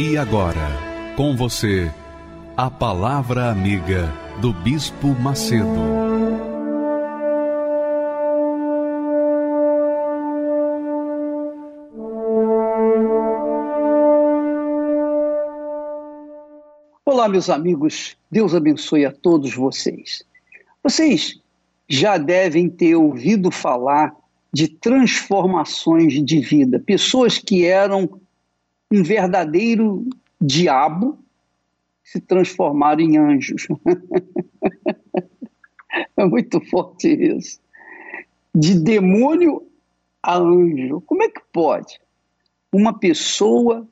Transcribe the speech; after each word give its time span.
E 0.00 0.16
agora, 0.16 0.78
com 1.16 1.34
você, 1.34 1.90
a 2.56 2.70
Palavra 2.70 3.50
Amiga 3.50 4.08
do 4.40 4.52
Bispo 4.52 5.08
Macedo. 5.08 5.66
Olá, 17.04 17.28
meus 17.28 17.50
amigos, 17.50 18.16
Deus 18.30 18.54
abençoe 18.54 19.04
a 19.04 19.10
todos 19.10 19.52
vocês. 19.52 20.22
Vocês 20.80 21.40
já 21.88 22.16
devem 22.16 22.68
ter 22.68 22.94
ouvido 22.94 23.50
falar 23.50 24.14
de 24.52 24.68
transformações 24.68 26.24
de 26.24 26.38
vida, 26.38 26.78
pessoas 26.78 27.36
que 27.36 27.64
eram 27.64 28.08
um 28.90 29.02
verdadeiro 29.02 30.08
diabo 30.40 31.18
se 32.02 32.20
transformaram 32.20 33.00
em 33.00 33.18
anjos. 33.18 33.68
é 36.16 36.24
muito 36.24 36.60
forte 36.68 37.08
isso. 37.08 37.60
De 38.54 38.74
demônio 38.74 39.66
a 40.22 40.38
anjo. 40.38 41.02
Como 41.02 41.22
é 41.22 41.28
que 41.28 41.40
pode? 41.52 42.00
Uma 42.72 42.98
pessoa 42.98 43.86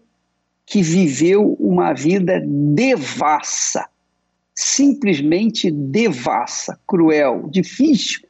que 0.65 0.83
viveu 0.83 1.55
uma 1.61 1.93
vida 1.93 2.43
devassa, 2.45 3.89
simplesmente 4.55 5.71
devassa, 5.71 6.81
cruel, 6.87 7.49
difícil. 7.49 8.27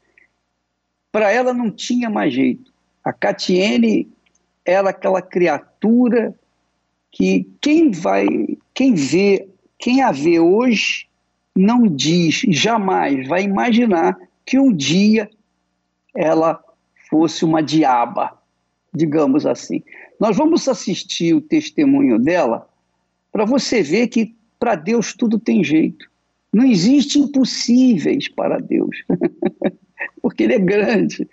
Para 1.11 1.33
ela 1.33 1.55
não 1.55 1.71
tinha 1.71 2.11
mais 2.11 2.35
jeito. 2.35 2.73
A 3.03 3.13
Catiene 3.13 4.13
era 4.65 4.91
aquela 4.91 5.23
criatura 5.23 6.35
que 7.11 7.49
quem 7.61 7.91
vai, 7.91 8.27
quem 8.75 8.95
vê, 8.95 9.49
quem 9.79 10.03
a 10.03 10.13
vê 10.13 10.39
hoje 10.39 11.07
não 11.57 11.87
diz, 11.87 12.43
jamais 12.49 13.27
vai 13.27 13.43
imaginar 13.43 14.17
que 14.45 14.59
um 14.59 14.73
dia 14.73 15.31
ela 16.15 16.63
fosse 17.09 17.45
uma 17.45 17.63
diaba, 17.63 18.39
digamos 18.95 19.47
assim. 19.47 19.83
Nós 20.21 20.37
vamos 20.37 20.69
assistir 20.69 21.35
o 21.35 21.41
testemunho 21.41 22.19
dela 22.19 22.69
para 23.33 23.45
você 23.45 23.83
ver 23.83 24.09
que 24.09 24.35
para 24.59 24.75
Deus 24.75 25.15
tudo 25.15 25.39
tem 25.39 25.63
jeito. 25.63 26.09
Não 26.53 26.65
existe 26.65 27.19
impossíveis 27.19 28.29
para 28.29 28.59
Deus, 28.59 28.97
porque 30.23 30.45
Ele 30.45 30.55
é 30.55 30.59
grande. 30.59 31.29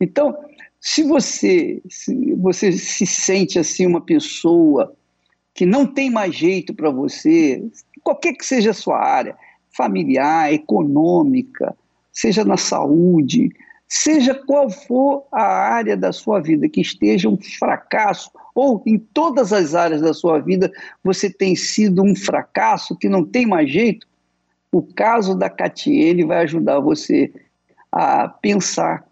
Então, 0.00 0.34
se 0.80 1.02
você 1.02 1.82
se 1.88 2.34
você 2.34 2.72
se 2.72 3.06
sente 3.06 3.58
assim 3.58 3.86
uma 3.86 4.00
pessoa 4.00 4.94
que 5.54 5.64
não 5.64 5.86
tem 5.86 6.10
mais 6.10 6.34
jeito 6.34 6.74
para 6.74 6.90
você, 6.90 7.64
qualquer 8.02 8.34
que 8.34 8.44
seja 8.44 8.72
a 8.72 8.74
sua 8.74 8.98
área, 8.98 9.36
familiar, 9.70 10.52
econômica, 10.52 11.74
seja 12.12 12.44
na 12.44 12.56
saúde, 12.56 13.50
seja 13.88 14.34
qual 14.34 14.68
for 14.68 15.24
a 15.30 15.44
área 15.44 15.96
da 15.96 16.12
sua 16.12 16.40
vida 16.40 16.68
que 16.68 16.80
esteja 16.80 17.28
um 17.28 17.36
fracasso, 17.36 18.30
ou 18.54 18.82
em 18.84 18.98
todas 18.98 19.52
as 19.52 19.74
áreas 19.74 20.00
da 20.00 20.12
sua 20.12 20.40
vida 20.40 20.70
você 21.02 21.30
tem 21.30 21.54
sido 21.54 22.02
um 22.02 22.14
fracasso 22.14 22.96
que 22.96 23.08
não 23.08 23.24
tem 23.24 23.46
mais 23.46 23.70
jeito, 23.70 24.06
o 24.72 24.82
caso 24.82 25.36
da 25.36 25.48
Catiene 25.48 26.24
vai 26.24 26.38
ajudar 26.38 26.80
você 26.80 27.32
a 27.92 28.28
pensar 28.28 29.06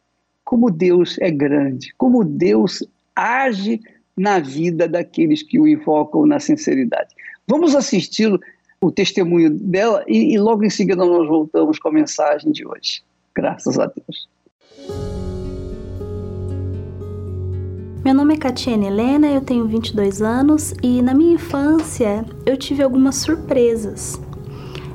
como 0.45 0.71
Deus 0.71 1.17
é 1.21 1.31
grande, 1.31 1.95
como 1.97 2.25
Deus 2.25 2.85
age 3.15 3.81
na 4.17 4.39
vida 4.39 4.87
daqueles 4.87 5.43
que 5.43 5.59
o 5.59 5.67
invocam 5.67 6.27
na 6.27 6.39
sinceridade. 6.39 7.15
Vamos 7.47 7.75
assistir 7.75 8.39
o 8.81 8.91
testemunho 8.91 9.51
dela 9.51 10.05
e, 10.07 10.35
e 10.35 10.39
logo 10.39 10.65
em 10.65 10.71
seguida 10.71 11.05
nós 11.05 11.29
voltamos 11.29 11.79
com 11.79 11.89
a 11.89 11.93
mensagem 11.93 12.51
de 12.53 12.67
hoje. 12.67 13.03
Graças 13.35 13.79
a 13.79 13.87
Deus. 13.87 14.29
Meu 18.05 18.15
nome 18.15 18.35
é 18.35 18.37
Catiane 18.37 18.87
Helena, 18.87 19.29
eu 19.29 19.41
tenho 19.41 19.65
22 19.69 20.21
anos 20.21 20.75
e 20.83 21.01
na 21.01 21.15
minha 21.15 21.35
infância 21.35 22.25
eu 22.45 22.57
tive 22.57 22.83
algumas 22.83 23.17
surpresas. 23.17 24.21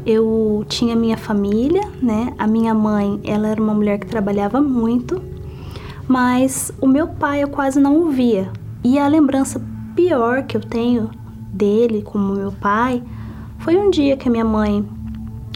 Eu 0.06 0.66
tinha 0.68 0.96
minha 0.96 1.18
família, 1.18 1.82
né? 2.02 2.34
A 2.38 2.46
minha 2.46 2.74
mãe, 2.74 3.20
ela 3.24 3.48
era 3.48 3.62
uma 3.62 3.74
mulher 3.74 3.98
que 3.98 4.08
trabalhava 4.08 4.62
muito, 4.62 5.22
mas 6.06 6.72
o 6.82 6.88
meu 6.88 7.08
pai 7.08 7.44
eu 7.44 7.48
quase 7.48 7.80
não 7.80 8.10
via, 8.12 8.52
e 8.88 8.98
a 8.98 9.06
lembrança 9.06 9.62
pior 9.98 10.44
que 10.44 10.56
eu 10.56 10.62
tenho 10.62 11.12
dele 11.52 12.02
como 12.02 12.34
meu 12.34 12.54
pai 12.54 13.04
foi 13.58 13.76
um 13.76 13.90
dia 13.90 14.16
que 14.16 14.30
a 14.30 14.32
minha 14.32 14.46
mãe 14.46 14.88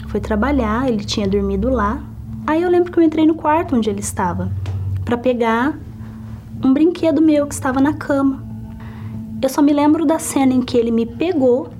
foi 0.08 0.20
trabalhar, 0.20 0.86
ele 0.86 1.02
tinha 1.02 1.26
dormido 1.26 1.70
lá. 1.70 2.02
Aí 2.46 2.60
eu 2.60 2.68
lembro 2.68 2.92
que 2.92 2.98
eu 2.98 3.02
entrei 3.02 3.26
no 3.26 3.34
quarto 3.34 3.74
onde 3.74 3.88
ele 3.88 4.00
estava 4.00 4.52
para 5.02 5.16
pegar 5.16 5.78
um 6.62 6.74
brinquedo 6.74 7.22
meu 7.22 7.46
que 7.46 7.54
estava 7.54 7.80
na 7.80 7.94
cama. 7.94 8.44
Eu 9.40 9.48
só 9.48 9.62
me 9.62 9.72
lembro 9.72 10.04
da 10.04 10.18
cena 10.18 10.52
em 10.52 10.60
que 10.60 10.76
ele 10.76 10.90
me 10.90 11.06
pegou 11.06 11.70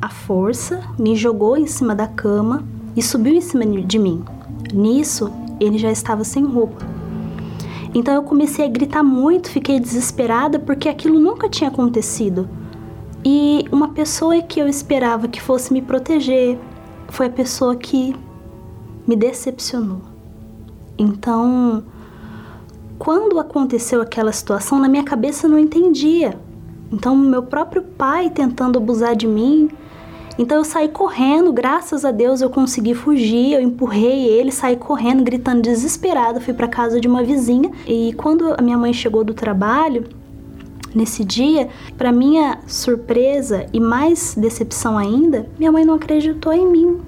à 0.00 0.08
força, 0.08 0.80
me 0.98 1.14
jogou 1.14 1.58
em 1.58 1.66
cima 1.66 1.94
da 1.94 2.06
cama 2.06 2.64
e 2.96 3.02
subiu 3.02 3.34
em 3.34 3.42
cima 3.42 3.66
de 3.66 3.98
mim. 3.98 4.24
Nisso, 4.72 5.30
ele 5.60 5.76
já 5.76 5.92
estava 5.92 6.24
sem 6.24 6.42
roupa. 6.42 6.95
Então 7.96 8.12
eu 8.12 8.22
comecei 8.22 8.62
a 8.62 8.68
gritar 8.68 9.02
muito, 9.02 9.48
fiquei 9.48 9.80
desesperada 9.80 10.58
porque 10.58 10.86
aquilo 10.86 11.18
nunca 11.18 11.48
tinha 11.48 11.70
acontecido. 11.70 12.46
E 13.24 13.64
uma 13.72 13.88
pessoa 13.88 14.38
que 14.42 14.60
eu 14.60 14.68
esperava 14.68 15.26
que 15.26 15.40
fosse 15.40 15.72
me 15.72 15.80
proteger 15.80 16.58
foi 17.08 17.24
a 17.24 17.30
pessoa 17.30 17.74
que 17.74 18.14
me 19.06 19.16
decepcionou. 19.16 20.02
Então, 20.98 21.84
quando 22.98 23.40
aconteceu 23.40 24.02
aquela 24.02 24.30
situação, 24.30 24.78
na 24.78 24.90
minha 24.90 25.02
cabeça 25.02 25.46
eu 25.46 25.50
não 25.50 25.58
entendia. 25.58 26.38
Então, 26.92 27.16
meu 27.16 27.44
próprio 27.44 27.80
pai 27.80 28.28
tentando 28.28 28.78
abusar 28.78 29.16
de 29.16 29.26
mim, 29.26 29.70
então 30.38 30.58
eu 30.58 30.64
saí 30.64 30.88
correndo, 30.88 31.52
graças 31.52 32.04
a 32.04 32.10
Deus 32.10 32.40
eu 32.40 32.50
consegui 32.50 32.94
fugir, 32.94 33.52
eu 33.52 33.60
empurrei 33.60 34.26
ele, 34.26 34.52
saí 34.52 34.76
correndo, 34.76 35.24
gritando 35.24 35.62
desesperada, 35.62 36.40
fui 36.40 36.52
para 36.52 36.68
casa 36.68 37.00
de 37.00 37.08
uma 37.08 37.22
vizinha 37.22 37.70
e 37.86 38.12
quando 38.14 38.54
a 38.56 38.62
minha 38.62 38.76
mãe 38.76 38.92
chegou 38.92 39.24
do 39.24 39.32
trabalho, 39.32 40.04
nesse 40.96 41.22
dia, 41.22 41.68
para 41.98 42.10
minha 42.10 42.58
surpresa 42.66 43.66
e 43.72 43.78
mais 43.78 44.34
decepção 44.34 44.96
ainda, 44.96 45.46
minha 45.58 45.70
mãe 45.70 45.84
não 45.84 45.94
acreditou 45.94 46.52
em 46.52 46.66
mim. 46.66 46.98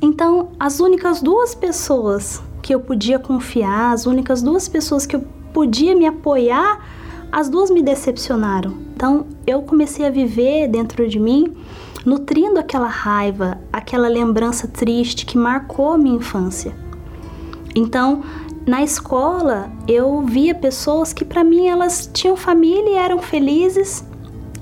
Então, 0.00 0.48
as 0.58 0.80
únicas 0.80 1.20
duas 1.20 1.54
pessoas 1.54 2.42
que 2.62 2.74
eu 2.74 2.80
podia 2.80 3.18
confiar, 3.18 3.92
as 3.92 4.06
únicas 4.06 4.42
duas 4.42 4.66
pessoas 4.66 5.04
que 5.04 5.14
eu 5.14 5.24
podia 5.52 5.94
me 5.94 6.06
apoiar, 6.06 6.84
as 7.30 7.48
duas 7.48 7.70
me 7.70 7.82
decepcionaram. 7.82 8.74
Então, 8.94 9.26
eu 9.46 9.62
comecei 9.62 10.06
a 10.06 10.10
viver 10.10 10.68
dentro 10.68 11.06
de 11.06 11.18
mim 11.18 11.54
nutrindo 12.06 12.60
aquela 12.60 12.86
raiva, 12.86 13.58
aquela 13.72 14.06
lembrança 14.06 14.68
triste 14.68 15.26
que 15.26 15.36
marcou 15.36 15.90
a 15.90 15.98
minha 15.98 16.16
infância. 16.16 16.72
Então, 17.74 18.22
na 18.64 18.82
escola, 18.82 19.68
eu 19.88 20.22
via 20.22 20.54
pessoas 20.54 21.12
que 21.12 21.24
para 21.24 21.42
mim 21.42 21.66
elas 21.66 22.08
tinham 22.12 22.36
família 22.36 22.90
e 22.90 22.94
eram 22.94 23.18
felizes 23.18 24.04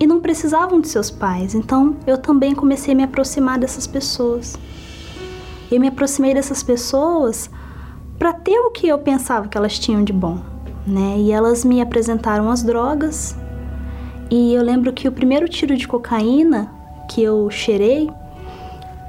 e 0.00 0.06
não 0.06 0.20
precisavam 0.20 0.80
de 0.80 0.88
seus 0.88 1.10
pais. 1.10 1.54
Então, 1.54 1.96
eu 2.06 2.16
também 2.16 2.54
comecei 2.54 2.94
a 2.94 2.96
me 2.96 3.02
aproximar 3.02 3.58
dessas 3.58 3.86
pessoas. 3.86 4.58
Eu 5.70 5.78
me 5.78 5.88
aproximei 5.88 6.32
dessas 6.32 6.62
pessoas 6.62 7.50
para 8.18 8.32
ter 8.32 8.58
o 8.58 8.70
que 8.70 8.88
eu 8.88 8.98
pensava 8.98 9.48
que 9.48 9.58
elas 9.58 9.78
tinham 9.78 10.02
de 10.02 10.14
bom, 10.14 10.38
né? 10.86 11.16
E 11.18 11.30
elas 11.30 11.62
me 11.62 11.82
apresentaram 11.82 12.50
as 12.50 12.62
drogas. 12.62 13.36
E 14.30 14.54
eu 14.54 14.62
lembro 14.62 14.94
que 14.94 15.06
o 15.06 15.12
primeiro 15.12 15.46
tiro 15.46 15.76
de 15.76 15.86
cocaína 15.86 16.73
que 17.08 17.22
eu 17.22 17.50
cheirei, 17.50 18.10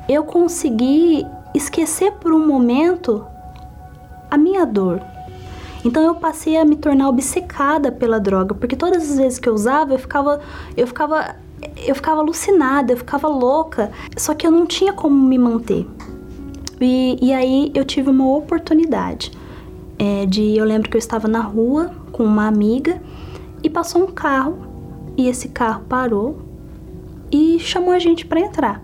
eu 0.08 0.24
consegui 0.24 1.26
esquecer 1.54 2.12
por 2.14 2.34
um 2.34 2.46
momento 2.46 3.26
a 4.30 4.38
minha 4.38 4.66
dor. 4.66 5.02
Então 5.84 6.02
eu 6.04 6.16
passei 6.16 6.58
a 6.58 6.66
me 6.66 6.76
tornar 6.76 7.10
obcecada 7.10 7.92
pela 7.92 8.20
droga, 8.20 8.56
porque 8.56 8.76
todas 8.76 9.12
as 9.12 9.18
vezes 9.18 9.40
que 9.40 9.48
eu 9.48 9.54
usava, 9.54 9.94
eu 9.94 10.00
ficava 10.00 10.42
eu 10.76 10.88
ficava 10.88 11.36
eu 11.78 11.96
ficava 11.96 12.22
alucinada, 12.22 12.94
eu 12.94 12.98
ficava 12.98 13.28
louca, 13.28 13.92
só 14.18 14.34
que 14.34 14.46
eu 14.46 14.52
não 14.52 14.66
tinha 14.66 14.94
como 14.94 15.16
me 15.16 15.38
manter. 15.38 15.88
E, 16.82 17.18
e 17.22 17.34
aí 17.34 17.72
eu 17.74 17.86
tive 17.86 18.10
uma 18.10 18.36
oportunidade 18.36 19.32
é, 19.98 20.26
de 20.26 20.58
eu 20.58 20.66
lembro 20.66 20.90
que 20.90 20.98
eu 20.98 21.00
estava 21.00 21.28
na 21.28 21.40
rua 21.40 21.92
com 22.12 22.24
uma 22.24 22.48
amiga 22.48 23.02
e 23.64 23.70
passou 23.70 24.04
um 24.04 24.12
carro 24.12 24.58
e 25.16 25.28
esse 25.28 25.50
carro 25.50 25.84
parou 25.88 26.45
e 27.32 27.60
chamou 27.60 27.94
a 27.94 28.00
gente 28.00 28.26
para 28.26 28.40
entrar. 28.40 28.84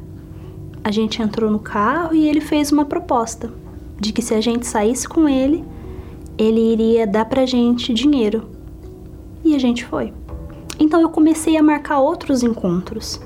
A 0.83 0.91
gente 0.91 1.21
entrou 1.21 1.51
no 1.51 1.59
carro 1.59 2.15
e 2.15 2.27
ele 2.27 2.41
fez 2.41 2.71
uma 2.71 2.85
proposta 2.85 3.51
de 3.99 4.11
que 4.11 4.21
se 4.21 4.33
a 4.33 4.41
gente 4.41 4.65
saísse 4.65 5.07
com 5.07 5.29
ele, 5.29 5.63
ele 6.37 6.59
iria 6.59 7.05
dar 7.05 7.25
pra 7.25 7.45
gente 7.45 7.93
dinheiro. 7.93 8.49
E 9.43 9.55
a 9.55 9.59
gente 9.59 9.85
foi. 9.85 10.11
Então 10.79 10.99
eu 10.99 11.09
comecei 11.09 11.55
a 11.55 11.63
marcar 11.63 11.99
outros 11.99 12.41
encontros. 12.41 13.21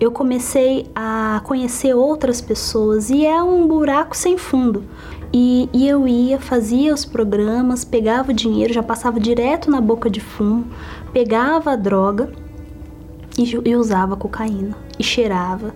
Eu 0.00 0.10
comecei 0.10 0.86
a 0.94 1.40
conhecer 1.44 1.94
outras 1.94 2.40
pessoas 2.40 3.10
e 3.10 3.26
é 3.26 3.42
um 3.42 3.66
buraco 3.66 4.16
sem 4.16 4.38
fundo. 4.38 4.84
E, 5.32 5.68
e, 5.72 5.86
eu 5.86 6.06
ia, 6.06 6.38
fazia 6.38 6.94
os 6.94 7.04
programas, 7.04 7.84
pegava 7.84 8.30
o 8.30 8.34
dinheiro, 8.34 8.72
já 8.72 8.82
passava 8.82 9.20
direto 9.20 9.70
na 9.70 9.80
boca 9.80 10.08
de 10.08 10.20
fumo, 10.20 10.66
pegava 11.12 11.72
a 11.72 11.76
droga 11.76 12.32
e, 13.36 13.68
e 13.68 13.76
usava 13.76 14.16
cocaína, 14.16 14.76
e 14.98 15.04
cheirava, 15.04 15.74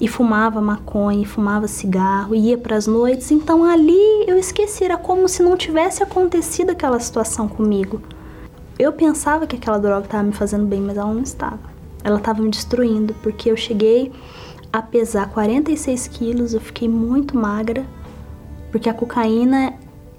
e 0.00 0.08
fumava 0.08 0.60
maconha, 0.60 1.22
e 1.22 1.24
fumava 1.24 1.68
cigarro, 1.68 2.34
e 2.34 2.50
ia 2.50 2.58
para 2.58 2.76
as 2.76 2.86
noites. 2.86 3.30
Então 3.30 3.64
ali 3.64 4.24
eu 4.26 4.38
esqueci, 4.38 4.84
era 4.84 4.96
como 4.96 5.28
se 5.28 5.42
não 5.42 5.56
tivesse 5.56 6.02
acontecido 6.02 6.70
aquela 6.70 6.98
situação 6.98 7.48
comigo. 7.48 8.00
Eu 8.78 8.92
pensava 8.92 9.46
que 9.46 9.56
aquela 9.56 9.78
droga 9.78 10.04
estava 10.04 10.24
me 10.24 10.32
fazendo 10.32 10.66
bem, 10.66 10.80
mas 10.80 10.96
ela 10.96 11.12
não 11.12 11.22
estava. 11.22 11.60
Ela 12.02 12.18
estava 12.18 12.42
me 12.42 12.50
destruindo, 12.50 13.14
porque 13.22 13.50
eu 13.50 13.56
cheguei 13.56 14.10
a 14.72 14.82
pesar 14.82 15.28
46 15.28 16.08
quilos, 16.08 16.54
eu 16.54 16.60
fiquei 16.60 16.88
muito 16.88 17.36
magra, 17.36 17.86
porque 18.72 18.88
a 18.88 18.94
cocaína, 18.94 19.74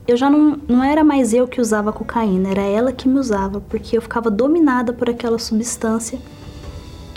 eu 0.08 0.16
já 0.16 0.30
não, 0.30 0.60
não 0.68 0.84
era 0.84 1.04
mais 1.04 1.34
eu 1.34 1.48
que 1.48 1.60
usava 1.60 1.90
a 1.90 1.94
cocaína, 1.94 2.52
era 2.52 2.62
ela 2.62 2.94
que 2.94 3.10
me 3.10 3.20
usava, 3.20 3.60
porque 3.60 3.98
eu 3.98 4.02
ficava 4.02 4.30
dominada 4.30 4.94
por 4.94 5.10
aquela 5.10 5.40
substância 5.40 6.20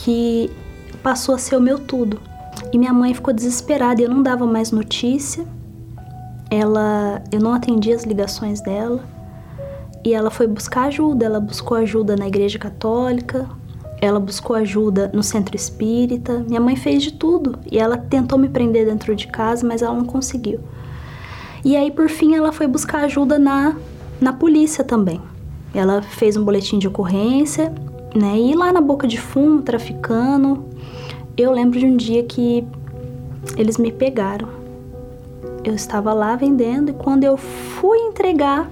que 0.06 0.48
passou 1.02 1.34
a 1.34 1.38
ser 1.38 1.56
o 1.56 1.60
meu 1.60 1.80
tudo. 1.80 2.20
E 2.72 2.78
minha 2.78 2.92
mãe 2.92 3.12
ficou 3.12 3.34
desesperada, 3.34 4.00
eu 4.00 4.08
não 4.08 4.22
dava 4.22 4.46
mais 4.46 4.70
notícia. 4.70 5.44
Ela, 6.48 7.24
eu 7.32 7.40
não 7.40 7.52
atendia 7.52 7.96
as 7.96 8.04
ligações 8.04 8.60
dela. 8.60 9.04
E 10.04 10.14
ela 10.14 10.30
foi 10.30 10.46
buscar 10.46 10.84
ajuda, 10.84 11.26
ela 11.26 11.40
buscou 11.40 11.76
ajuda 11.76 12.14
na 12.14 12.28
igreja 12.28 12.56
católica, 12.56 13.48
ela 14.00 14.20
buscou 14.20 14.54
ajuda 14.54 15.10
no 15.12 15.24
centro 15.24 15.56
espírita. 15.56 16.38
Minha 16.46 16.60
mãe 16.60 16.76
fez 16.76 17.02
de 17.02 17.12
tudo 17.14 17.58
e 17.68 17.76
ela 17.76 17.98
tentou 17.98 18.38
me 18.38 18.48
prender 18.48 18.86
dentro 18.86 19.16
de 19.16 19.26
casa, 19.26 19.66
mas 19.66 19.82
ela 19.82 19.94
não 19.94 20.04
conseguiu. 20.04 20.60
E 21.64 21.76
aí, 21.76 21.90
por 21.90 22.08
fim, 22.08 22.36
ela 22.36 22.52
foi 22.52 22.68
buscar 22.68 23.00
ajuda 23.00 23.40
na, 23.40 23.74
na 24.20 24.32
polícia 24.32 24.84
também. 24.84 25.20
Ela 25.74 26.00
fez 26.00 26.36
um 26.36 26.44
boletim 26.44 26.78
de 26.78 26.86
ocorrência, 26.86 27.74
né? 28.16 28.38
E 28.38 28.54
lá 28.54 28.72
na 28.72 28.80
boca 28.80 29.06
de 29.06 29.20
fumo, 29.20 29.62
traficando. 29.62 30.64
Eu 31.36 31.52
lembro 31.52 31.78
de 31.78 31.86
um 31.86 31.96
dia 31.96 32.22
que 32.22 32.66
eles 33.56 33.76
me 33.76 33.92
pegaram. 33.92 34.48
Eu 35.62 35.74
estava 35.74 36.12
lá 36.12 36.36
vendendo 36.36 36.90
e 36.90 36.94
quando 36.94 37.24
eu 37.24 37.36
fui 37.36 37.98
entregar 37.98 38.70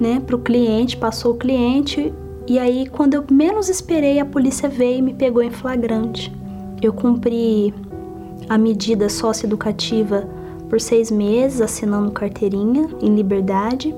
né, 0.00 0.20
para 0.24 0.36
o 0.36 0.38
cliente, 0.38 0.96
passou 0.96 1.32
o 1.32 1.36
cliente, 1.36 2.12
e 2.46 2.58
aí 2.58 2.86
quando 2.86 3.14
eu 3.14 3.24
menos 3.30 3.68
esperei, 3.68 4.18
a 4.18 4.24
polícia 4.24 4.68
veio 4.68 4.98
e 4.98 5.02
me 5.02 5.14
pegou 5.14 5.42
em 5.42 5.50
flagrante. 5.50 6.32
Eu 6.80 6.92
cumpri 6.92 7.72
a 8.48 8.58
medida 8.58 9.08
socioeducativa 9.08 10.28
por 10.68 10.80
seis 10.80 11.10
meses, 11.10 11.60
assinando 11.60 12.10
carteirinha 12.10 12.88
em 13.00 13.14
liberdade. 13.14 13.94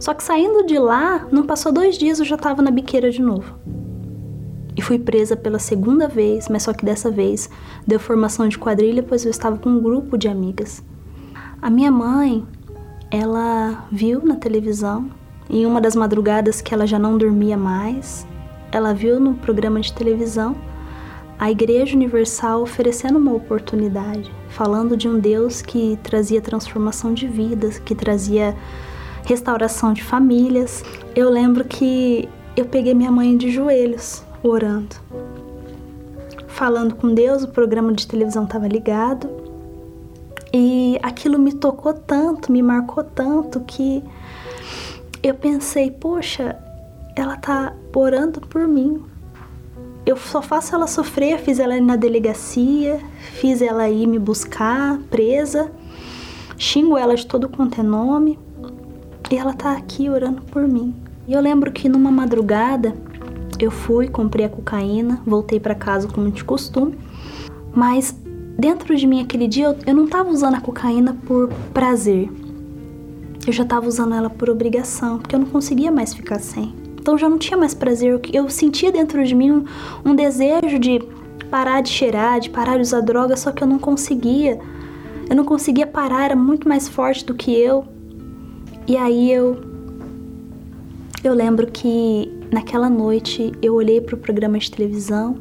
Só 0.00 0.14
que 0.14 0.22
saindo 0.22 0.66
de 0.66 0.78
lá, 0.78 1.26
não 1.30 1.44
passou 1.44 1.72
dois 1.72 1.96
dias, 1.96 2.18
eu 2.18 2.24
já 2.24 2.36
estava 2.36 2.62
na 2.62 2.70
biqueira 2.70 3.10
de 3.10 3.20
novo. 3.20 3.54
E 4.76 4.82
fui 4.82 4.98
presa 4.98 5.36
pela 5.36 5.58
segunda 5.58 6.06
vez, 6.06 6.48
mas 6.48 6.64
só 6.64 6.72
que 6.72 6.84
dessa 6.84 7.10
vez 7.10 7.48
deu 7.86 7.98
formação 7.98 8.46
de 8.46 8.58
quadrilha, 8.58 9.02
pois 9.02 9.24
eu 9.24 9.30
estava 9.30 9.56
com 9.56 9.70
um 9.70 9.80
grupo 9.80 10.18
de 10.18 10.28
amigas. 10.28 10.84
A 11.62 11.70
minha 11.70 11.90
mãe, 11.90 12.46
ela 13.10 13.86
viu 13.90 14.22
na 14.22 14.36
televisão, 14.36 15.10
em 15.48 15.64
uma 15.64 15.80
das 15.80 15.96
madrugadas 15.96 16.60
que 16.60 16.74
ela 16.74 16.86
já 16.86 16.98
não 16.98 17.16
dormia 17.16 17.56
mais, 17.56 18.26
ela 18.70 18.92
viu 18.92 19.18
no 19.18 19.34
programa 19.34 19.80
de 19.80 19.92
televisão 19.92 20.54
a 21.38 21.50
Igreja 21.50 21.94
Universal 21.94 22.62
oferecendo 22.62 23.18
uma 23.18 23.32
oportunidade, 23.32 24.30
falando 24.48 24.96
de 24.96 25.08
um 25.08 25.18
Deus 25.18 25.62
que 25.62 25.98
trazia 26.02 26.40
transformação 26.40 27.12
de 27.14 27.26
vidas, 27.26 27.78
que 27.78 27.94
trazia 27.94 28.56
restauração 29.24 29.92
de 29.92 30.02
famílias. 30.02 30.82
Eu 31.14 31.30
lembro 31.30 31.64
que 31.64 32.28
eu 32.56 32.64
peguei 32.64 32.94
minha 32.94 33.12
mãe 33.12 33.36
de 33.36 33.50
joelhos, 33.50 34.24
orando, 34.42 34.96
falando 36.48 36.94
com 36.94 37.12
Deus, 37.12 37.42
o 37.42 37.48
programa 37.48 37.92
de 37.92 38.06
televisão 38.06 38.44
estava 38.44 38.66
ligado 38.66 39.28
e 40.52 40.98
aquilo 41.02 41.38
me 41.38 41.52
tocou 41.52 41.92
tanto, 41.92 42.50
me 42.50 42.62
marcou 42.62 43.04
tanto 43.04 43.60
que 43.60 44.02
eu 45.22 45.34
pensei, 45.34 45.90
poxa, 45.90 46.56
ela 47.14 47.36
tá 47.36 47.74
orando 47.94 48.40
por 48.40 48.66
mim. 48.66 49.02
Eu 50.04 50.16
só 50.16 50.40
faço 50.40 50.74
ela 50.74 50.86
sofrer, 50.86 51.38
fiz 51.40 51.58
ela 51.58 51.76
ir 51.76 51.80
na 51.80 51.96
delegacia, 51.96 53.00
fiz 53.32 53.60
ela 53.60 53.88
ir 53.88 54.06
me 54.06 54.18
buscar, 54.18 54.98
presa, 55.10 55.70
xingo 56.56 56.96
ela 56.96 57.16
de 57.16 57.26
todo 57.26 57.48
quanto 57.48 57.80
é 57.80 57.82
nome, 57.82 58.38
e 59.30 59.36
ela 59.36 59.52
tá 59.52 59.72
aqui 59.72 60.08
orando 60.08 60.42
por 60.42 60.66
mim. 60.66 60.94
E 61.26 61.32
eu 61.32 61.40
lembro 61.40 61.72
que 61.72 61.88
numa 61.88 62.10
madrugada 62.10 62.94
eu 63.64 63.70
fui, 63.70 64.08
comprei 64.08 64.44
a 64.44 64.48
cocaína, 64.48 65.20
voltei 65.26 65.58
para 65.58 65.74
casa 65.74 66.08
como 66.08 66.30
de 66.30 66.44
costume, 66.44 66.94
mas 67.74 68.14
dentro 68.58 68.96
de 68.96 69.06
mim 69.06 69.22
aquele 69.22 69.46
dia 69.46 69.66
eu, 69.66 69.76
eu 69.86 69.94
não 69.94 70.04
estava 70.04 70.28
usando 70.30 70.54
a 70.54 70.60
cocaína 70.60 71.16
por 71.26 71.48
prazer. 71.72 72.30
Eu 73.46 73.52
já 73.52 73.62
estava 73.62 73.86
usando 73.86 74.14
ela 74.14 74.28
por 74.28 74.50
obrigação, 74.50 75.18
porque 75.18 75.36
eu 75.36 75.40
não 75.40 75.46
conseguia 75.46 75.92
mais 75.92 76.12
ficar 76.12 76.40
sem. 76.40 76.74
Então 76.98 77.16
já 77.16 77.28
não 77.28 77.38
tinha 77.38 77.56
mais 77.56 77.74
prazer. 77.74 78.12
Eu, 78.12 78.20
eu 78.32 78.50
sentia 78.50 78.90
dentro 78.90 79.24
de 79.24 79.34
mim 79.34 79.52
um, 79.52 79.64
um 80.04 80.14
desejo 80.14 80.78
de 80.80 81.00
parar 81.48 81.80
de 81.80 81.88
cheirar, 81.88 82.40
de 82.40 82.50
parar 82.50 82.74
de 82.74 82.82
usar 82.82 83.00
droga, 83.00 83.36
só 83.36 83.52
que 83.52 83.62
eu 83.62 83.68
não 83.68 83.78
conseguia. 83.78 84.58
Eu 85.30 85.36
não 85.36 85.44
conseguia 85.44 85.86
parar, 85.86 86.24
era 86.24 86.36
muito 86.36 86.68
mais 86.68 86.88
forte 86.88 87.24
do 87.24 87.34
que 87.34 87.52
eu. 87.52 87.84
E 88.86 88.96
aí 88.96 89.32
eu 89.32 89.60
eu 91.22 91.34
lembro 91.34 91.66
que 91.66 92.32
naquela 92.50 92.88
noite 92.88 93.52
eu 93.62 93.74
olhei 93.74 94.00
para 94.00 94.14
o 94.14 94.18
programa 94.18 94.58
de 94.58 94.70
televisão 94.70 95.38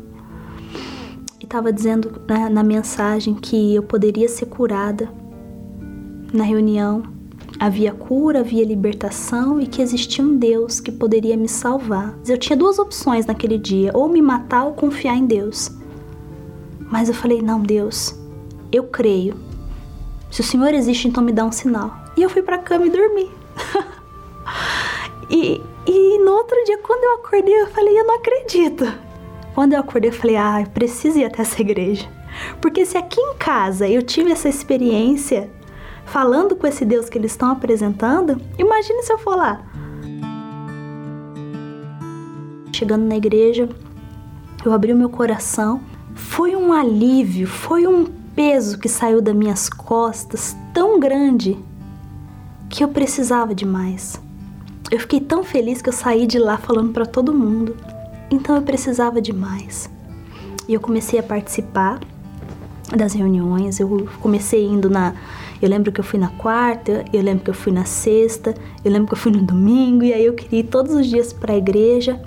e 1.40 1.46
estava 1.46 1.72
dizendo 1.72 2.22
na, 2.28 2.50
na 2.50 2.64
mensagem 2.64 3.36
que 3.36 3.76
eu 3.76 3.84
poderia 3.84 4.28
ser 4.28 4.48
curada. 4.48 5.10
Na 6.34 6.44
reunião 6.44 7.04
havia 7.60 7.94
cura, 7.94 8.40
havia 8.40 8.66
libertação 8.66 9.62
e 9.62 9.68
que 9.68 9.82
existia 9.82 10.24
um 10.24 10.38
Deus 10.38 10.80
que 10.80 10.92
poderia 10.92 11.38
me 11.38 11.48
salvar. 11.48 12.18
Eu 12.28 12.38
tinha 12.38 12.58
duas 12.58 12.80
opções 12.80 13.26
naquele 13.26 13.58
dia: 13.58 13.92
ou 13.94 14.08
me 14.08 14.22
matar 14.22 14.66
ou 14.66 14.74
confiar 14.74 15.16
em 15.16 15.26
Deus. 15.26 15.72
Mas 16.92 17.08
eu 17.08 17.16
falei: 17.16 17.42
não, 17.42 17.62
Deus, 17.62 18.20
eu 18.72 18.84
creio. 18.84 19.36
Se 20.32 20.42
o 20.42 20.44
Senhor 20.44 20.74
existe, 20.74 21.08
então 21.08 21.24
me 21.24 21.32
dá 21.32 21.46
um 21.46 21.52
sinal. 21.52 21.96
E 22.18 22.22
eu 22.22 22.30
fui 22.30 22.42
para 22.42 22.58
a 22.58 22.60
cama 22.60 22.88
e 22.88 22.90
dormi. 22.90 23.30
e, 25.30 25.62
e 25.88 26.20
no 26.24 26.32
outro 26.32 26.56
dia, 26.66 26.78
quando 26.80 27.04
eu 27.04 27.16
acordei, 27.16 27.62
eu 27.62 27.68
falei: 27.68 28.00
eu 28.00 28.06
não 28.06 28.16
acredito. 28.16 28.86
Quando 29.54 29.74
eu 29.74 29.80
acordei, 29.80 30.10
eu 30.10 30.14
falei: 30.14 30.36
ah, 30.36 30.62
eu 30.62 30.68
preciso 30.68 31.20
ir 31.20 31.26
até 31.26 31.42
essa 31.42 31.62
igreja. 31.62 32.10
Porque 32.60 32.86
se 32.86 32.98
aqui 32.98 33.20
em 33.20 33.36
casa 33.38 33.88
eu 33.88 34.02
tive 34.02 34.32
essa 34.32 34.50
experiência 34.50 35.50
falando 36.06 36.56
com 36.56 36.68
esse 36.68 36.84
Deus 36.86 37.10
que 37.10 37.18
eles 37.18 37.32
estão 37.32 37.50
apresentando, 37.50 38.42
imagine 38.58 39.02
se 39.04 39.14
eu 39.14 39.18
for 39.18 39.36
lá. 39.36 39.62
Chegando 42.74 43.06
na 43.06 43.16
igreja, 43.16 43.70
eu 44.66 44.74
abri 44.74 44.92
o 44.92 44.98
meu 44.98 45.10
coração. 45.10 45.82
Foi 46.14 46.56
um 46.56 46.74
alívio, 46.74 47.48
foi 47.48 47.88
um 47.88 48.06
peso 48.36 48.78
que 48.80 48.90
saiu 48.90 49.22
das 49.22 49.36
minhas 49.36 49.70
costas 49.70 50.56
tão 50.74 51.00
grande 51.00 51.58
que 52.70 52.84
eu 52.84 52.90
precisava 52.90 53.56
de 53.56 53.66
mais. 53.66 54.25
Eu 54.96 55.00
fiquei 55.02 55.20
tão 55.20 55.44
feliz 55.44 55.82
que 55.82 55.90
eu 55.90 55.94
saí 55.94 56.26
de 56.26 56.40
lá 56.40 56.56
falando 56.56 56.94
para 56.94 57.06
todo 57.06 57.34
mundo. 57.34 57.76
Então 58.32 58.56
eu 58.56 58.62
precisava 58.62 59.22
de 59.22 59.34
mais. 59.34 59.90
E 60.70 60.74
eu 60.74 60.80
comecei 60.80 61.20
a 61.20 61.24
participar 61.24 62.00
das 62.96 63.12
reuniões, 63.12 63.78
eu 63.78 64.08
comecei 64.22 64.66
indo 64.66 64.90
na 64.90 65.14
Eu 65.62 65.68
lembro 65.68 65.92
que 65.92 66.00
eu 66.00 66.04
fui 66.04 66.18
na 66.18 66.30
quarta, 66.30 67.04
eu 67.12 67.22
lembro 67.22 67.44
que 67.44 67.50
eu 67.50 67.54
fui 67.54 67.74
na 67.74 67.84
sexta, 67.84 68.54
eu 68.86 68.90
lembro 68.90 69.10
que 69.10 69.16
eu 69.16 69.18
fui 69.18 69.34
no 69.34 69.42
domingo 69.42 70.06
e 70.06 70.14
aí 70.14 70.24
eu 70.24 70.34
queria 70.34 70.62
ir 70.62 70.64
todos 70.64 70.96
os 70.96 71.06
dias 71.08 71.34
para 71.34 71.52
a 71.52 71.58
igreja. 71.58 72.22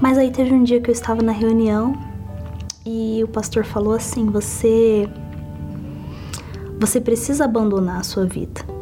Mas 0.00 0.16
aí 0.16 0.30
teve 0.30 0.54
um 0.54 0.64
dia 0.64 0.80
que 0.80 0.88
eu 0.88 0.94
estava 0.94 1.20
na 1.20 1.32
reunião 1.32 1.94
e 2.86 3.22
o 3.22 3.28
pastor 3.28 3.62
falou 3.62 3.92
assim: 3.92 4.24
"Você 4.30 5.06
você 6.80 6.98
precisa 6.98 7.44
abandonar 7.44 8.00
a 8.00 8.02
sua 8.02 8.24
vida". 8.24 8.75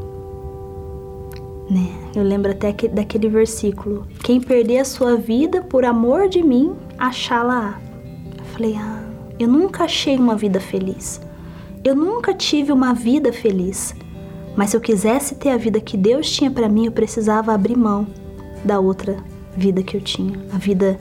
Né? 1.71 1.89
Eu 2.15 2.23
lembro 2.23 2.51
até 2.51 2.73
que, 2.73 2.89
daquele 2.89 3.29
versículo: 3.29 4.07
"Quem 4.23 4.41
perder 4.41 4.79
a 4.79 4.85
sua 4.85 5.17
vida 5.17 5.63
por 5.63 5.85
amor 5.85 6.29
de 6.29 6.43
mim, 6.43 6.75
achá-la". 6.99 7.81
Eu 8.39 8.45
falei: 8.45 8.77
"Ah, 8.77 9.05
eu 9.39 9.49
nunca 9.49 9.85
achei 9.85 10.17
uma 10.17 10.37
vida 10.37 10.61
feliz. 10.61 11.21
Eu 11.83 11.95
nunca 11.95 12.33
tive 12.33 12.73
uma 12.73 12.95
vida 12.95 13.33
feliz. 13.33 13.95
Mas 14.57 14.71
se 14.71 14.77
eu 14.77 14.81
quisesse 14.81 15.35
ter 15.35 15.51
a 15.51 15.57
vida 15.57 15.81
que 15.81 15.97
Deus 15.97 16.31
tinha 16.31 16.51
para 16.51 16.69
mim, 16.69 16.87
eu 16.87 16.93
precisava 16.93 17.53
abrir 17.53 17.77
mão 17.77 18.07
da 18.65 18.79
outra 18.79 19.17
vida 19.57 19.83
que 19.83 19.97
eu 19.97 20.01
tinha, 20.01 20.39
a 20.53 20.59
vida 20.59 20.99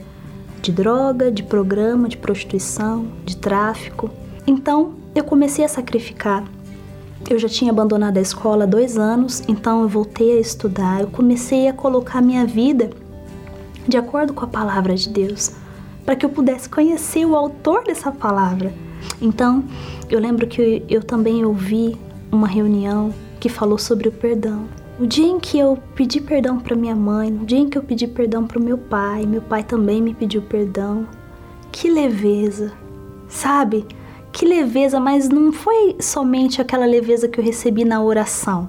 de 0.60 0.72
droga, 0.72 1.30
de 1.30 1.42
programa, 1.42 2.08
de 2.08 2.16
prostituição, 2.16 3.06
de 3.24 3.36
tráfico. 3.36 4.10
Então, 4.46 4.94
eu 5.14 5.22
comecei 5.24 5.64
a 5.64 5.68
sacrificar. 5.68 6.44
Eu 7.28 7.38
já 7.38 7.48
tinha 7.48 7.70
abandonado 7.70 8.18
a 8.18 8.20
escola 8.20 8.64
há 8.64 8.66
dois 8.66 8.98
anos, 8.98 9.42
então 9.48 9.82
eu 9.82 9.88
voltei 9.88 10.36
a 10.36 10.40
estudar. 10.40 11.00
Eu 11.00 11.06
comecei 11.08 11.68
a 11.68 11.72
colocar 11.72 12.20
minha 12.20 12.46
vida 12.46 12.90
de 13.88 13.96
acordo 13.96 14.34
com 14.34 14.44
a 14.44 14.48
palavra 14.48 14.94
de 14.94 15.08
Deus 15.08 15.52
para 16.04 16.14
que 16.14 16.24
eu 16.24 16.30
pudesse 16.30 16.68
conhecer 16.68 17.24
o 17.24 17.34
autor 17.34 17.84
dessa 17.84 18.12
palavra. 18.12 18.72
Então, 19.20 19.64
eu 20.10 20.20
lembro 20.20 20.46
que 20.46 20.84
eu 20.88 21.02
também 21.02 21.44
ouvi 21.44 21.98
uma 22.30 22.46
reunião 22.46 23.12
que 23.40 23.48
falou 23.48 23.78
sobre 23.78 24.08
o 24.08 24.12
perdão. 24.12 24.66
O 24.98 25.06
dia 25.06 25.26
em 25.26 25.40
que 25.40 25.58
eu 25.58 25.78
pedi 25.94 26.20
perdão 26.20 26.60
para 26.60 26.76
minha 26.76 26.94
mãe, 26.94 27.30
no 27.30 27.44
dia 27.44 27.58
em 27.58 27.68
que 27.68 27.76
eu 27.76 27.82
pedi 27.82 28.06
perdão 28.06 28.46
para 28.46 28.58
o 28.58 28.62
meu 28.62 28.78
pai, 28.78 29.26
meu 29.26 29.42
pai 29.42 29.62
também 29.64 30.00
me 30.00 30.14
pediu 30.14 30.42
perdão. 30.42 31.06
Que 31.72 31.90
leveza, 31.90 32.72
sabe? 33.28 33.84
Que 34.34 34.44
leveza, 34.44 34.98
mas 34.98 35.28
não 35.28 35.52
foi 35.52 35.94
somente 36.00 36.60
aquela 36.60 36.84
leveza 36.84 37.28
que 37.28 37.38
eu 37.38 37.44
recebi 37.44 37.84
na 37.84 38.02
oração 38.02 38.68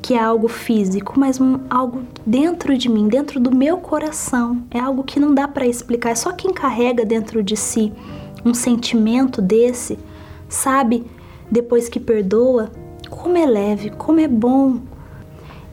que 0.00 0.14
é 0.14 0.18
algo 0.18 0.48
físico, 0.48 1.14
mas 1.16 1.40
um, 1.40 1.60
algo 1.70 2.02
dentro 2.26 2.76
de 2.76 2.88
mim, 2.88 3.06
dentro 3.06 3.38
do 3.38 3.54
meu 3.54 3.78
coração. 3.78 4.60
É 4.68 4.80
algo 4.80 5.04
que 5.04 5.20
não 5.20 5.32
dá 5.32 5.46
para 5.46 5.64
explicar. 5.64 6.10
É 6.10 6.14
só 6.16 6.32
quem 6.32 6.52
carrega 6.52 7.04
dentro 7.04 7.42
de 7.42 7.56
si 7.56 7.92
um 8.44 8.52
sentimento 8.52 9.40
desse, 9.40 9.96
sabe, 10.48 11.06
depois 11.48 11.88
que 11.88 12.00
perdoa, 12.00 12.72
como 13.08 13.38
é 13.38 13.46
leve, 13.46 13.90
como 13.90 14.18
é 14.18 14.26
bom. 14.26 14.80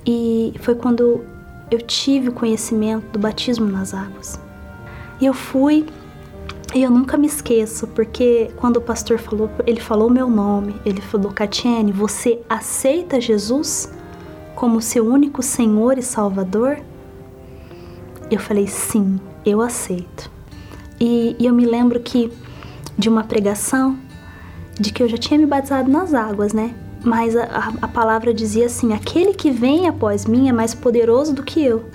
E 0.05 0.53
foi 0.59 0.75
quando 0.75 1.25
eu 1.71 1.81
tive 1.81 2.29
o 2.29 2.33
conhecimento 2.33 3.07
do 3.11 3.19
batismo 3.19 3.65
nas 3.65 3.95
águas. 3.95 4.39
E 5.19 5.25
eu 5.25 5.33
fui 5.33 5.87
e 6.73 6.83
eu 6.83 6.91
nunca 6.91 7.17
me 7.17 7.27
esqueço, 7.27 7.87
porque 7.87 8.51
quando 8.57 8.77
o 8.77 8.81
pastor 8.81 9.17
falou, 9.17 9.49
ele 9.65 9.79
falou 9.79 10.09
meu 10.09 10.29
nome, 10.29 10.75
ele 10.85 11.01
falou: 11.01 11.31
Catiene, 11.31 11.91
você 11.91 12.39
aceita 12.47 13.19
Jesus? 13.19 13.91
como 14.59 14.81
seu 14.81 15.07
único 15.07 15.41
Senhor 15.41 15.97
e 15.97 16.01
Salvador? 16.01 16.81
Eu 18.29 18.39
falei, 18.39 18.67
sim, 18.67 19.17
eu 19.45 19.61
aceito. 19.61 20.29
E, 20.99 21.33
e 21.39 21.45
eu 21.45 21.53
me 21.53 21.65
lembro 21.65 22.01
que 22.01 22.29
de 22.97 23.07
uma 23.07 23.23
pregação 23.23 23.97
de 24.77 24.91
que 24.91 25.01
eu 25.01 25.07
já 25.07 25.17
tinha 25.17 25.39
me 25.39 25.45
batizado 25.45 25.89
nas 25.89 26.13
águas, 26.13 26.51
né? 26.51 26.75
Mas 27.01 27.37
a, 27.37 27.71
a 27.81 27.87
palavra 27.87 28.33
dizia 28.33 28.65
assim: 28.65 28.91
aquele 28.91 29.33
que 29.33 29.49
vem 29.49 29.87
após 29.87 30.25
mim 30.25 30.49
é 30.49 30.51
mais 30.51 30.75
poderoso 30.75 31.33
do 31.33 31.41
que 31.41 31.63
eu. 31.63 31.85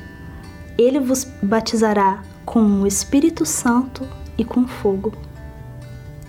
Ele 0.78 0.98
vos 0.98 1.28
batizará 1.42 2.22
com 2.46 2.80
o 2.80 2.86
Espírito 2.86 3.44
Santo 3.44 4.08
e 4.36 4.44
com 4.44 4.66
fogo. 4.66 5.12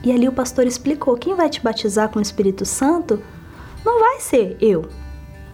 E 0.04 0.12
ali 0.12 0.28
o 0.28 0.34
pastor 0.34 0.68
explicou: 0.68 1.18
quem 1.18 1.36
vai 1.36 1.50
te 1.50 1.62
batizar 1.62 2.10
com 2.10 2.20
o 2.20 2.22
Espírito 2.22 2.66
Santo 2.66 3.22
não 3.84 4.00
vai 4.00 4.20
ser 4.20 4.58
eu, 4.60 4.88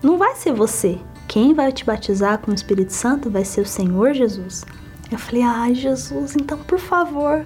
não 0.02 0.18
vai 0.18 0.36
ser 0.36 0.54
você. 0.54 1.00
Quem 1.28 1.54
vai 1.54 1.72
te 1.72 1.86
batizar 1.86 2.40
com 2.40 2.52
o 2.52 2.54
Espírito 2.54 2.92
Santo 2.92 3.30
vai 3.30 3.46
ser 3.46 3.62
o 3.62 3.66
Senhor 3.66 4.14
Jesus. 4.14 4.66
Eu 5.10 5.18
falei, 5.18 5.44
ai 5.44 5.76
Jesus, 5.76 6.36
então 6.36 6.58
por 6.58 6.80
favor, 6.80 7.46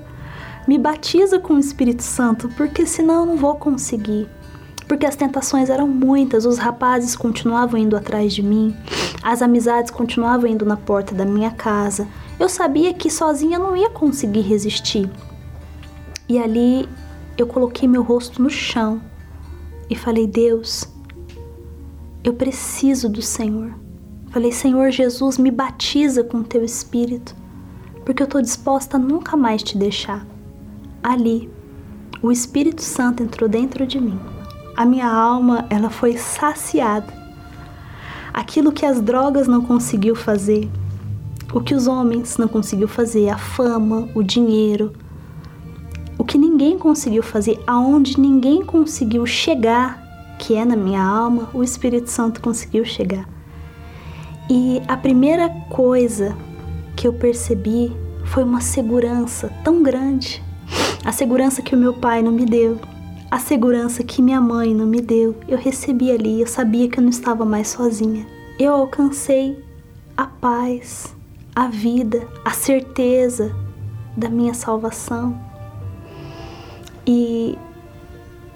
me 0.68 0.78
batiza 0.78 1.40
com 1.40 1.54
o 1.54 1.60
Espírito 1.60 2.02
Santo, 2.02 2.50
porque 2.58 2.86
senão 2.86 3.22
eu 3.22 3.26
não 3.26 3.38
vou 3.38 3.56
conseguir. 3.56 4.28
Porque 4.88 5.06
as 5.06 5.16
tentações 5.16 5.70
eram 5.70 5.88
muitas, 5.88 6.46
os 6.46 6.58
rapazes 6.58 7.16
continuavam 7.16 7.80
indo 7.80 7.96
atrás 7.96 8.34
de 8.34 8.44
mim, 8.44 8.76
as 9.22 9.42
amizades 9.42 9.90
continuavam 9.90 10.48
indo 10.48 10.66
na 10.66 10.78
porta 10.78 11.14
da 11.14 11.26
minha 11.26 11.52
casa. 11.52 12.08
Eu 12.40 12.50
sabia 12.50 12.94
que 12.94 13.10
sozinha 13.10 13.58
não 13.58 13.76
ia 13.76 13.90
conseguir 13.90 14.42
resistir. 14.42 15.10
E 16.28 16.38
ali 16.38 16.88
eu 17.38 17.48
coloquei 17.48 17.88
meu 17.88 18.04
rosto 18.04 18.42
no 18.42 18.50
chão 18.50 19.02
e 19.90 19.96
falei: 19.96 20.28
Deus, 20.28 20.88
eu 22.24 22.34
preciso 22.34 23.08
do 23.08 23.22
Senhor. 23.22 23.74
Falei, 24.32 24.52
Senhor 24.52 24.92
Jesus, 24.92 25.38
me 25.38 25.50
batiza 25.50 26.24
com 26.24 26.44
teu 26.44 26.64
espírito, 26.64 27.34
porque 28.04 28.22
eu 28.22 28.26
estou 28.26 28.42
disposta 28.42 28.98
a 28.98 29.00
nunca 29.00 29.38
mais 29.38 29.64
te 29.64 29.78
deixar. 29.78 30.28
Ali, 31.02 31.50
o 32.22 32.32
Espírito 32.32 32.82
Santo 32.82 33.24
entrou 33.24 33.48
dentro 33.48 33.86
de 33.86 34.02
mim. 34.02 34.20
A 34.76 34.86
minha 34.86 35.08
alma, 35.08 35.66
ela 35.70 35.90
foi 35.90 36.18
saciada. 36.18 37.14
Aquilo 38.34 38.74
que 38.74 38.86
as 38.86 39.00
drogas 39.00 39.48
não 39.48 39.62
conseguiu 39.62 40.16
fazer, 40.16 40.70
o 41.56 41.62
que 41.62 41.74
os 41.74 41.88
homens 41.88 42.38
não 42.38 42.50
conseguiu 42.50 42.86
fazer, 42.86 43.30
a 43.30 43.38
fama, 43.38 44.10
o 44.14 44.22
dinheiro, 44.22 44.92
o 46.18 46.24
que 46.26 46.38
ninguém 46.38 46.78
conseguiu 46.78 47.24
fazer, 47.24 47.58
aonde 47.66 48.20
ninguém 48.20 48.62
conseguiu 48.62 49.26
chegar 49.26 50.04
que 50.38 50.54
é 50.54 50.66
na 50.66 50.76
minha 50.76 51.02
alma, 51.02 51.50
o 51.54 51.64
Espírito 51.64 52.10
Santo 52.10 52.42
conseguiu 52.42 52.84
chegar. 52.84 53.26
E 54.50 54.82
a 54.86 54.98
primeira 54.98 55.50
coisa 55.70 56.36
que 56.94 57.08
eu 57.08 57.14
percebi 57.14 57.96
foi 58.26 58.44
uma 58.44 58.60
segurança 58.60 59.50
tão 59.64 59.82
grande. 59.82 60.44
A 61.06 61.14
segurança 61.14 61.62
que 61.62 61.74
o 61.74 61.78
meu 61.78 61.94
pai 61.94 62.22
não 62.22 62.34
me 62.34 62.46
deu, 62.46 62.78
a 63.32 63.40
segurança 63.40 64.04
que 64.04 64.22
minha 64.22 64.42
mãe 64.42 64.76
não 64.76 64.86
me 64.86 65.00
deu. 65.00 65.34
Eu 65.48 65.58
recebi 65.58 66.12
ali, 66.12 66.42
eu 66.42 66.48
sabia 66.48 66.90
que 66.90 67.00
eu 67.00 67.04
não 67.04 67.10
estava 67.10 67.46
mais 67.46 67.70
sozinha. 67.70 68.28
Eu 68.60 68.74
alcancei 68.74 69.58
a 70.18 70.26
paz, 70.26 71.15
a 71.56 71.68
vida, 71.68 72.28
a 72.44 72.52
certeza 72.52 73.56
da 74.16 74.30
minha 74.30 74.54
salvação. 74.54 75.40
E 77.08 77.58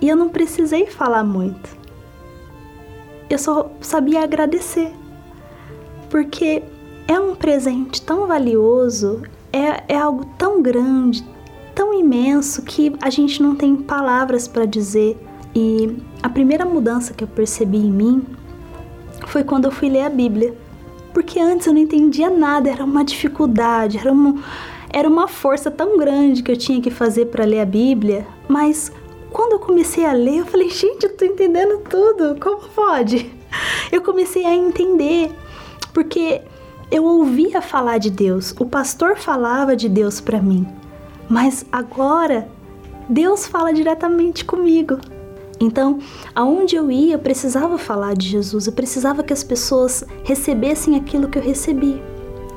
e 0.02 0.08
eu 0.08 0.16
não 0.16 0.30
precisei 0.30 0.86
falar 0.86 1.24
muito. 1.24 1.78
Eu 3.30 3.38
só 3.38 3.70
sabia 3.82 4.24
agradecer. 4.24 4.94
Porque 6.10 6.64
é 7.08 7.20
um 7.20 7.36
presente 7.36 8.02
tão 8.02 8.26
valioso, 8.26 9.22
é, 9.52 9.94
é 9.94 9.98
algo 9.98 10.26
tão 10.38 10.62
grande, 10.62 11.24
tão 11.76 11.94
imenso 11.94 12.62
que 12.64 12.96
a 13.02 13.10
gente 13.10 13.44
não 13.44 13.56
tem 13.56 13.76
palavras 13.76 14.48
para 14.48 14.66
dizer. 14.66 15.18
E 15.54 15.98
a 16.24 16.30
primeira 16.30 16.66
mudança 16.66 17.14
que 17.14 17.24
eu 17.24 17.28
percebi 17.28 17.78
em 17.78 17.92
mim 17.92 18.24
foi 19.28 19.44
quando 19.44 19.66
eu 19.66 19.72
fui 19.72 19.90
ler 19.90 20.04
a 20.04 20.10
Bíblia. 20.10 20.56
Porque 21.14 21.40
antes 21.40 21.68
eu 21.68 21.74
não 21.74 21.82
entendia 21.82 22.30
nada, 22.30 22.70
era 22.70 22.84
uma 22.84 23.04
dificuldade, 23.04 23.98
era 23.98 24.12
uma, 24.12 24.36
era 24.92 25.08
uma 25.08 25.28
força 25.28 25.72
tão 25.72 25.98
grande 25.98 26.44
que 26.44 26.52
eu 26.52 26.58
tinha 26.58 26.82
que 26.82 26.92
fazer 26.92 27.26
para 27.28 27.46
ler 27.46 27.62
a 27.62 27.66
Bíblia, 27.66 28.26
mas 28.48 28.92
quando 29.32 29.54
eu 29.54 29.60
comecei 29.60 30.06
a 30.06 30.12
ler, 30.12 30.40
eu 30.40 30.46
falei, 30.46 30.70
gente, 30.70 31.04
eu 31.04 31.16
tô 31.16 31.26
entendendo 31.26 31.80
tudo, 31.90 32.40
como 32.40 32.62
pode? 32.70 33.32
Eu 33.92 34.04
comecei 34.04 34.46
a 34.46 34.54
entender, 34.54 35.32
porque 35.92 36.44
eu 36.92 37.04
ouvia 37.04 37.60
falar 37.62 37.98
de 37.98 38.12
Deus, 38.12 38.54
o 38.60 38.66
pastor 38.66 39.18
falava 39.18 39.76
de 39.76 39.90
Deus 39.90 40.22
para 40.22 40.40
mim, 40.40 40.68
mas 41.28 41.66
agora 41.72 42.48
Deus 43.08 43.48
fala 43.48 43.74
diretamente 43.74 44.46
comigo. 44.46 45.00
Então, 45.60 46.00
aonde 46.34 46.76
eu 46.76 46.90
ia, 46.90 47.16
eu 47.16 47.20
precisava 47.20 47.78
falar 47.78 48.16
de 48.16 48.28
Jesus, 48.28 48.68
eu 48.68 48.74
precisava 48.74 49.24
que 49.24 49.34
as 49.34 49.44
pessoas 49.44 50.06
recebessem 50.24 50.96
aquilo 50.96 51.28
que 51.28 51.38
eu 51.38 51.44
recebi. 51.44 52.02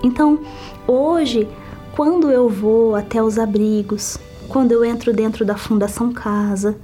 Então, 0.04 0.40
hoje, 0.86 1.48
quando 1.96 2.30
eu 2.30 2.48
vou 2.48 2.94
até 2.94 3.22
os 3.22 3.38
abrigos, 3.38 4.18
quando 4.48 4.72
eu 4.72 4.84
entro 4.84 5.12
dentro 5.12 5.44
da 5.44 5.56
Fundação 5.56 6.12
Casa 6.12 6.76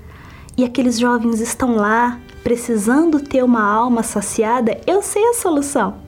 e 0.57 0.65
aqueles 0.65 0.99
jovens 0.99 1.41
estão 1.41 1.77
lá 1.77 2.19
precisando 2.43 3.21
ter 3.21 3.45
uma 3.45 3.63
alma 3.63 4.03
saciada, 4.03 4.81
eu 4.87 5.03
sei 5.03 5.25
a 5.29 5.35
solução. 5.35 6.08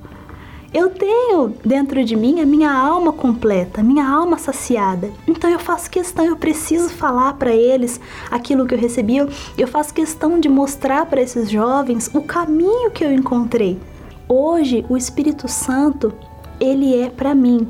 Eu 0.73 0.89
tenho 0.89 1.53
dentro 1.65 2.05
de 2.05 2.15
mim 2.15 2.41
a 2.41 2.47
minha 2.47 2.73
alma 2.73 3.13
completa, 3.13 3.81
a 3.81 3.85
minha 3.85 4.09
alma 4.09 4.39
saciada. 4.39 5.11
Então 5.27 5.51
eu 5.51 5.59
faço 5.59 5.91
questão, 5.91 6.25
eu 6.25 6.37
preciso 6.37 6.91
falar 6.91 7.35
para 7.35 7.53
eles 7.53 8.01
aquilo 8.31 8.65
que 8.65 8.75
eu 8.75 8.79
recebi. 8.79 9.17
Eu 9.59 9.67
faço 9.67 9.93
questão 9.93 10.39
de 10.39 10.49
mostrar 10.49 11.07
para 11.07 11.21
esses 11.21 11.51
jovens 11.51 12.09
o 12.15 12.23
caminho 12.23 12.89
que 12.93 13.05
eu 13.05 13.13
encontrei. 13.13 13.81
Hoje 14.29 14.87
o 14.89 14.97
Espírito 14.97 15.49
Santo, 15.49 16.13
ele 16.61 16.97
é 17.03 17.11
para 17.11 17.35
mim. 17.35 17.67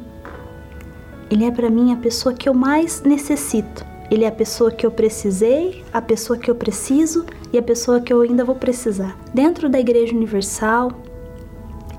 Ele 1.30 1.46
é 1.46 1.50
para 1.50 1.70
mim 1.70 1.94
a 1.94 1.96
pessoa 1.96 2.34
que 2.34 2.50
eu 2.50 2.52
mais 2.52 3.00
necessito. 3.00 3.86
Ele 4.10 4.24
é 4.24 4.28
a 4.28 4.32
pessoa 4.32 4.70
que 4.70 4.84
eu 4.84 4.90
precisei, 4.90 5.82
a 5.90 6.02
pessoa 6.02 6.38
que 6.38 6.50
eu 6.50 6.54
preciso 6.54 7.24
e 7.50 7.56
a 7.56 7.62
pessoa 7.62 8.00
que 8.00 8.12
eu 8.12 8.20
ainda 8.20 8.44
vou 8.44 8.56
precisar. 8.56 9.16
Dentro 9.32 9.70
da 9.70 9.80
Igreja 9.80 10.14
Universal, 10.14 10.92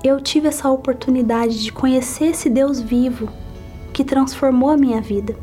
eu 0.02 0.20
tive 0.20 0.48
essa 0.48 0.68
oportunidade 0.68 1.62
de 1.62 1.72
conhecer 1.72 2.26
esse 2.26 2.50
Deus 2.50 2.80
vivo 2.80 3.28
que 3.92 4.02
transformou 4.02 4.70
a 4.70 4.76
minha 4.76 5.00
vida. 5.00 5.36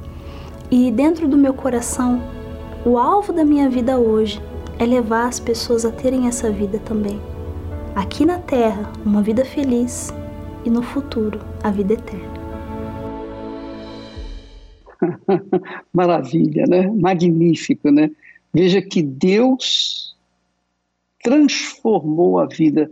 E 0.70 0.92
dentro 0.92 1.28
do 1.28 1.38
meu 1.38 1.54
coração, 1.54 2.22
o 2.86 2.98
alvo 2.98 3.32
da 3.32 3.46
minha 3.46 3.70
vida 3.70 3.98
hoje 3.98 4.42
é 4.78 4.86
levar 4.86 5.28
as 5.28 5.40
pessoas 5.40 5.86
a 5.86 5.92
terem 5.92 6.28
essa 6.28 6.52
vida 6.52 6.78
também. 6.80 7.22
Aqui 7.96 8.26
na 8.26 8.38
Terra, 8.40 8.92
uma 9.06 9.22
vida 9.22 9.46
feliz 9.46 10.14
e 10.66 10.70
no 10.70 10.82
futuro, 10.82 11.40
a 11.64 11.72
vida 11.72 11.94
eterna. 11.94 12.40
Maravilha, 15.94 16.66
né? 16.68 16.88
Magnífico, 16.88 17.90
né? 17.90 18.12
Veja 18.54 18.82
que 18.82 19.02
Deus 19.02 20.16
transformou 21.24 22.40
a 22.40 22.46
vida 22.46 22.92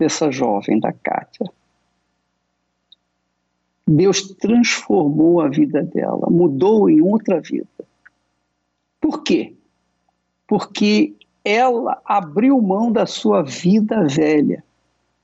dessa 0.00 0.32
jovem, 0.32 0.80
da 0.80 0.92
Kátia. 0.94 1.46
Deus 3.86 4.22
transformou 4.36 5.42
a 5.42 5.48
vida 5.48 5.82
dela, 5.82 6.26
mudou 6.30 6.88
em 6.88 7.02
outra 7.02 7.38
vida. 7.38 7.68
Por 8.98 9.22
quê? 9.22 9.54
Porque 10.46 11.14
ela 11.44 12.00
abriu 12.04 12.60
mão 12.62 12.90
da 12.90 13.04
sua 13.04 13.42
vida 13.42 14.06
velha. 14.06 14.64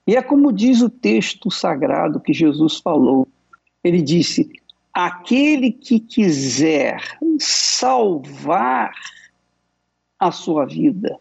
E 0.06 0.14
é 0.14 0.22
como 0.22 0.52
diz 0.52 0.82
o 0.82 0.90
texto 0.90 1.50
sagrado 1.50 2.20
que 2.20 2.34
Jesus 2.34 2.76
falou. 2.76 3.26
Ele 3.82 4.02
disse: 4.02 4.50
aquele 4.92 5.72
que 5.72 5.98
quiser 5.98 7.00
salvar 7.38 8.92
a 10.18 10.30
sua 10.30 10.66
vida, 10.66 11.18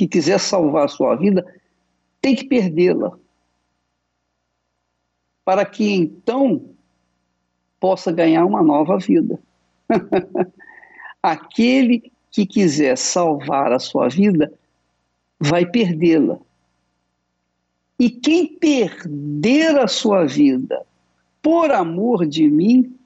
que 0.00 0.08
quiser 0.08 0.40
salvar 0.40 0.86
a 0.86 0.88
sua 0.88 1.14
vida, 1.14 1.44
tem 2.22 2.34
que 2.34 2.44
perdê-la. 2.44 3.18
Para 5.44 5.66
que 5.66 5.92
então 5.92 6.70
possa 7.78 8.10
ganhar 8.10 8.46
uma 8.46 8.62
nova 8.62 8.96
vida. 8.96 9.38
Aquele 11.22 12.10
que 12.30 12.46
quiser 12.46 12.96
salvar 12.96 13.72
a 13.72 13.78
sua 13.78 14.08
vida 14.08 14.50
vai 15.38 15.66
perdê-la. 15.66 16.38
E 17.98 18.08
quem 18.08 18.46
perder 18.46 19.78
a 19.78 19.86
sua 19.86 20.24
vida 20.24 20.86
por 21.42 21.70
amor 21.70 22.26
de 22.26 22.48
mim, 22.48 22.98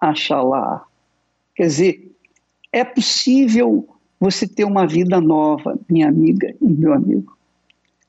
achará. 0.00 0.82
Quer 1.54 1.66
dizer, 1.66 2.16
é 2.72 2.84
possível 2.84 3.86
você 4.18 4.46
ter 4.48 4.64
uma 4.64 4.86
vida 4.86 5.20
nova, 5.20 5.78
minha 5.88 6.08
amiga 6.08 6.54
e 6.60 6.68
meu 6.68 6.92
amigo. 6.92 7.36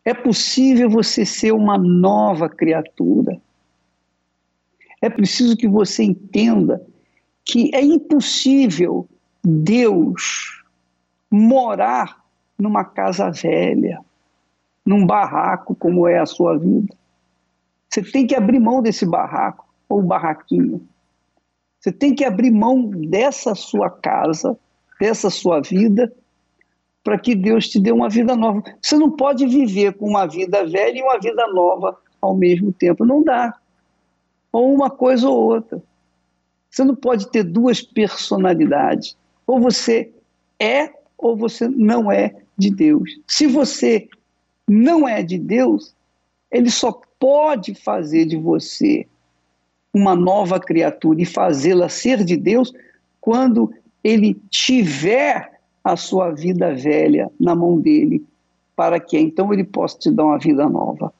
É 0.06 0.14
possível 0.14 0.90
você 0.90 1.26
ser 1.26 1.52
uma 1.52 1.78
nova 1.78 2.48
criatura. 2.48 3.40
É 5.02 5.10
preciso 5.10 5.58
que 5.58 5.68
você 5.68 6.04
entenda 6.04 6.82
que 7.44 7.74
é 7.76 7.82
impossível 7.82 9.08
Deus 9.44 10.64
morar 11.30 12.24
numa 12.58 12.84
casa 12.86 13.30
velha, 13.30 14.00
num 14.86 15.06
barraco 15.06 15.76
como 15.76 16.08
é 16.08 16.20
a 16.20 16.26
sua 16.26 16.58
vida. 16.58 16.96
Você 17.90 18.02
tem 18.02 18.26
que 18.26 18.36
abrir 18.36 18.60
mão 18.60 18.82
desse 18.82 19.06
barraco 19.06 19.68
ou 19.90 20.02
barraquinho. 20.02 20.88
Você 21.80 21.92
tem 21.92 22.16
que 22.16 22.26
abrir 22.26 22.52
mão 22.52 22.90
dessa 22.90 23.56
sua 23.56 23.90
casa 23.90 24.58
dessa 25.00 25.30
sua 25.30 25.62
vida 25.62 26.12
para 27.04 27.18
que 27.18 27.34
Deus 27.34 27.70
te 27.70 27.80
dê 27.80 27.92
uma 27.92 28.10
vida 28.10 28.36
nova. 28.36 28.62
Você 28.82 28.98
não 28.98 29.10
pode 29.12 29.48
viver 29.48 29.94
com 29.94 30.10
uma 30.10 30.26
vida 30.26 30.66
velha 30.66 30.98
e 30.98 31.02
uma 31.02 31.18
vida 31.20 31.48
nova 31.54 31.98
ao 32.22 32.36
mesmo 32.36 32.74
tempo. 32.74 33.06
Não 33.06 33.24
dá. 33.24 33.54
Ou 34.52 34.74
uma 34.74 34.90
coisa 34.90 35.30
ou 35.30 35.54
outra. 35.54 35.82
Você 36.70 36.84
não 36.84 36.96
pode 36.96 37.30
ter 37.32 37.44
duas 37.44 37.82
personalidades. 37.82 39.16
Ou 39.46 39.60
você 39.60 40.12
é 40.60 40.92
ou 41.18 41.38
você 41.38 41.68
não 41.68 42.12
é 42.12 42.36
de 42.58 42.70
Deus. 42.70 43.20
Se 43.26 43.48
você 43.48 44.08
não 44.68 45.08
é 45.08 45.24
de 45.24 45.38
Deus, 45.38 45.96
ele 46.52 46.70
só 46.70 47.02
pode 47.20 47.74
fazer 47.74 48.26
de 48.26 48.36
você 48.36 49.08
uma 49.94 50.16
nova 50.16 50.60
criatura 50.60 51.22
e 51.22 51.26
fazê-la 51.26 51.90
ser 51.90 52.24
de 52.24 52.36
Deus 52.36 52.74
quando 53.20 53.74
ele 54.04 54.36
tiver 54.50 55.60
a 55.84 55.96
sua 55.96 56.32
vida 56.32 56.74
velha 56.74 57.32
na 57.40 57.56
mão 57.56 57.80
dele, 57.80 58.24
para 58.76 59.00
que 59.00 59.18
então 59.18 59.54
ele 59.54 59.64
possa 59.64 59.98
te 59.98 60.12
dar 60.12 60.26
uma 60.26 60.38
vida 60.38 60.68
nova. 60.70 61.14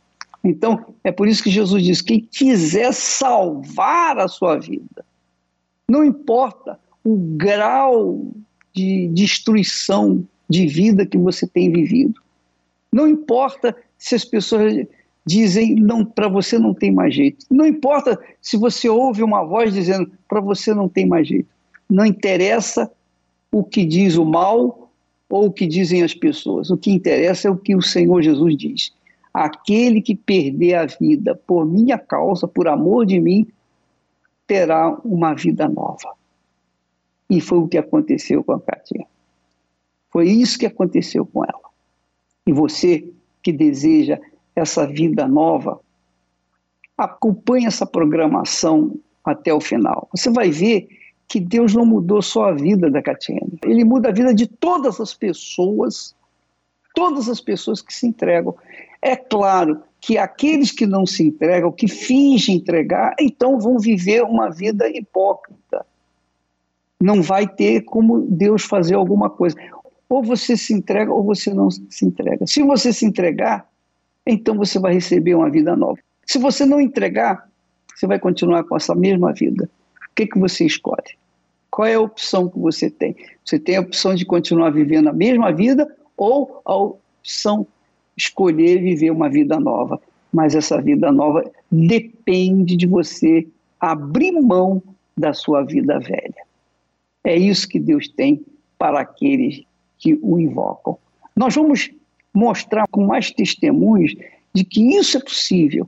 Então, 0.44 0.86
é 1.04 1.12
por 1.12 1.28
isso 1.28 1.44
que 1.44 1.50
Jesus 1.50 1.84
diz: 1.84 2.02
quem 2.02 2.20
quiser 2.20 2.94
salvar 2.94 4.18
a 4.18 4.28
sua 4.28 4.58
vida, 4.58 5.06
não 5.90 6.04
importa 6.04 6.80
o 7.04 7.16
grau 7.16 8.28
de 8.74 9.08
destruição 9.10 10.26
de 10.50 10.68
vida 10.68 11.06
que 11.06 11.18
você 11.18 11.48
tem 11.48 11.72
vivido, 11.72 12.22
não 12.92 13.08
importa 13.08 13.76
se 13.98 14.16
as 14.16 14.24
pessoas 14.24 14.86
dizem 15.26 15.76
não 15.76 16.06
para 16.06 16.30
você 16.30 16.58
não 16.58 16.74
tem 16.74 16.92
mais 16.92 17.14
jeito, 17.14 17.46
não 17.50 17.66
importa 17.66 18.20
se 18.42 18.56
você 18.56 18.88
ouve 18.88 19.24
uma 19.24 19.44
voz 19.44 19.74
dizendo 19.74 20.10
para 20.28 20.40
você 20.40 20.74
não 20.74 20.88
tem 20.88 21.06
mais 21.06 21.28
jeito. 21.28 21.50
Não 21.90 22.06
interessa 22.06 22.92
o 23.52 23.64
que 23.64 23.86
diz 23.86 24.18
o 24.18 24.26
mal 24.26 24.92
ou 25.30 25.48
o 25.48 25.52
que 25.52 25.66
dizem 25.66 26.04
as 26.04 26.14
pessoas. 26.14 26.70
O 26.70 26.78
que 26.78 26.92
interessa 26.92 27.48
é 27.48 27.52
o 27.52 27.58
que 27.58 27.76
o 27.76 27.82
Senhor 27.82 28.22
Jesus 28.22 28.58
diz. 28.58 28.94
Aquele 29.34 30.02
que 30.02 30.16
perder 30.16 30.76
a 30.76 30.86
vida 30.86 31.36
por 31.36 31.66
minha 31.66 31.98
causa, 31.98 32.48
por 32.48 32.68
amor 32.68 33.06
de 33.06 33.20
mim, 33.20 33.48
terá 34.46 34.90
uma 35.04 35.34
vida 35.34 35.68
nova. 35.68 36.14
E 37.30 37.42
foi 37.42 37.58
o 37.58 37.68
que 37.68 37.78
aconteceu 37.78 38.44
com 38.44 38.54
a 38.54 38.60
Katia. 38.60 39.06
Foi 40.10 40.28
isso 40.30 40.58
que 40.58 40.66
aconteceu 40.66 41.26
com 41.26 41.44
ela. 41.44 41.68
E 42.48 42.54
você 42.54 43.08
que 43.44 43.52
deseja 43.52 44.20
essa 44.56 44.88
vida 44.88 45.28
nova, 45.28 45.80
acompanhe 46.98 47.66
essa 47.66 47.86
programação 47.86 48.96
até 49.24 49.54
o 49.54 49.60
final. 49.60 50.08
Você 50.12 50.30
vai 50.30 50.50
ver 50.50 50.88
que 51.28 51.40
Deus 51.40 51.74
não 51.74 51.86
mudou 51.86 52.22
só 52.22 52.46
a 52.46 52.54
vida 52.54 52.90
da 52.90 53.02
Catiane, 53.02 53.60
ele 53.64 53.84
muda 53.84 54.10
a 54.10 54.14
vida 54.14 54.34
de 54.34 54.48
todas 54.48 55.00
as 55.02 55.14
pessoas, 55.14 56.16
todas 56.96 57.28
as 57.28 57.42
pessoas 57.42 57.82
que 57.82 57.94
se 57.94 58.08
entregam. 58.08 58.56
É 59.02 59.16
claro 59.16 59.82
que 60.00 60.18
aqueles 60.18 60.72
que 60.72 60.88
não 60.88 61.06
se 61.06 61.24
entregam, 61.24 61.72
que 61.72 61.88
fingem 61.88 62.56
entregar, 62.56 63.14
então 63.20 63.60
vão 63.60 63.78
viver 63.78 64.24
uma 64.24 64.50
vida 64.50 64.88
hipócrita. 64.88 65.86
Não 67.00 67.22
vai 67.22 67.48
ter 67.48 67.82
como 67.82 68.22
Deus 68.22 68.64
fazer 68.64 68.96
alguma 68.96 69.30
coisa. 69.30 69.58
Ou 70.10 70.24
você 70.24 70.56
se 70.56 70.74
entrega 70.74 71.12
ou 71.12 71.24
você 71.24 71.54
não 71.54 71.70
se 71.70 72.06
entrega. 72.06 72.48
Se 72.48 72.64
você 72.64 72.94
se 72.94 73.06
entregar, 73.06 73.68
então 74.26 74.56
você 74.56 74.80
vai 74.80 74.94
receber 74.94 75.36
uma 75.36 75.50
vida 75.50 75.76
nova. 75.76 76.00
Se 76.26 76.40
você 76.40 76.66
não 76.66 76.80
entregar, 76.80 77.48
você 77.94 78.08
vai 78.08 78.18
continuar 78.18 78.64
com 78.64 78.76
essa 78.76 78.96
mesma 78.96 79.34
vida 79.34 79.70
que, 80.18 80.26
que 80.26 80.40
você 80.40 80.66
escolhe? 80.66 81.16
Qual 81.70 81.88
é 81.88 81.94
a 81.94 82.02
opção 82.02 82.50
que 82.50 82.58
você 82.58 82.90
tem? 82.90 83.16
Você 83.46 83.60
tem 83.60 83.78
a 83.78 83.82
opção 83.82 84.16
de 84.16 84.26
continuar 84.26 84.72
vivendo 84.72 85.10
a 85.10 85.14
mesma 85.14 85.52
vida 85.52 85.88
ou 86.18 86.60
a 86.66 86.76
opção 86.76 87.68
escolher 88.18 88.82
viver 88.82 89.12
uma 89.12 89.30
vida 89.30 89.60
nova? 89.60 90.02
Mas 90.34 90.56
essa 90.56 90.82
vida 90.82 91.12
nova 91.12 91.50
depende 91.72 92.76
de 92.76 92.88
você 92.88 93.48
abrir 93.80 94.32
mão 94.32 94.82
da 95.16 95.34
sua 95.34 95.64
vida 95.64 96.00
velha. 96.00 96.48
É 97.24 97.38
isso 97.38 97.68
que 97.68 97.80
Deus 97.80 98.08
tem 98.08 98.44
para 98.78 99.02
aqueles 99.02 99.64
que 100.00 100.18
o 100.24 100.40
invocam. 100.40 100.98
Nós 101.36 101.54
vamos 101.54 101.92
mostrar 102.34 102.86
com 102.90 103.06
mais 103.06 103.30
testemunhos 103.30 104.16
de 104.54 104.64
que 104.64 104.96
isso 104.96 105.18
é 105.18 105.22
possível, 105.22 105.88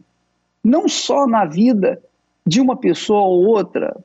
não 0.64 0.88
só 0.88 1.26
na 1.26 1.46
vida 1.46 2.02
de 2.46 2.62
uma 2.62 2.76
pessoa 2.76 3.22
ou 3.22 3.46
outra, 3.46 3.96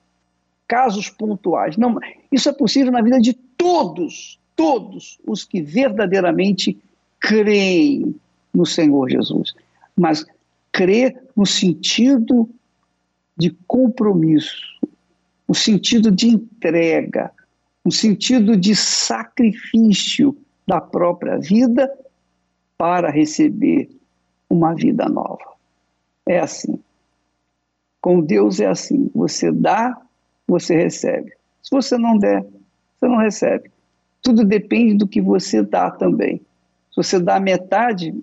casos 0.66 1.09
pontuais. 1.11 1.77
Não, 1.77 1.98
isso 2.33 2.48
é 2.48 2.53
possível 2.53 2.92
na 2.92 3.03
vida 3.03 3.20
de 3.20 3.33
todos, 3.33 4.38
todos 4.57 5.18
os 5.27 5.44
que 5.44 5.62
verdadeiramente 5.62 6.79
creem 7.20 8.14
no 8.53 8.64
Senhor 8.64 9.11
Jesus. 9.11 9.55
Mas 9.96 10.24
crer 10.72 11.22
no 11.37 11.46
sentido 11.46 12.48
de 13.37 13.50
compromisso, 13.66 14.81
no 15.48 15.55
sentido 15.55 16.11
de 16.11 16.29
entrega, 16.29 17.31
no 17.85 17.92
sentido 17.92 18.57
de 18.57 18.74
sacrifício 18.74 20.37
da 20.66 20.81
própria 20.81 21.38
vida 21.38 21.90
para 22.79 23.11
receber 23.11 23.88
uma 24.48 24.74
vida 24.74 25.09
nova. 25.09 25.55
É 26.27 26.38
assim. 26.38 26.81
Com 28.00 28.20
Deus 28.20 28.61
é 28.61 28.66
assim: 28.66 29.11
você 29.14 29.53
dá, 29.53 30.00
você 30.46 30.74
recebe. 30.76 31.33
Se 31.62 31.70
você 31.70 31.96
não 31.96 32.18
der, 32.18 32.42
você 32.42 33.09
não 33.09 33.16
recebe. 33.16 33.70
Tudo 34.22 34.44
depende 34.44 34.94
do 34.94 35.09
que 35.09 35.20
você 35.20 35.62
dá 35.62 35.90
também. 35.90 36.38
Se 36.90 36.96
você 36.96 37.18
dá 37.18 37.40
metade, 37.40 38.14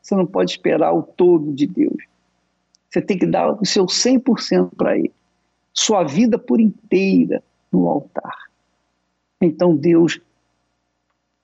você 0.00 0.14
não 0.14 0.26
pode 0.26 0.52
esperar 0.52 0.92
o 0.92 1.02
todo 1.02 1.52
de 1.52 1.66
Deus. 1.66 2.04
Você 2.88 3.00
tem 3.00 3.18
que 3.18 3.26
dar 3.26 3.52
o 3.52 3.64
seu 3.64 3.86
100% 3.86 4.70
para 4.76 4.98
Ele. 4.98 5.12
Sua 5.72 6.02
vida 6.02 6.38
por 6.38 6.60
inteira 6.60 7.42
no 7.70 7.88
altar. 7.88 8.50
Então 9.40 9.76
Deus, 9.76 10.20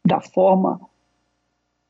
da 0.04 0.20
forma 0.20 0.80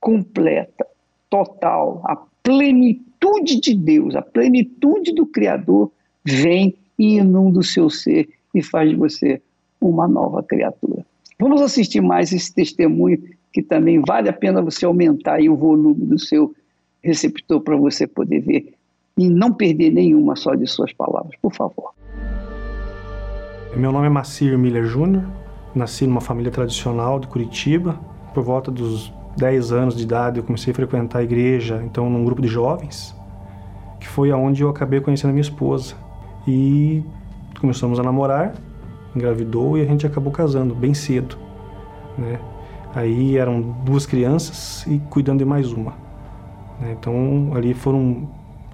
completa, 0.00 0.87
total, 1.28 2.02
a 2.04 2.16
plenitude 2.42 3.61
de 3.61 3.74
Deus, 3.74 4.14
a 4.14 4.22
plenitude 4.22 5.12
do 5.12 5.26
Criador, 5.26 5.90
vem 6.24 6.76
e 6.98 7.16
inunda 7.16 7.61
o 7.61 7.64
seu 7.64 7.90
ser 7.90 8.28
e 8.57 8.62
faz 8.62 8.88
de 8.88 8.97
você 8.97 9.42
uma 9.81 10.09
nova 10.09 10.42
criatura. 10.42 11.05
Vamos 11.38 11.61
assistir 11.61 12.01
mais 12.01 12.33
esse 12.33 12.53
testemunho 12.53 13.23
que 13.53 13.62
também 13.62 14.01
vale 14.01 14.29
a 14.31 14.33
pena 14.33 14.62
você 14.62 14.87
aumentar 14.87 15.40
o 15.42 15.55
volume 15.55 16.07
do 16.07 16.19
seu 16.19 16.55
receptor 17.03 17.61
para 17.61 17.77
você 17.77 18.07
poder 18.07 18.40
ver 18.40 18.75
e 19.19 19.29
não 19.29 19.53
perder 19.53 19.90
nenhuma 19.90 20.35
só 20.37 20.55
de 20.55 20.66
suas 20.66 20.92
palavras, 20.92 21.35
por 21.40 21.55
favor. 21.55 21.92
Meu 23.77 23.92
nome 23.92 24.07
é 24.07 24.11
Macir 24.11 24.59
Miller 24.59 24.87
Júnior, 24.87 25.25
nasci 25.75 26.07
numa 26.07 26.23
família 26.23 26.51
tradicional 26.51 27.21
de 27.21 27.27
Curitiba. 27.27 28.01
Por 28.33 28.42
volta 28.42 28.71
dos 28.71 29.12
10 29.37 29.73
anos 29.73 29.97
de 29.97 30.03
idade 30.03 30.38
eu 30.38 30.45
comecei 30.45 30.73
a 30.73 30.75
frequentar 30.75 31.19
a 31.19 31.23
igreja, 31.23 31.83
então 31.85 32.09
num 32.09 32.25
grupo 32.25 32.40
de 32.40 32.49
jovens, 32.49 33.14
que 34.01 34.09
foi 34.09 34.31
aonde 34.31 34.62
eu 34.62 34.71
acabei 34.71 35.01
conhecendo 35.01 35.31
a 35.31 35.33
minha 35.35 35.42
esposa. 35.42 35.95
E 36.49 37.03
começamos 37.61 37.99
a 37.99 38.03
namorar, 38.03 38.55
engravidou 39.14 39.79
e 39.79 39.83
a 39.83 39.85
gente 39.85 40.07
acabou 40.07 40.33
casando 40.33 40.75
bem 40.75 40.95
cedo, 40.95 41.37
né? 42.16 42.38
Aí 42.95 43.37
eram 43.37 43.61
duas 43.61 44.07
crianças 44.07 44.87
e 44.87 44.99
cuidando 45.11 45.40
de 45.40 45.45
mais 45.45 45.73
uma. 45.73 45.92
Né? 46.81 46.97
Então 46.99 47.53
ali 47.55 47.75
foram 47.75 48.29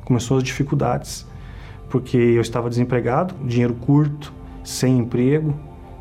começou 0.04 0.36
as 0.36 0.42
dificuldades, 0.42 1.26
porque 1.88 2.16
eu 2.16 2.40
estava 2.40 2.68
desempregado, 2.68 3.34
dinheiro 3.46 3.74
curto, 3.74 4.32
sem 4.64 4.98
emprego, 4.98 5.54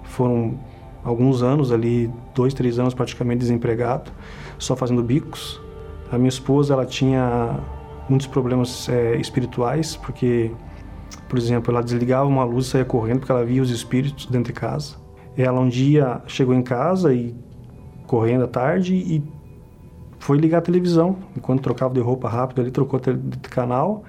foram 0.03 0.59
alguns 1.03 1.41
anos 1.41 1.71
ali, 1.71 2.11
dois, 2.33 2.53
três 2.53 2.77
anos 2.79 2.93
praticamente 2.93 3.39
desempregado, 3.39 4.11
só 4.57 4.75
fazendo 4.75 5.01
bicos. 5.01 5.59
A 6.11 6.17
minha 6.17 6.29
esposa 6.29 6.73
ela 6.73 6.85
tinha 6.85 7.59
muitos 8.09 8.27
problemas 8.27 8.89
é, 8.89 9.15
espirituais, 9.15 9.95
porque, 9.95 10.51
por 11.27 11.37
exemplo, 11.37 11.71
ela 11.71 11.83
desligava 11.83 12.27
uma 12.27 12.43
luz 12.43 12.67
e 12.67 12.69
saía 12.69 12.85
correndo 12.85 13.19
porque 13.19 13.31
ela 13.31 13.45
via 13.45 13.61
os 13.61 13.69
espíritos 13.69 14.25
dentro 14.25 14.53
de 14.53 14.59
casa. 14.59 14.95
Ela 15.37 15.59
um 15.59 15.69
dia 15.69 16.21
chegou 16.27 16.53
em 16.53 16.61
casa 16.61 17.13
e 17.13 17.35
correndo 18.05 18.43
à 18.43 18.47
tarde 18.47 18.93
e 18.95 19.23
foi 20.19 20.37
ligar 20.37 20.59
a 20.59 20.61
televisão. 20.61 21.17
Enquanto 21.35 21.61
trocava 21.61 21.93
de 21.93 21.99
roupa 21.99 22.29
rápido, 22.29 22.61
ele 22.61 22.71
trocou 22.71 22.99
de 22.99 23.49
canal 23.49 24.03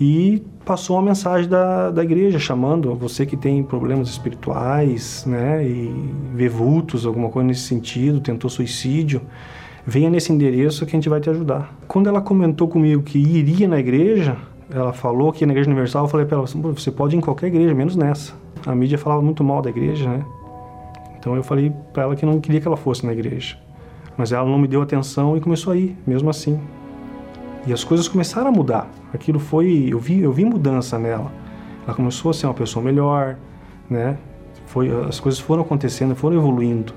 e 0.00 0.42
passou 0.64 0.96
uma 0.96 1.02
mensagem 1.02 1.48
da, 1.48 1.90
da 1.90 2.02
igreja 2.02 2.38
chamando 2.38 2.94
você 2.94 3.24
que 3.24 3.36
tem 3.36 3.62
problemas 3.62 4.08
espirituais, 4.08 5.24
né, 5.26 5.64
e 5.64 5.94
vê 6.34 6.48
vultos, 6.48 7.06
alguma 7.06 7.28
coisa 7.28 7.46
nesse 7.46 7.62
sentido, 7.62 8.20
tentou 8.20 8.50
suicídio, 8.50 9.20
venha 9.86 10.10
nesse 10.10 10.32
endereço 10.32 10.84
que 10.84 10.96
a 10.96 10.98
gente 10.98 11.08
vai 11.08 11.20
te 11.20 11.30
ajudar. 11.30 11.76
Quando 11.86 12.08
ela 12.08 12.20
comentou 12.20 12.66
comigo 12.66 13.02
que 13.02 13.18
iria 13.18 13.68
na 13.68 13.78
igreja, 13.78 14.36
ela 14.70 14.92
falou 14.92 15.32
que 15.32 15.44
na 15.44 15.52
igreja 15.52 15.68
universal, 15.68 16.04
eu 16.04 16.08
falei 16.08 16.26
para 16.26 16.38
ela, 16.38 16.46
você 16.46 16.90
pode 16.90 17.14
ir 17.14 17.18
em 17.18 17.20
qualquer 17.20 17.48
igreja, 17.48 17.74
menos 17.74 17.96
nessa. 17.96 18.34
A 18.66 18.74
mídia 18.74 18.96
falava 18.96 19.20
muito 19.20 19.44
mal 19.44 19.60
da 19.60 19.70
igreja, 19.70 20.08
né? 20.08 20.24
Então 21.18 21.36
eu 21.36 21.42
falei 21.42 21.72
para 21.92 22.04
ela 22.04 22.16
que 22.16 22.24
não 22.24 22.40
queria 22.40 22.60
que 22.60 22.66
ela 22.66 22.76
fosse 22.76 23.04
na 23.04 23.12
igreja. 23.12 23.58
Mas 24.16 24.32
ela 24.32 24.48
não 24.48 24.58
me 24.58 24.68
deu 24.68 24.80
atenção 24.80 25.36
e 25.36 25.40
começou 25.40 25.72
a 25.72 25.76
ir, 25.76 25.96
mesmo 26.06 26.30
assim. 26.30 26.58
E 27.66 27.72
as 27.72 27.82
coisas 27.82 28.06
começaram 28.06 28.48
a 28.48 28.52
mudar. 28.52 28.90
Aquilo 29.12 29.38
foi, 29.38 29.88
eu 29.90 29.98
vi, 29.98 30.20
eu 30.20 30.32
vi 30.32 30.44
mudança 30.44 30.98
nela. 30.98 31.32
Ela 31.86 31.94
começou 31.94 32.30
a 32.30 32.34
ser 32.34 32.46
uma 32.46 32.54
pessoa 32.54 32.84
melhor, 32.84 33.36
né? 33.88 34.16
Foi, 34.66 34.90
as 35.06 35.20
coisas 35.20 35.40
foram 35.40 35.62
acontecendo, 35.62 36.14
foram 36.14 36.36
evoluindo. 36.36 36.92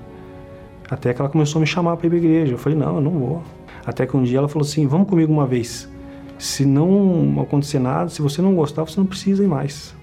Até 0.90 1.14
que 1.14 1.22
ela 1.22 1.30
começou 1.30 1.60
a 1.60 1.62
me 1.62 1.68
chamar 1.68 1.98
para 1.98 2.08
ir 2.08 2.10
para 2.10 2.18
a 2.18 2.22
igreja. 2.22 2.54
Eu 2.54 2.58
falei: 2.58 2.78
"Não, 2.78 2.96
eu 2.96 3.02
não 3.02 3.12
vou". 3.12 3.44
Até 3.86 4.06
que 4.06 4.16
um 4.16 4.24
dia 4.24 4.38
ela 4.38 4.48
falou 4.48 4.66
assim: 4.66 4.88
"Vamos 4.88 5.08
comigo 5.08 5.32
uma 5.32 5.46
vez. 5.46 5.90
Se 6.38 6.66
não 6.66 7.40
acontecer 7.42 7.80
nada, 7.80 8.10
se 8.10 8.22
você 8.22 8.42
não 8.42 8.56
gostar, 8.56 8.84
você 8.84 9.00
não 9.00 9.08
precisa 9.08 9.44
ir 9.44 9.48
mais". 9.48 9.96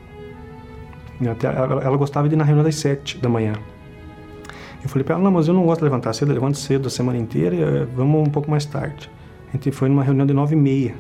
Até, 1.31 1.47
ela, 1.47 1.83
ela 1.83 1.97
gostava 1.97 2.29
de 2.29 2.35
ir 2.35 2.39
na 2.39 2.45
reunião 2.45 2.65
das 2.65 2.75
sete 2.75 3.19
da 3.19 3.29
manhã. 3.29 3.55
Eu 4.83 4.89
falei 4.89 5.05
para 5.05 5.15
ela, 5.15 5.25
não, 5.25 5.31
mas 5.31 5.49
eu 5.49 5.55
não 5.55 5.65
gosto 5.65 5.79
de 5.79 5.85
levantar 5.85 6.13
cedo, 6.13 6.31
eu 6.31 6.35
levanto 6.35 6.59
cedo 6.59 6.89
a 6.89 6.91
semana 6.91 7.17
inteira, 7.19 7.57
eh, 7.57 7.87
vamos 7.97 8.29
um 8.29 8.31
pouco 8.31 8.51
mais 8.51 8.67
tarde. 8.67 9.11
A 9.49 9.53
gente 9.53 9.71
foi 9.71 9.89
numa 9.89 10.03
reunião 10.03 10.27
de 10.27 10.35
nove 10.35 10.55
e 10.55 10.59
meia. 10.59 10.95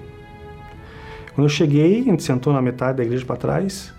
Quando 1.35 1.47
eu 1.47 1.51
cheguei, 1.51 2.01
a 2.01 2.05
gente 2.05 2.23
sentou 2.23 2.53
na 2.53 2.63
metade 2.63 2.99
da 2.99 3.05
igreja 3.05 3.27
para 3.27 3.37
trás, 3.37 3.93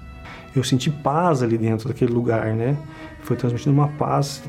eu 0.55 0.63
senti 0.63 0.89
paz 0.89 1.43
ali 1.43 1.57
dentro 1.57 1.87
daquele 1.87 2.13
lugar, 2.13 2.47
né? 2.55 2.77
Foi 3.19 3.35
transmitindo 3.35 3.75
uma 3.75 3.89
paz 3.89 4.41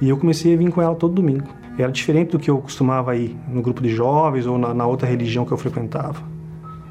e 0.00 0.08
eu 0.08 0.18
comecei 0.18 0.52
a 0.52 0.56
vir 0.56 0.70
com 0.70 0.82
ela 0.82 0.94
todo 0.94 1.14
domingo. 1.14 1.48
Era 1.78 1.92
diferente 1.92 2.30
do 2.30 2.38
que 2.38 2.50
eu 2.50 2.58
costumava 2.58 3.14
ir 3.16 3.36
no 3.48 3.60
grupo 3.60 3.82
de 3.82 3.90
jovens 3.90 4.46
ou 4.46 4.56
na, 4.56 4.72
na 4.72 4.86
outra 4.86 5.06
religião 5.06 5.44
que 5.44 5.52
eu 5.52 5.58
frequentava. 5.58 6.22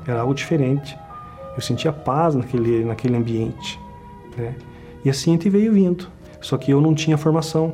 Era 0.07 0.21
algo 0.21 0.33
diferente. 0.33 0.97
Eu 1.55 1.61
sentia 1.61 1.91
paz 1.91 2.35
naquele, 2.35 2.85
naquele 2.85 3.15
ambiente, 3.15 3.79
né? 4.37 4.55
E 5.03 5.09
assim 5.09 5.31
a 5.31 5.33
gente 5.33 5.49
veio 5.49 5.73
vindo. 5.73 6.07
Só 6.41 6.57
que 6.57 6.71
eu 6.71 6.79
não 6.79 6.93
tinha 6.93 7.17
formação, 7.17 7.73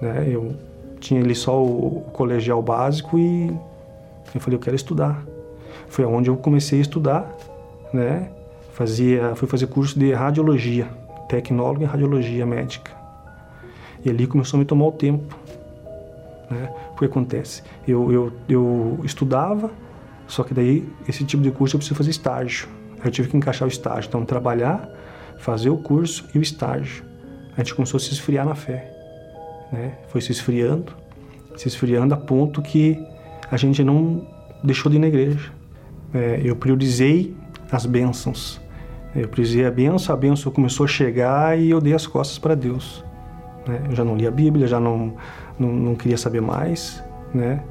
né? 0.00 0.26
Eu 0.26 0.54
tinha 1.00 1.20
ali 1.20 1.34
só 1.34 1.62
o, 1.62 2.06
colegial 2.12 2.62
básico 2.62 3.18
e 3.18 3.48
eu 4.34 4.40
falei, 4.40 4.56
eu 4.56 4.60
quero 4.60 4.76
estudar. 4.76 5.22
Foi 5.88 6.04
onde 6.04 6.30
eu 6.30 6.36
comecei 6.36 6.78
a 6.78 6.82
estudar, 6.82 7.36
né? 7.92 8.30
Fazia, 8.72 9.34
fui 9.34 9.48
fazer 9.48 9.66
curso 9.66 9.98
de 9.98 10.12
radiologia, 10.12 10.86
tecnólogo 11.28 11.82
em 11.82 11.86
radiologia 11.86 12.46
médica. 12.46 12.92
E 14.04 14.10
ali 14.10 14.26
começou 14.26 14.56
a 14.56 14.60
me 14.60 14.64
tomar 14.64 14.86
o 14.86 14.92
tempo, 14.92 15.36
né? 16.50 16.70
O 16.92 16.98
que 16.98 17.04
acontece? 17.04 17.62
Eu, 17.86 18.12
eu, 18.12 18.32
eu 18.48 19.00
estudava, 19.04 19.70
só 20.26 20.42
que 20.42 20.54
daí 20.54 20.88
esse 21.08 21.24
tipo 21.24 21.42
de 21.42 21.50
curso 21.50 21.76
eu 21.76 21.78
preciso 21.78 21.96
fazer 21.96 22.10
estágio. 22.10 22.68
Eu 23.04 23.10
tive 23.10 23.28
que 23.28 23.36
encaixar 23.36 23.66
o 23.66 23.70
estágio, 23.70 24.08
então 24.08 24.24
trabalhar, 24.24 24.88
fazer 25.38 25.70
o 25.70 25.76
curso 25.76 26.28
e 26.34 26.38
o 26.38 26.42
estágio 26.42 27.08
a 27.58 27.60
gente 27.60 27.74
começou 27.74 27.98
a 27.98 28.00
se 28.00 28.12
esfriar 28.12 28.46
na 28.46 28.54
fé. 28.54 28.88
Né? 29.72 29.98
Foi 30.06 30.20
se 30.20 30.30
esfriando, 30.30 30.92
se 31.56 31.66
esfriando 31.66 32.14
a 32.14 32.16
ponto 32.16 32.62
que 32.62 32.96
a 33.50 33.56
gente 33.56 33.82
não 33.82 34.24
deixou 34.62 34.88
de 34.88 34.96
ir 34.96 35.00
na 35.00 35.08
igreja. 35.08 35.50
É, 36.14 36.40
eu 36.44 36.54
priorizei 36.54 37.36
as 37.70 37.84
bênçãos. 37.84 38.60
Eu 39.12 39.28
priorizei 39.28 39.66
a 39.66 39.70
bênção, 39.72 40.14
a 40.14 40.18
bênção 40.18 40.52
começou 40.52 40.84
a 40.84 40.86
chegar 40.86 41.58
e 41.58 41.70
eu 41.70 41.80
dei 41.80 41.94
as 41.94 42.06
costas 42.06 42.38
para 42.38 42.54
Deus. 42.54 43.04
Né? 43.66 43.86
Eu 43.90 43.96
já 43.96 44.04
não 44.04 44.16
lia 44.16 44.28
a 44.28 44.30
Bíblia, 44.30 44.68
já 44.68 44.78
não, 44.78 45.16
não, 45.58 45.72
não 45.72 45.94
queria 45.94 46.16
saber 46.16 46.40
mais, 46.40 47.02
né? 47.34 47.62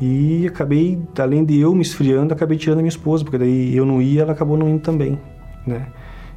E 0.00 0.46
acabei, 0.46 1.00
além 1.18 1.44
de 1.44 1.58
eu 1.58 1.74
me 1.74 1.82
esfriando, 1.82 2.34
acabei 2.34 2.58
tirando 2.58 2.78
a 2.78 2.82
minha 2.82 2.88
esposa, 2.88 3.24
porque 3.24 3.38
daí 3.38 3.76
eu 3.76 3.86
não 3.86 4.02
ia, 4.02 4.22
ela 4.22 4.32
acabou 4.32 4.56
não 4.56 4.68
indo 4.68 4.80
também, 4.80 5.18
né? 5.66 5.86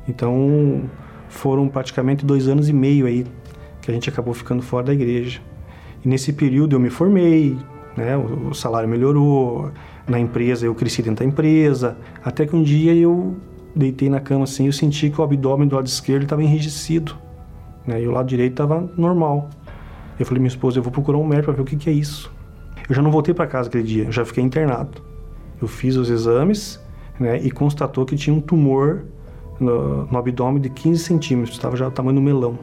Então, 0.08 0.84
foram 1.28 1.67
praticamente 1.67 2.26
dois 2.26 2.48
anos 2.48 2.70
e 2.70 2.74
meio 2.74 3.06
aí 3.06 3.26
que 3.82 3.91
a 3.91 3.93
gente 3.93 4.10
acabou 4.10 4.34
ficando 4.34 4.62
fora 4.62 4.88
da 4.88 4.93
igreja. 4.93 5.41
E 6.04 6.08
nesse 6.08 6.34
período 6.34 6.76
eu 6.76 6.80
me 6.80 6.89
formei, 6.89 7.58
né, 7.96 8.15
o 8.15 8.54
salário 8.54 8.88
melhorou, 8.88 9.72
na 10.08 10.20
empresa 10.20 10.65
eu 10.65 10.76
cresci 10.76 11.02
dentro 11.02 11.26
da 11.26 11.30
empresa, 11.30 11.98
até 12.24 12.46
que 12.46 12.56
um 12.56 12.63
dia 12.63 12.93
eu 12.93 13.36
deitei 13.76 14.10
na 14.10 14.20
cama 14.20 14.43
assim, 14.43 14.67
eu 14.67 14.72
senti 14.72 15.10
que 15.10 15.20
o 15.20 15.24
abdômen 15.24 15.67
do 15.67 15.76
lado 15.76 15.88
esquerdo 15.88 16.24
estava 16.24 16.43
enrijecido, 16.43 17.15
né, 17.86 18.02
e 18.02 18.08
o 18.08 18.12
lado 18.12 18.28
direito 18.28 18.54
estava 18.54 18.89
normal. 18.96 19.50
Eu 20.19 20.25
falei 20.25 20.39
minha 20.39 20.49
esposa, 20.49 20.80
eu 20.80 20.84
vou 20.84 20.91
procurar 20.91 21.17
um 21.17 21.25
médico 21.25 21.45
para 21.45 21.53
ver 21.53 21.62
o 21.62 21.65
que, 21.65 21.75
que 21.75 21.89
é 21.89 21.93
isso. 21.93 22.32
Eu 22.89 22.95
já 22.95 23.01
não 23.01 23.12
voltei 23.12 23.34
para 23.34 23.47
casa 23.47 23.69
aquele 23.69 23.84
dia, 23.84 24.06
eu 24.06 24.12
já 24.12 24.25
fiquei 24.25 24.43
internado. 24.43 25.01
Eu 25.62 25.67
fiz 25.67 25.95
os 25.95 26.10
exames, 26.10 26.80
né, 27.19 27.38
e 27.41 27.51
constatou 27.51 28.06
que 28.06 28.15
tinha 28.15 28.36
um 28.36 28.41
tumor 28.41 29.03
no, 29.60 30.06
no 30.06 30.17
abdômen 30.17 30.62
de 30.62 30.69
15 30.69 31.03
centímetros, 31.03 31.56
estava 31.56 31.75
já 31.75 31.88
o 31.88 31.91
tamanho 31.91 32.15
do 32.15 32.21
melão. 32.21 32.58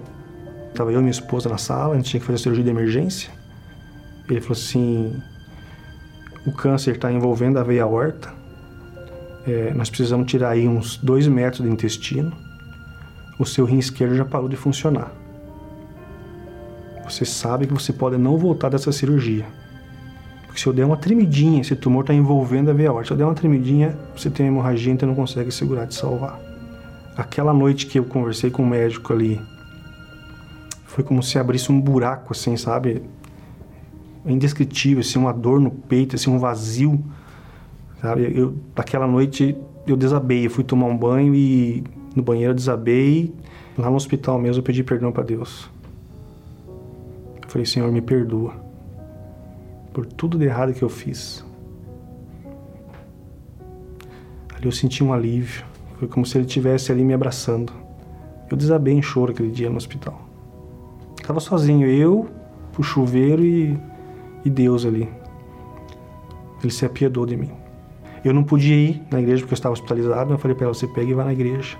Estava 0.70 0.92
eu 0.92 0.98
e 0.98 1.02
minha 1.02 1.10
esposa 1.10 1.48
na 1.48 1.58
sala, 1.58 1.94
a 1.94 1.96
gente 1.96 2.10
tinha 2.10 2.20
que 2.20 2.26
fazer 2.26 2.36
a 2.36 2.38
cirurgia 2.38 2.64
de 2.64 2.70
emergência. 2.70 3.30
Ele 4.28 4.40
falou 4.40 4.52
assim: 4.52 5.14
o 6.46 6.52
câncer 6.52 6.96
está 6.96 7.12
envolvendo 7.12 7.58
a 7.58 7.62
veia 7.62 7.84
aorta 7.84 8.44
é, 9.46 9.74
nós 9.74 9.90
precisamos 9.90 10.26
tirar 10.26 10.50
aí 10.50 10.66
uns 10.66 10.96
dois 10.96 11.26
metros 11.28 11.60
do 11.60 11.68
intestino, 11.68 12.32
o 13.38 13.44
seu 13.44 13.64
rim 13.64 13.78
esquerdo 13.78 14.14
já 14.14 14.24
parou 14.24 14.48
de 14.48 14.56
funcionar. 14.56 15.12
Você 17.08 17.24
sabe 17.24 17.66
que 17.66 17.72
você 17.72 17.92
pode 17.92 18.16
não 18.16 18.36
voltar 18.38 18.68
dessa 18.68 18.90
cirurgia. 18.90 19.44
Porque 20.46 20.60
se 20.60 20.66
eu 20.66 20.72
der 20.72 20.84
uma 20.84 20.96
tremidinha, 20.96 21.60
esse 21.60 21.74
tumor 21.74 22.02
está 22.02 22.14
envolvendo 22.14 22.70
a 22.70 22.72
veia 22.72 22.88
aorta. 22.88 23.08
Se 23.08 23.12
eu 23.12 23.16
der 23.16 23.24
uma 23.24 23.34
tremidinha, 23.34 23.98
você 24.16 24.30
tem 24.30 24.46
uma 24.46 24.52
hemorragia, 24.52 24.92
então 24.92 25.08
não 25.08 25.14
consegue 25.14 25.50
segurar 25.50 25.84
de 25.84 25.94
salvar. 25.94 26.40
Aquela 27.16 27.52
noite 27.52 27.86
que 27.86 27.98
eu 27.98 28.04
conversei 28.04 28.50
com 28.50 28.62
o 28.62 28.66
médico 28.66 29.12
ali, 29.12 29.40
foi 30.84 31.02
como 31.02 31.20
se 31.24 31.38
abrisse 31.40 31.72
um 31.72 31.80
buraco, 31.80 32.32
assim, 32.32 32.56
sabe? 32.56 33.02
Indescritível, 34.24 35.00
assim, 35.00 35.18
uma 35.18 35.32
dor 35.32 35.60
no 35.60 35.72
peito, 35.72 36.14
assim, 36.14 36.30
um 36.30 36.38
vazio, 36.38 37.04
sabe? 38.00 38.32
Eu, 38.32 38.54
aquela 38.76 39.08
noite 39.08 39.56
eu 39.88 39.96
desabei, 39.96 40.46
eu 40.46 40.50
fui 40.50 40.62
tomar 40.62 40.86
um 40.86 40.96
banho 40.96 41.34
e 41.34 41.82
no 42.14 42.22
banheiro 42.22 42.52
eu 42.52 42.54
desabei. 42.54 43.34
Lá 43.76 43.90
no 43.90 43.96
hospital 43.96 44.38
mesmo 44.38 44.60
eu 44.60 44.64
pedi 44.64 44.84
perdão 44.84 45.10
para 45.10 45.24
Deus. 45.24 45.68
Falei, 47.54 47.64
Senhor, 47.64 47.92
me 47.92 48.00
perdoa 48.00 48.52
por 49.92 50.04
tudo 50.04 50.36
de 50.36 50.44
errado 50.44 50.74
que 50.74 50.82
eu 50.82 50.88
fiz. 50.88 51.46
Ali 54.56 54.64
eu 54.64 54.72
senti 54.72 55.04
um 55.04 55.12
alívio. 55.12 55.64
Foi 55.96 56.08
como 56.08 56.26
se 56.26 56.36
ele 56.36 56.46
estivesse 56.46 56.90
ali 56.90 57.04
me 57.04 57.14
abraçando. 57.14 57.72
Eu 58.50 58.56
desabei 58.56 58.94
em 58.94 59.00
choro 59.00 59.30
aquele 59.30 59.52
dia 59.52 59.70
no 59.70 59.76
hospital. 59.76 60.20
Estava 61.16 61.38
sozinho, 61.38 61.86
eu, 61.86 62.28
o 62.76 62.82
chuveiro 62.82 63.44
e, 63.44 63.78
e 64.44 64.50
Deus 64.50 64.84
ali. 64.84 65.08
Ele 66.60 66.72
se 66.72 66.84
apiedou 66.84 67.24
de 67.24 67.36
mim. 67.36 67.52
Eu 68.24 68.34
não 68.34 68.42
podia 68.42 68.74
ir 68.74 69.00
na 69.12 69.20
igreja 69.20 69.42
porque 69.42 69.54
eu 69.54 69.58
estava 69.58 69.74
hospitalizado, 69.74 70.32
eu 70.32 70.38
falei 70.38 70.56
para 70.56 70.64
ela, 70.64 70.74
você 70.74 70.88
pega 70.88 71.08
e 71.08 71.14
vai 71.14 71.24
na 71.24 71.32
igreja. 71.32 71.78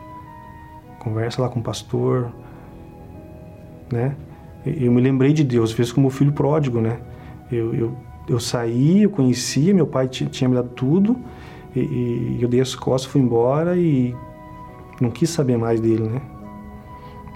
Conversa 1.01 1.43
lá 1.43 1.49
com 1.49 1.59
o 1.59 1.63
pastor, 1.65 2.31
né? 3.91 4.15
Eu 4.67 4.91
me 4.93 5.01
lembrei 5.01 5.33
de 5.33 5.45
Deus, 5.45 5.73
fez 5.73 5.93
como 5.93 6.09
filho 6.09 6.33
pródigo, 6.33 6.81
né? 6.81 6.99
Eu, 7.53 7.75
eu, 7.75 7.97
eu 8.29 8.41
saí, 8.41 9.03
eu 9.03 9.11
conhecia, 9.11 9.75
meu 9.75 9.87
pai 9.87 10.09
tinha 10.09 10.49
me 10.49 10.55
dado 10.55 10.71
tudo, 10.71 11.17
e, 11.77 11.81
e 11.81 12.39
eu 12.41 12.49
dei 12.49 12.61
as 12.61 12.75
costas, 12.75 13.11
fui 13.11 13.21
embora 13.21 13.77
e 13.77 14.15
não 15.01 15.11
quis 15.11 15.29
saber 15.29 15.59
mais 15.59 15.81
dele, 15.81 16.05
né? 16.05 16.23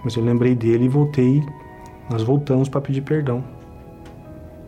Mas 0.03 0.15
eu 0.15 0.25
lembrei 0.25 0.55
dele 0.55 0.85
e 0.85 0.89
voltei, 0.89 1.45
nós 2.09 2.23
voltamos 2.23 2.69
para 2.69 2.81
pedir 2.81 3.03
perdão, 3.03 3.45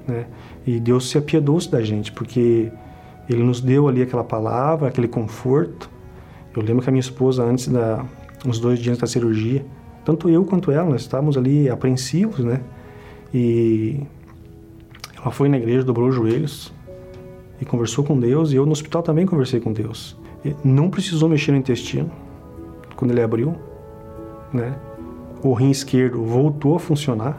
né? 0.06 0.26
E 0.66 0.78
Deus 0.78 1.08
se 1.08 1.16
apiedou-se 1.16 1.70
da 1.70 1.80
gente, 1.80 2.12
porque 2.12 2.70
Ele 3.28 3.42
nos 3.42 3.60
deu 3.60 3.88
ali 3.88 4.02
aquela 4.02 4.24
palavra, 4.24 4.88
aquele 4.88 5.08
conforto. 5.08 5.88
Eu 6.54 6.62
lembro 6.62 6.82
que 6.82 6.90
a 6.90 6.92
minha 6.92 7.00
esposa, 7.00 7.42
antes 7.42 7.68
da, 7.68 8.04
uns 8.44 8.58
dois 8.58 8.78
dias 8.78 8.98
da 8.98 9.06
cirurgia, 9.06 9.64
tanto 10.04 10.28
eu 10.28 10.44
quanto 10.44 10.70
ela, 10.70 10.88
nós 10.88 11.02
estávamos 11.02 11.36
ali 11.36 11.68
apreensivos, 11.68 12.44
né? 12.44 12.60
E 13.32 14.00
ela 15.16 15.30
foi 15.30 15.48
na 15.48 15.56
igreja, 15.56 15.84
dobrou 15.84 16.08
os 16.08 16.14
joelhos 16.14 16.72
e 17.60 17.64
conversou 17.64 18.04
com 18.04 18.18
Deus. 18.18 18.52
E 18.52 18.56
eu 18.56 18.64
no 18.64 18.72
hospital 18.72 19.02
também 19.02 19.26
conversei 19.26 19.60
com 19.60 19.72
Deus. 19.72 20.16
E 20.44 20.54
não 20.64 20.88
precisou 20.90 21.28
mexer 21.28 21.52
no 21.52 21.58
intestino 21.58 22.10
quando 22.96 23.10
ele 23.10 23.22
abriu, 23.22 23.54
né? 24.52 24.74
O 25.42 25.52
rim 25.52 25.70
esquerdo 25.70 26.22
voltou 26.22 26.76
a 26.76 26.80
funcionar. 26.80 27.38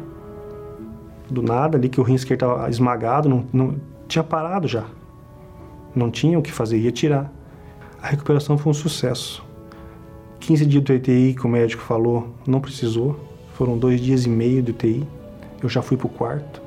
Do 1.29 1.41
nada, 1.41 1.77
ali 1.77 1.87
que 1.87 1.99
o 1.99 2.03
rim 2.03 2.15
esquerdo 2.15 2.43
estava 2.43 2.69
esmagado, 2.69 3.29
não, 3.29 3.45
não 3.53 3.75
tinha 4.07 4.23
parado 4.23 4.67
já. 4.67 4.85
Não 5.95 6.11
tinha 6.11 6.37
o 6.37 6.41
que 6.41 6.51
fazer, 6.51 6.77
ia 6.77 6.91
tirar. 6.91 7.31
A 8.01 8.07
recuperação 8.07 8.57
foi 8.57 8.71
um 8.71 8.73
sucesso. 8.73 9.43
15 10.41 10.65
dias 10.65 10.83
de 10.83 10.93
UTI, 10.93 11.33
que 11.33 11.45
o 11.45 11.49
médico 11.49 11.81
falou, 11.81 12.35
não 12.45 12.59
precisou. 12.59 13.17
Foram 13.53 13.77
dois 13.77 14.01
dias 14.01 14.25
e 14.25 14.29
meio 14.29 14.61
de 14.61 14.71
UTI. 14.71 15.07
Eu 15.63 15.69
já 15.69 15.81
fui 15.81 15.95
para 15.95 16.07
o 16.07 16.09
quarto 16.09 16.61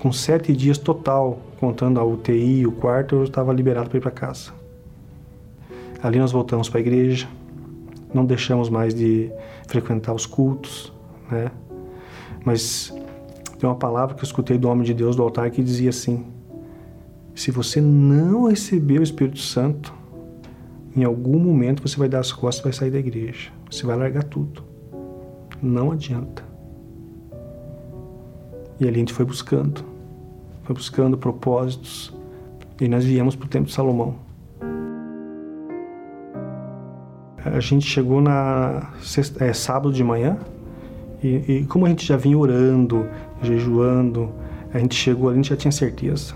com 0.00 0.10
sete 0.10 0.54
dias 0.56 0.78
total, 0.78 1.38
contando 1.60 2.00
a 2.00 2.04
UTI 2.04 2.60
e 2.60 2.66
o 2.66 2.72
quarto, 2.72 3.16
eu 3.16 3.24
estava 3.24 3.52
liberado 3.52 3.90
para 3.90 3.98
ir 3.98 4.00
para 4.00 4.10
casa. 4.10 4.52
Ali 6.02 6.18
nós 6.18 6.32
voltamos 6.32 6.70
para 6.70 6.78
a 6.78 6.80
igreja, 6.80 7.28
não 8.12 8.24
deixamos 8.24 8.70
mais 8.70 8.94
de 8.94 9.30
frequentar 9.68 10.14
os 10.14 10.24
cultos, 10.24 10.90
né? 11.30 11.50
Mas 12.44 12.94
tem 13.58 13.68
uma 13.68 13.76
palavra 13.76 14.14
que 14.14 14.22
eu 14.22 14.26
escutei 14.26 14.56
do 14.56 14.68
homem 14.70 14.84
de 14.84 14.94
Deus 14.94 15.14
do 15.14 15.22
altar 15.22 15.50
que 15.50 15.62
dizia 15.62 15.90
assim: 15.90 16.24
se 17.34 17.50
você 17.50 17.78
não 17.82 18.48
receber 18.48 19.00
o 19.00 19.02
Espírito 19.02 19.40
Santo, 19.40 19.92
em 21.00 21.04
algum 21.04 21.38
momento 21.38 21.86
você 21.86 21.96
vai 21.96 22.08
dar 22.08 22.20
as 22.20 22.32
costas 22.32 22.60
e 22.60 22.64
vai 22.64 22.72
sair 22.72 22.90
da 22.90 22.98
igreja. 22.98 23.50
Você 23.70 23.86
vai 23.86 23.96
largar 23.96 24.24
tudo. 24.24 24.62
Não 25.62 25.92
adianta. 25.92 26.44
E 28.78 28.86
ali 28.86 28.96
a 28.96 28.98
gente 28.98 29.12
foi 29.12 29.24
buscando, 29.24 29.84
foi 30.62 30.74
buscando 30.74 31.16
propósitos, 31.18 32.14
e 32.80 32.88
nós 32.88 33.04
viemos 33.04 33.36
para 33.36 33.44
o 33.44 33.48
tempo 33.48 33.66
de 33.66 33.72
Salomão. 33.72 34.14
A 37.44 37.60
gente 37.60 37.86
chegou 37.86 38.22
na 38.22 38.90
sexta, 39.02 39.44
é, 39.44 39.52
sábado 39.52 39.92
de 39.92 40.02
manhã, 40.02 40.38
e, 41.22 41.28
e, 41.46 41.66
como 41.66 41.84
a 41.84 41.90
gente 41.90 42.06
já 42.06 42.16
vinha 42.16 42.38
orando, 42.38 43.06
jejuando, 43.42 44.32
a 44.72 44.78
gente 44.78 44.94
chegou 44.94 45.28
ali, 45.28 45.38
a 45.38 45.42
gente 45.42 45.50
já 45.50 45.56
tinha 45.56 45.72
certeza. 45.72 46.34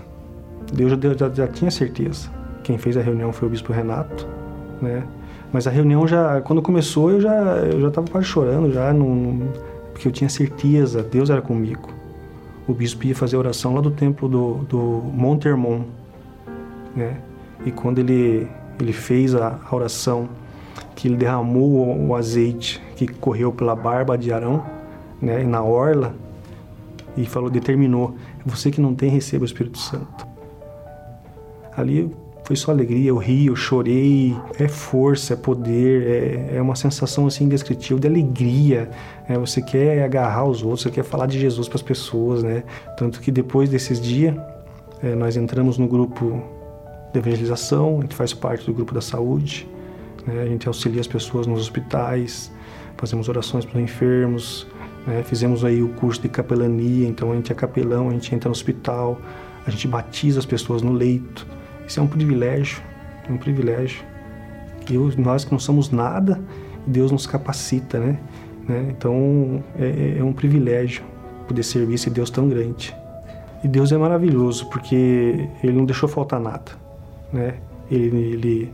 Deus 0.71 0.91
já, 0.91 1.13
já, 1.15 1.29
já 1.29 1.47
tinha 1.47 1.71
certeza. 1.71 2.29
Quem 2.63 2.77
fez 2.77 2.95
a 2.97 3.01
reunião 3.01 3.33
foi 3.33 3.47
o 3.47 3.51
bispo 3.51 3.73
Renato, 3.73 4.27
né? 4.85 5.03
Mas 5.51 5.67
a 5.67 5.69
reunião 5.69 6.07
já, 6.07 6.41
quando 6.41 6.61
começou, 6.61 7.11
eu 7.11 7.21
já 7.21 7.33
eu 7.57 7.81
já 7.81 7.87
estava 7.89 8.07
quase 8.07 8.27
chorando 8.27 8.71
já, 8.71 8.93
não, 8.93 9.49
porque 9.91 10.07
eu 10.07 10.11
tinha 10.11 10.29
certeza, 10.29 11.03
Deus 11.03 11.29
era 11.29 11.41
comigo 11.41 11.95
o 12.67 12.73
bispo 12.73 13.05
ia 13.05 13.15
fazer 13.15 13.35
a 13.35 13.39
oração 13.39 13.75
lá 13.75 13.81
do 13.81 13.91
templo 13.91 14.27
do, 14.27 14.53
do 14.67 14.77
Monte 15.13 15.47
Hermon, 15.47 15.81
né? 16.95 17.17
E 17.65 17.71
quando 17.71 17.99
ele, 17.99 18.47
ele 18.79 18.93
fez 18.93 19.35
a, 19.35 19.59
a 19.69 19.75
oração, 19.75 20.27
que 20.95 21.07
ele 21.07 21.17
derramou 21.17 21.87
o, 21.87 22.07
o, 22.07 22.15
azeite 22.15 22.81
que 22.95 23.07
correu 23.07 23.51
pela 23.51 23.75
barba 23.75 24.17
de 24.17 24.31
Arão, 24.31 24.65
né? 25.21 25.43
na 25.43 25.61
orla, 25.63 26.15
e 27.15 27.25
falou, 27.25 27.49
determinou, 27.49 28.15
você 28.45 28.71
que 28.71 28.81
não 28.81 28.93
tem, 28.93 29.09
receba 29.09 29.43
o 29.43 29.45
Espírito 29.45 29.77
Santo. 29.77 30.27
Ali 31.75 32.13
foi 32.45 32.55
só 32.55 32.69
alegria, 32.69 33.09
eu 33.09 33.17
ri, 33.17 33.47
eu 33.47 33.55
chorei, 33.55 34.35
é 34.59 34.67
força, 34.67 35.33
é 35.33 35.35
poder, 35.35 36.07
é, 36.51 36.57
é 36.57 36.61
uma 36.61 36.75
sensação 36.75 37.25
assim 37.25 37.45
indescritível 37.45 37.97
de 37.97 38.07
alegria. 38.07 38.87
Né? 39.27 39.35
Você 39.39 39.63
quer 39.63 40.03
agarrar 40.03 40.45
os 40.45 40.61
outros, 40.61 40.83
você 40.83 40.91
quer 40.91 41.03
falar 41.03 41.25
de 41.25 41.39
Jesus 41.39 41.67
para 41.67 41.77
as 41.77 41.81
pessoas, 41.81 42.43
né? 42.43 42.63
Tanto 42.97 43.19
que 43.19 43.31
depois 43.31 43.67
desses 43.67 43.99
dias, 43.99 44.35
é, 45.01 45.15
nós 45.15 45.35
entramos 45.35 45.79
no 45.79 45.87
grupo 45.87 46.39
de 47.11 47.17
evangelização, 47.17 47.97
a 47.97 48.01
gente 48.01 48.15
faz 48.15 48.31
parte 48.31 48.63
do 48.67 48.73
grupo 48.73 48.93
da 48.93 49.01
saúde, 49.01 49.67
né? 50.27 50.43
a 50.43 50.45
gente 50.45 50.67
auxilia 50.67 51.01
as 51.01 51.07
pessoas 51.07 51.47
nos 51.47 51.61
hospitais, 51.61 52.51
fazemos 52.95 53.27
orações 53.27 53.65
para 53.65 53.77
os 53.77 53.83
enfermos, 53.83 54.67
né? 55.07 55.23
fizemos 55.23 55.65
aí 55.65 55.81
o 55.81 55.89
curso 55.89 56.21
de 56.21 56.29
capelania, 56.29 57.07
então 57.07 57.31
a 57.31 57.35
gente 57.35 57.51
é 57.51 57.55
capelão, 57.55 58.09
a 58.09 58.11
gente 58.11 58.35
entra 58.35 58.49
no 58.49 58.53
hospital, 58.53 59.19
a 59.65 59.71
gente 59.71 59.87
batiza 59.87 60.37
as 60.37 60.45
pessoas 60.45 60.83
no 60.83 60.91
leito. 60.91 61.47
Isso 61.87 61.99
é 61.99 62.03
um 62.03 62.07
privilégio, 62.07 62.81
é 63.27 63.31
um 63.31 63.37
privilégio. 63.37 64.03
que 64.85 64.97
nós 65.19 65.45
que 65.45 65.51
não 65.51 65.59
somos 65.59 65.91
nada, 65.91 66.39
Deus 66.85 67.11
nos 67.11 67.25
capacita, 67.25 67.99
né? 67.99 68.19
né? 68.67 68.87
Então 68.89 69.63
é, 69.77 69.85
é, 69.85 70.17
é 70.19 70.23
um 70.23 70.33
privilégio 70.33 71.03
poder 71.47 71.63
servir 71.63 71.95
esse 71.95 72.09
Deus 72.09 72.29
tão 72.29 72.49
grande. 72.49 72.95
E 73.63 73.67
Deus 73.67 73.91
é 73.91 73.97
maravilhoso 73.97 74.69
porque 74.69 75.47
Ele 75.63 75.73
não 75.73 75.85
deixou 75.85 76.07
faltar 76.07 76.39
nada, 76.39 76.71
né? 77.31 77.55
Ele, 77.89 78.17
ele 78.17 78.73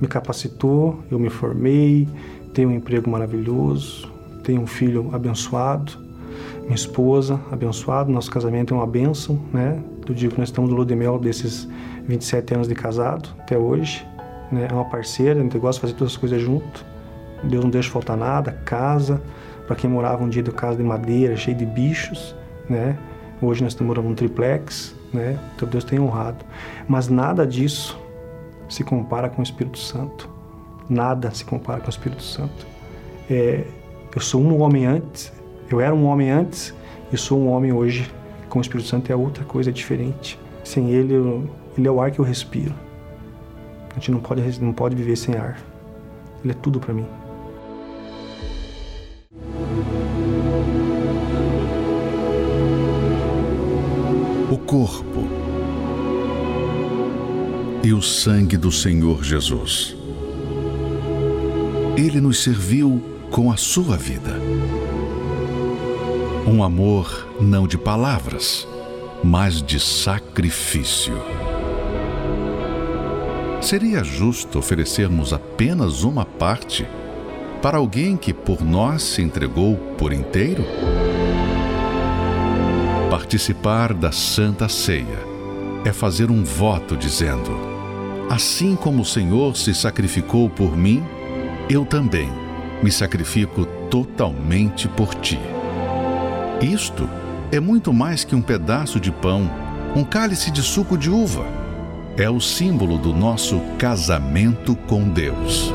me 0.00 0.08
capacitou, 0.08 1.00
eu 1.10 1.18
me 1.18 1.30
formei, 1.30 2.08
tenho 2.52 2.68
um 2.68 2.74
emprego 2.74 3.08
maravilhoso, 3.08 4.10
tenho 4.42 4.60
um 4.60 4.66
filho 4.66 5.10
abençoado, 5.12 5.92
minha 6.62 6.74
esposa 6.74 7.40
abençoada, 7.50 8.10
nosso 8.10 8.30
casamento 8.30 8.74
é 8.74 8.76
uma 8.76 8.86
bênção, 8.86 9.40
né? 9.52 9.80
Do 10.04 10.14
dia 10.14 10.28
que 10.28 10.38
nós 10.38 10.48
estamos 10.48 10.70
no 10.70 10.76
lua 10.76 10.86
de 10.86 10.94
mel 10.94 11.18
desses 11.18 11.68
27 12.06 12.54
anos 12.54 12.68
de 12.68 12.74
casado 12.74 13.30
até 13.38 13.56
hoje, 13.56 14.06
né? 14.50 14.68
É 14.70 14.74
uma 14.74 14.84
parceira, 14.84 15.38
a 15.38 15.42
gente 15.42 15.58
gosta 15.58 15.78
de 15.78 15.80
fazer 15.80 15.94
todas 15.94 16.12
as 16.12 16.16
coisas 16.16 16.40
junto. 16.40 16.84
Deus 17.42 17.64
não 17.64 17.70
deixa 17.70 17.90
faltar 17.90 18.16
nada, 18.16 18.52
casa, 18.64 19.20
para 19.66 19.76
quem 19.76 19.88
morava 19.88 20.22
um 20.22 20.28
dia 20.28 20.42
de 20.42 20.50
casa 20.50 20.76
de 20.76 20.82
madeira, 20.82 21.36
cheio 21.36 21.56
de 21.56 21.66
bichos, 21.66 22.34
né? 22.68 22.96
Hoje 23.40 23.62
nós 23.62 23.72
estamos 23.72 23.88
morando 23.88 24.08
num 24.08 24.14
triplex, 24.14 24.94
né? 25.12 25.38
Então 25.54 25.68
Deus 25.68 25.84
tem 25.84 25.98
honrado. 26.00 26.44
Mas 26.88 27.08
nada 27.08 27.46
disso 27.46 27.98
se 28.68 28.82
compara 28.82 29.28
com 29.28 29.40
o 29.40 29.42
Espírito 29.42 29.78
Santo. 29.78 30.28
Nada 30.88 31.30
se 31.30 31.44
compara 31.44 31.80
com 31.80 31.86
o 31.86 31.90
Espírito 31.90 32.22
Santo. 32.22 32.66
É, 33.28 33.64
eu 34.14 34.20
sou 34.20 34.40
um 34.40 34.60
homem 34.60 34.86
antes, 34.86 35.32
eu 35.70 35.80
era 35.80 35.94
um 35.94 36.06
homem 36.06 36.30
antes 36.30 36.74
e 37.12 37.16
sou 37.16 37.38
um 37.38 37.48
homem 37.48 37.72
hoje. 37.72 38.10
Com 38.48 38.58
o 38.58 38.62
Espírito 38.62 38.88
Santo 38.88 39.10
é 39.10 39.16
outra 39.16 39.44
coisa 39.44 39.72
diferente. 39.72 40.38
Sem 40.62 40.90
ele, 40.90 41.14
eu, 41.14 41.48
ele 41.76 41.88
é 41.88 41.90
o 41.90 42.00
ar 42.00 42.10
que 42.10 42.18
eu 42.18 42.24
respiro. 42.24 42.74
A 43.90 43.94
gente 43.94 44.10
não 44.10 44.20
pode, 44.20 44.60
não 44.60 44.72
pode 44.72 44.96
viver 44.96 45.16
sem 45.16 45.36
ar. 45.36 45.58
Ele 46.42 46.52
é 46.52 46.56
tudo 46.56 46.80
para 46.80 46.92
mim. 46.92 47.06
O 54.50 54.58
corpo 54.58 55.24
e 57.82 57.92
o 57.92 58.02
sangue 58.02 58.56
do 58.56 58.70
Senhor 58.72 59.22
Jesus. 59.22 59.96
Ele 61.96 62.20
nos 62.20 62.42
serviu 62.42 63.02
com 63.30 63.52
a 63.52 63.56
sua 63.56 63.96
vida. 63.96 64.38
Um 66.46 66.62
amor 66.62 67.28
não 67.40 67.66
de 67.66 67.78
palavras, 67.78 68.66
mas 69.22 69.62
de 69.62 69.80
sacrifício. 69.80 71.14
Seria 73.64 74.04
justo 74.04 74.58
oferecermos 74.58 75.32
apenas 75.32 76.02
uma 76.02 76.26
parte 76.26 76.86
para 77.62 77.78
alguém 77.78 78.14
que 78.14 78.34
por 78.34 78.62
nós 78.62 79.02
se 79.02 79.22
entregou 79.22 79.78
por 79.96 80.12
inteiro? 80.12 80.62
Participar 83.10 83.94
da 83.94 84.12
Santa 84.12 84.68
Ceia 84.68 85.18
é 85.82 85.94
fazer 85.94 86.30
um 86.30 86.44
voto 86.44 86.94
dizendo: 86.94 87.58
Assim 88.28 88.76
como 88.76 89.00
o 89.00 89.06
Senhor 89.06 89.56
se 89.56 89.72
sacrificou 89.72 90.50
por 90.50 90.76
mim, 90.76 91.02
eu 91.66 91.86
também 91.86 92.30
me 92.82 92.92
sacrifico 92.92 93.64
totalmente 93.90 94.88
por 94.88 95.14
ti. 95.14 95.40
Isto 96.60 97.08
é 97.50 97.58
muito 97.58 97.94
mais 97.94 98.24
que 98.24 98.34
um 98.34 98.42
pedaço 98.42 99.00
de 99.00 99.10
pão, 99.10 99.50
um 99.96 100.04
cálice 100.04 100.50
de 100.50 100.60
suco 100.60 100.98
de 100.98 101.08
uva 101.08 101.63
é 102.16 102.30
o 102.30 102.40
símbolo 102.40 102.96
do 102.96 103.12
nosso 103.12 103.60
casamento 103.76 104.76
com 104.86 105.08
Deus. 105.08 105.72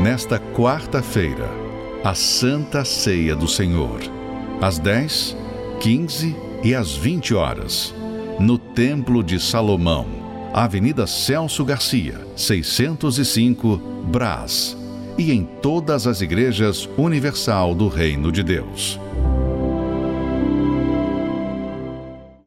Nesta 0.00 0.38
quarta-feira, 0.38 1.50
a 2.04 2.14
Santa 2.14 2.84
Ceia 2.84 3.34
do 3.34 3.48
Senhor, 3.48 4.00
às 4.60 4.78
10, 4.78 5.36
15 5.80 6.36
e 6.62 6.76
às 6.76 6.94
20 6.94 7.34
horas, 7.34 7.92
no 8.38 8.56
Templo 8.56 9.24
de 9.24 9.40
Salomão, 9.40 10.06
Avenida 10.54 11.08
Celso 11.08 11.64
Garcia, 11.64 12.24
605, 12.36 13.78
Brás, 14.06 14.76
e 15.18 15.32
em 15.32 15.44
todas 15.60 16.06
as 16.06 16.20
igrejas 16.20 16.88
universal 16.96 17.74
do 17.74 17.88
Reino 17.88 18.30
de 18.30 18.44
Deus. 18.44 19.00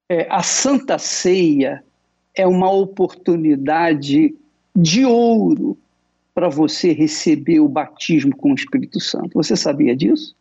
É, 0.09 0.27
a 0.31 0.41
Santa 0.41 0.97
Ceia 0.97 1.83
é 2.39 2.47
uma 2.47 2.71
oportunidade 2.71 4.33
de 4.73 5.05
ouro 5.05 5.77
para 6.33 6.47
você 6.47 6.93
receber 6.93 7.59
o 7.59 7.67
batismo 7.67 8.33
com 8.33 8.53
o 8.53 8.55
Espírito 8.55 8.97
Santo. 9.01 9.31
Você 9.33 9.57
sabia 9.57 9.93
disso? 9.93 10.33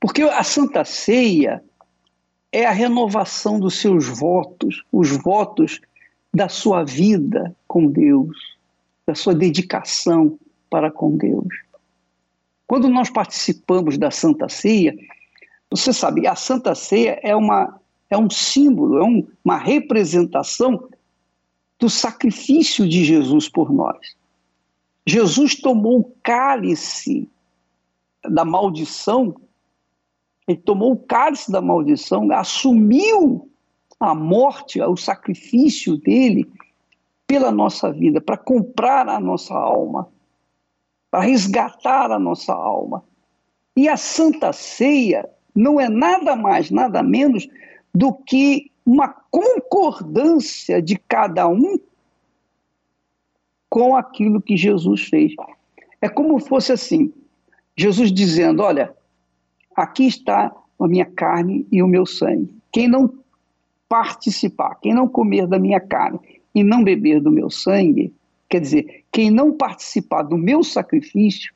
Porque 0.00 0.22
a 0.22 0.42
Santa 0.42 0.82
Ceia 0.82 1.62
é 2.50 2.64
a 2.64 2.70
renovação 2.70 3.60
dos 3.60 3.78
seus 3.78 4.06
votos, 4.06 4.82
os 4.90 5.10
votos 5.10 5.78
da 6.32 6.48
sua 6.48 6.84
vida 6.84 7.54
com 7.68 7.86
Deus, 7.86 8.56
da 9.06 9.14
sua 9.14 9.34
dedicação 9.34 10.38
para 10.70 10.90
com 10.90 11.18
Deus. 11.18 11.54
Quando 12.66 12.88
nós 12.88 13.10
participamos 13.10 13.98
da 13.98 14.10
Santa 14.10 14.48
Ceia, 14.48 14.96
você 15.70 15.92
sabe, 15.92 16.26
a 16.26 16.34
Santa 16.34 16.74
Ceia 16.74 17.20
é 17.22 17.36
uma 17.36 17.78
é 18.08 18.16
um 18.16 18.30
símbolo, 18.30 18.98
é 18.98 19.04
um, 19.04 19.26
uma 19.44 19.56
representação 19.56 20.88
do 21.78 21.90
sacrifício 21.90 22.88
de 22.88 23.04
Jesus 23.04 23.48
por 23.48 23.72
nós. 23.72 24.16
Jesus 25.06 25.54
tomou 25.54 26.00
o 26.00 26.12
cálice 26.22 27.28
da 28.24 28.44
maldição, 28.44 29.34
ele 30.48 30.58
tomou 30.58 30.92
o 30.92 30.96
cálice 30.96 31.50
da 31.50 31.60
maldição, 31.60 32.30
assumiu 32.32 33.48
a 33.98 34.14
morte, 34.14 34.80
o 34.80 34.96
sacrifício 34.96 35.96
dele 35.96 36.50
pela 37.26 37.50
nossa 37.50 37.92
vida, 37.92 38.20
para 38.20 38.36
comprar 38.36 39.08
a 39.08 39.18
nossa 39.18 39.54
alma, 39.54 40.08
para 41.10 41.20
resgatar 41.20 42.10
a 42.10 42.18
nossa 42.18 42.52
alma. 42.52 43.02
E 43.76 43.88
a 43.88 43.96
Santa 43.96 44.52
Ceia 44.52 45.28
não 45.54 45.80
é 45.80 45.88
nada 45.88 46.36
mais, 46.36 46.70
nada 46.70 47.02
menos 47.02 47.48
do 47.96 48.12
que 48.12 48.70
uma 48.84 49.08
concordância 49.30 50.82
de 50.82 50.98
cada 50.98 51.48
um 51.48 51.80
com 53.70 53.96
aquilo 53.96 54.40
que 54.40 54.54
Jesus 54.54 55.08
fez. 55.08 55.32
É 56.02 56.06
como 56.06 56.38
fosse 56.38 56.72
assim: 56.72 57.10
Jesus 57.74 58.12
dizendo: 58.12 58.62
Olha, 58.62 58.94
aqui 59.74 60.06
está 60.06 60.54
a 60.78 60.86
minha 60.86 61.06
carne 61.06 61.66
e 61.72 61.82
o 61.82 61.88
meu 61.88 62.04
sangue. 62.04 62.54
Quem 62.70 62.86
não 62.86 63.14
participar, 63.88 64.74
quem 64.74 64.92
não 64.92 65.08
comer 65.08 65.46
da 65.46 65.58
minha 65.58 65.80
carne 65.80 66.20
e 66.54 66.62
não 66.62 66.84
beber 66.84 67.18
do 67.22 67.30
meu 67.30 67.48
sangue, 67.48 68.12
quer 68.46 68.60
dizer, 68.60 69.04
quem 69.10 69.30
não 69.30 69.52
participar 69.52 70.22
do 70.22 70.36
meu 70.36 70.62
sacrifício, 70.62 71.54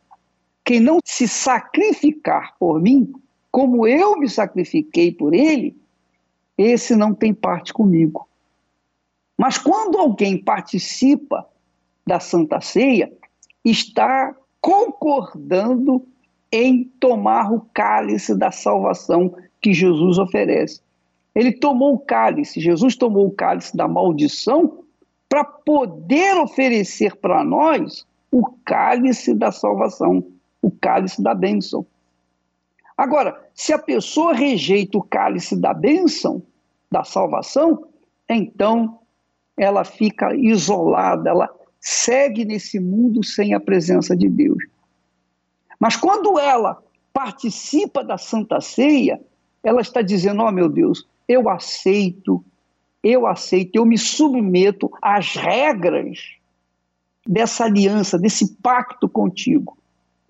quem 0.64 0.80
não 0.80 1.00
se 1.04 1.28
sacrificar 1.28 2.56
por 2.58 2.80
mim, 2.80 3.12
como 3.50 3.86
eu 3.86 4.18
me 4.18 4.28
sacrifiquei 4.28 5.12
por 5.12 5.34
ele, 5.34 5.76
esse 6.60 6.94
não 6.94 7.14
tem 7.14 7.32
parte 7.32 7.72
comigo. 7.72 8.28
Mas 9.36 9.56
quando 9.56 9.98
alguém 9.98 10.36
participa 10.36 11.48
da 12.06 12.20
Santa 12.20 12.60
Ceia, 12.60 13.10
está 13.64 14.34
concordando 14.60 16.06
em 16.52 16.84
tomar 17.00 17.50
o 17.50 17.60
cálice 17.72 18.36
da 18.36 18.50
salvação 18.50 19.34
que 19.60 19.72
Jesus 19.72 20.18
oferece. 20.18 20.82
Ele 21.34 21.52
tomou 21.52 21.94
o 21.94 21.98
cálice, 21.98 22.60
Jesus 22.60 22.94
tomou 22.94 23.26
o 23.26 23.30
cálice 23.30 23.74
da 23.74 23.88
maldição 23.88 24.80
para 25.28 25.44
poder 25.44 26.36
oferecer 26.36 27.16
para 27.16 27.42
nós 27.42 28.06
o 28.30 28.44
cálice 28.64 29.32
da 29.32 29.50
salvação, 29.50 30.26
o 30.60 30.70
cálice 30.70 31.22
da 31.22 31.34
bênção. 31.34 31.86
Agora, 33.00 33.48
se 33.54 33.72
a 33.72 33.78
pessoa 33.78 34.34
rejeita 34.34 34.98
o 34.98 35.02
cálice 35.02 35.56
da 35.56 35.72
bênção, 35.72 36.42
da 36.90 37.04
salvação, 37.04 37.86
então 38.28 38.98
ela 39.56 39.84
fica 39.84 40.34
isolada, 40.34 41.30
ela 41.30 41.48
segue 41.80 42.44
nesse 42.44 42.80
mundo 42.80 43.24
sem 43.24 43.54
a 43.54 43.60
presença 43.60 44.16
de 44.16 44.28
Deus. 44.28 44.62
Mas 45.78 45.96
quando 45.96 46.38
ela 46.38 46.82
participa 47.12 48.04
da 48.04 48.18
Santa 48.18 48.60
Ceia, 48.60 49.20
ela 49.62 49.80
está 49.80 50.02
dizendo: 50.02 50.42
Oh 50.42 50.50
meu 50.50 50.68
Deus, 50.68 51.06
eu 51.28 51.48
aceito, 51.48 52.44
eu 53.02 53.26
aceito, 53.26 53.76
eu 53.76 53.86
me 53.86 53.96
submeto 53.96 54.90
às 55.00 55.34
regras 55.34 56.36
dessa 57.26 57.64
aliança, 57.64 58.18
desse 58.18 58.54
pacto 58.56 59.08
contigo. 59.08 59.78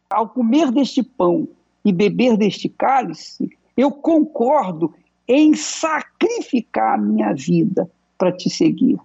Ao 0.08 0.28
comer 0.28 0.70
deste 0.70 1.02
pão 1.02 1.48
e 1.84 1.92
beber 1.92 2.36
deste 2.36 2.68
cálice, 2.68 3.48
eu 3.76 3.90
concordo 3.90 4.94
em 5.32 5.54
sacrificar 5.54 6.94
a 6.94 6.98
minha 7.00 7.32
vida 7.32 7.88
para 8.18 8.32
te 8.32 8.50
seguir. 8.50 8.98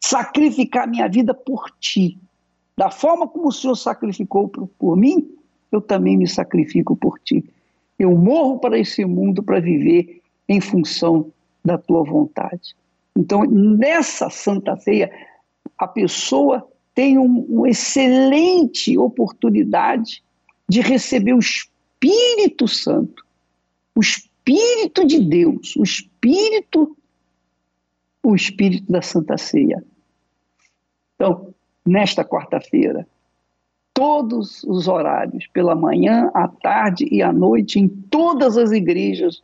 Sacrificar 0.00 0.84
a 0.84 0.86
minha 0.86 1.08
vida 1.08 1.34
por 1.34 1.68
ti. 1.80 2.16
Da 2.76 2.92
forma 2.92 3.26
como 3.26 3.48
o 3.48 3.52
Senhor 3.52 3.74
sacrificou 3.74 4.48
por, 4.48 4.68
por 4.78 4.96
mim, 4.96 5.28
eu 5.72 5.80
também 5.80 6.16
me 6.16 6.28
sacrifico 6.28 6.94
por 6.94 7.18
ti. 7.18 7.44
Eu 7.98 8.16
morro 8.16 8.60
para 8.60 8.78
esse 8.78 9.04
mundo 9.04 9.42
para 9.42 9.58
viver 9.58 10.22
em 10.48 10.60
função 10.60 11.32
da 11.64 11.76
tua 11.76 12.04
vontade. 12.04 12.76
Então, 13.16 13.42
nessa 13.42 14.30
Santa 14.30 14.76
Ceia, 14.76 15.10
a 15.76 15.88
pessoa 15.88 16.68
tem 16.94 17.18
um, 17.18 17.40
uma 17.48 17.68
excelente 17.68 18.96
oportunidade 18.96 20.22
de 20.68 20.80
receber 20.80 21.32
o 21.32 21.40
Espírito 21.40 22.68
Santo, 22.68 23.26
o 23.92 24.00
Espírito 24.00 24.35
Espírito 24.46 25.04
de 25.04 25.20
Deus, 25.20 25.74
o 25.74 25.82
Espírito, 25.82 26.96
o 28.22 28.34
Espírito 28.34 28.90
da 28.90 29.02
Santa 29.02 29.36
Ceia. 29.36 29.82
Então, 31.16 31.52
nesta 31.84 32.24
quarta-feira, 32.24 33.06
todos 33.92 34.62
os 34.62 34.86
horários, 34.86 35.48
pela 35.48 35.74
manhã, 35.74 36.30
à 36.32 36.46
tarde 36.46 37.08
e 37.10 37.22
à 37.22 37.32
noite, 37.32 37.80
em 37.80 37.88
todas 37.88 38.56
as 38.56 38.70
igrejas 38.70 39.42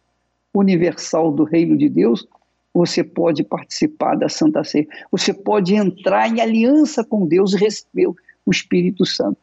universal 0.54 1.32
do 1.32 1.42
Reino 1.42 1.76
de 1.76 1.88
Deus, 1.88 2.24
você 2.72 3.02
pode 3.02 3.42
participar 3.42 4.14
da 4.14 4.28
Santa 4.28 4.62
Ceia. 4.62 4.86
Você 5.10 5.34
pode 5.34 5.74
entrar 5.74 6.28
em 6.28 6.40
aliança 6.40 7.02
com 7.02 7.26
Deus 7.26 7.54
e 7.54 7.56
receber 7.58 8.06
o 8.06 8.50
Espírito 8.50 9.04
Santo. 9.04 9.40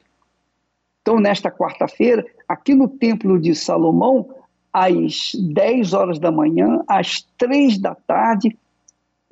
Então, 1.02 1.20
nesta 1.20 1.52
quarta-feira, 1.52 2.26
aqui 2.48 2.74
no 2.74 2.88
Templo 2.88 3.40
de 3.40 3.54
Salomão, 3.56 4.39
às 4.72 5.32
10 5.36 5.94
horas 5.94 6.20
da 6.20 6.32
manhã, 6.32 6.84
às 6.88 7.22
3 7.38 7.80
da 7.80 7.96
tarde 7.96 8.58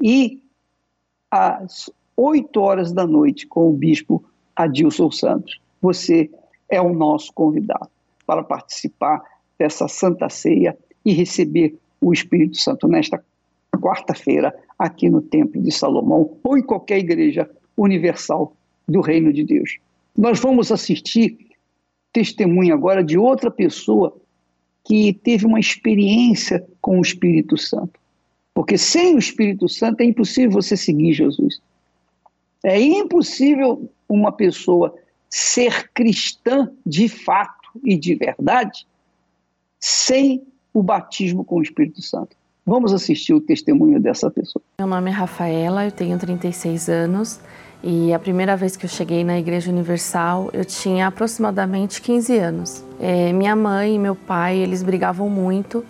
e 0.02 0.42
às 1.30 1.90
8 2.16 2.60
horas 2.60 2.92
da 2.92 3.06
noite 3.06 3.46
com 3.46 3.70
o 3.70 3.74
bispo 3.74 4.24
Adilson 4.56 5.12
Santos. 5.12 5.60
Você 5.82 6.30
é 6.70 6.82
o 6.82 6.94
nosso 6.94 7.32
convidado 7.34 7.90
para 8.26 8.44
participar 8.44 9.22
dessa 9.58 9.88
Santa 9.88 10.30
Ceia 10.30 10.78
e 11.06 11.14
receber 11.14 11.78
o 12.02 12.12
Espírito 12.12 12.58
Santo 12.58 12.88
nesta 12.88 13.24
quarta-feira 13.80 14.54
aqui 14.78 15.10
no 15.10 15.22
Templo 15.22 15.62
de 15.62 15.72
Salomão 15.72 16.38
ou 16.44 16.58
em 16.58 16.64
qualquer 16.64 16.98
igreja 16.98 17.50
universal 17.76 18.54
do 18.88 19.02
Reino 19.02 19.32
de 19.32 19.44
Deus. 19.44 19.78
Nós 20.18 20.40
vamos 20.40 20.72
assistir 20.72 21.38
testemunho 22.12 22.74
agora 22.74 23.04
de 23.04 23.18
outra 23.18 23.52
pessoa 23.52 24.16
que 24.88 25.12
teve 25.12 25.46
uma 25.46 25.60
experiência 25.60 26.66
com 26.80 26.98
o 26.98 27.02
Espírito 27.02 27.58
Santo. 27.58 28.00
Porque 28.54 28.78
sem 28.78 29.16
o 29.16 29.20
Espírito 29.20 29.68
Santo 29.68 30.00
é 30.00 30.06
impossível 30.06 30.52
você 30.52 30.78
seguir 30.78 31.12
Jesus. 31.12 31.60
É 32.64 32.80
impossível 32.80 33.92
uma 34.08 34.32
pessoa 34.32 34.96
ser 35.30 35.92
cristã 35.92 36.72
de 36.86 37.10
fato 37.10 37.70
e 37.84 37.98
de 37.98 38.16
verdade 38.16 38.88
sem 39.78 40.42
o 40.74 40.82
batismo 40.82 41.44
com 41.44 41.58
o 41.58 41.62
Espírito 41.62 42.02
Santo. 42.02 42.38
Vamos 42.66 42.94
assistir 42.94 43.34
o 43.34 43.42
testemunho 43.42 44.00
dessa 44.00 44.32
pessoa. 44.32 44.64
Meu 44.80 44.88
nome 44.88 45.10
é 45.10 45.14
Rafaela, 45.14 45.84
eu 45.86 45.92
tenho 45.92 46.18
36 46.18 46.88
anos 46.88 47.42
e 47.84 48.13
a 48.13 48.19
primeira 48.19 48.55
vez 48.55 48.75
que 48.75 48.86
eu 48.86 48.89
cheguei 48.89 49.23
na 49.23 49.38
Igreja 49.38 49.71
Universal 49.71 50.49
eu 50.53 50.65
tinha 50.65 51.07
aproximadamente 51.07 52.01
15 52.01 52.38
anos. 52.38 52.84
É, 52.99 53.32
minha 53.32 53.55
mãe 53.55 53.95
e 53.95 53.99
meu 53.99 54.15
pai 54.15 54.57
eles 54.57 54.82
brigavam 54.82 55.30
muito 55.30 55.86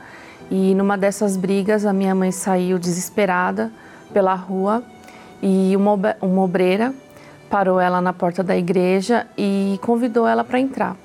e 0.51 0.75
numa 0.75 0.97
dessas 0.97 1.37
brigas 1.37 1.85
a 1.85 1.93
minha 1.93 2.13
mãe 2.13 2.31
saiu 2.31 2.77
desesperada 2.77 3.71
pela 4.13 4.33
rua 4.33 4.83
e 5.41 5.75
uma, 5.75 5.93
uma 6.21 6.41
obreira 6.41 6.93
parou 7.49 7.79
ela 7.79 8.01
na 8.01 8.11
porta 8.11 8.43
da 8.43 8.57
igreja 8.57 9.25
e 9.37 9.79
convidou 9.81 10.27
ela 10.27 10.43
para 10.43 10.59
entrar. 10.59 10.95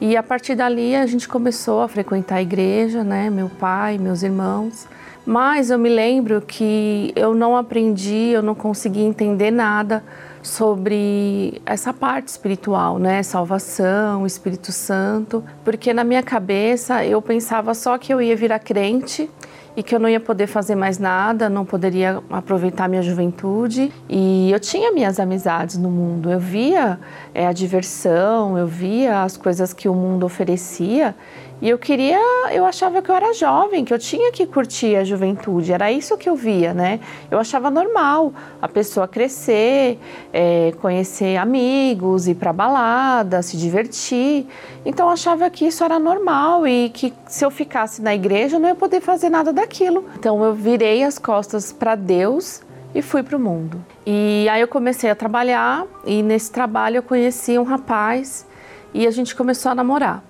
E 0.00 0.16
a 0.16 0.22
partir 0.22 0.54
dali 0.54 0.94
a 0.96 1.06
gente 1.06 1.28
começou 1.28 1.82
a 1.82 1.88
frequentar 1.88 2.36
a 2.36 2.42
igreja, 2.42 3.04
né? 3.04 3.28
Meu 3.28 3.48
pai, 3.48 3.98
meus 3.98 4.22
irmãos. 4.22 4.86
Mas 5.30 5.70
eu 5.70 5.78
me 5.78 5.88
lembro 5.88 6.40
que 6.40 7.12
eu 7.14 7.36
não 7.36 7.56
aprendi, 7.56 8.30
eu 8.32 8.42
não 8.42 8.52
consegui 8.52 9.00
entender 9.02 9.52
nada 9.52 10.02
sobre 10.42 11.62
essa 11.64 11.92
parte 11.92 12.26
espiritual, 12.26 12.98
né? 12.98 13.22
Salvação, 13.22 14.26
Espírito 14.26 14.72
Santo, 14.72 15.44
porque 15.64 15.94
na 15.94 16.02
minha 16.02 16.20
cabeça 16.20 17.04
eu 17.06 17.22
pensava 17.22 17.74
só 17.74 17.96
que 17.96 18.12
eu 18.12 18.20
ia 18.20 18.34
virar 18.34 18.58
crente 18.58 19.30
e 19.76 19.84
que 19.84 19.94
eu 19.94 20.00
não 20.00 20.08
ia 20.08 20.18
poder 20.18 20.48
fazer 20.48 20.74
mais 20.74 20.98
nada, 20.98 21.48
não 21.48 21.64
poderia 21.64 22.20
aproveitar 22.28 22.88
minha 22.88 23.02
juventude. 23.02 23.92
E 24.08 24.50
eu 24.50 24.58
tinha 24.58 24.90
minhas 24.90 25.20
amizades 25.20 25.76
no 25.76 25.88
mundo, 25.88 26.28
eu 26.28 26.40
via 26.40 26.98
é, 27.32 27.46
a 27.46 27.52
diversão, 27.52 28.58
eu 28.58 28.66
via 28.66 29.22
as 29.22 29.36
coisas 29.36 29.72
que 29.72 29.88
o 29.88 29.94
mundo 29.94 30.26
oferecia 30.26 31.14
e 31.62 31.68
eu 31.68 31.78
queria, 31.78 32.18
eu 32.52 32.64
achava 32.64 33.02
que 33.02 33.10
eu 33.10 33.14
era 33.14 33.34
jovem, 33.34 33.84
que 33.84 33.92
eu 33.92 33.98
tinha 33.98 34.32
que 34.32 34.46
curtir 34.46 34.96
a 34.96 35.04
juventude, 35.04 35.72
era 35.72 35.92
isso 35.92 36.16
que 36.16 36.26
eu 36.26 36.34
via, 36.34 36.72
né? 36.72 37.00
Eu 37.30 37.38
achava 37.38 37.70
normal 37.70 38.32
a 38.62 38.66
pessoa 38.66 39.06
crescer, 39.06 39.98
é, 40.32 40.72
conhecer 40.80 41.36
amigos, 41.36 42.26
ir 42.26 42.36
para 42.36 42.50
balada, 42.50 43.42
se 43.42 43.58
divertir. 43.58 44.46
Então 44.86 45.06
eu 45.06 45.12
achava 45.12 45.50
que 45.50 45.66
isso 45.66 45.84
era 45.84 45.98
normal 45.98 46.66
e 46.66 46.88
que 46.88 47.12
se 47.26 47.44
eu 47.44 47.50
ficasse 47.50 48.00
na 48.00 48.14
igreja 48.14 48.56
eu 48.56 48.60
não 48.60 48.68
ia 48.68 48.74
poder 48.74 49.02
fazer 49.02 49.28
nada 49.28 49.52
daquilo. 49.52 50.06
Então 50.18 50.42
eu 50.42 50.54
virei 50.54 51.04
as 51.04 51.18
costas 51.18 51.72
para 51.72 51.94
Deus 51.94 52.62
e 52.94 53.02
fui 53.02 53.22
para 53.22 53.36
o 53.36 53.40
mundo. 53.40 53.84
E 54.06 54.46
aí 54.50 54.62
eu 54.62 54.68
comecei 54.68 55.10
a 55.10 55.14
trabalhar 55.14 55.86
e 56.06 56.22
nesse 56.22 56.50
trabalho 56.50 56.96
eu 56.96 57.02
conheci 57.02 57.58
um 57.58 57.64
rapaz 57.64 58.46
e 58.94 59.06
a 59.06 59.10
gente 59.10 59.36
começou 59.36 59.70
a 59.70 59.74
namorar. 59.74 60.29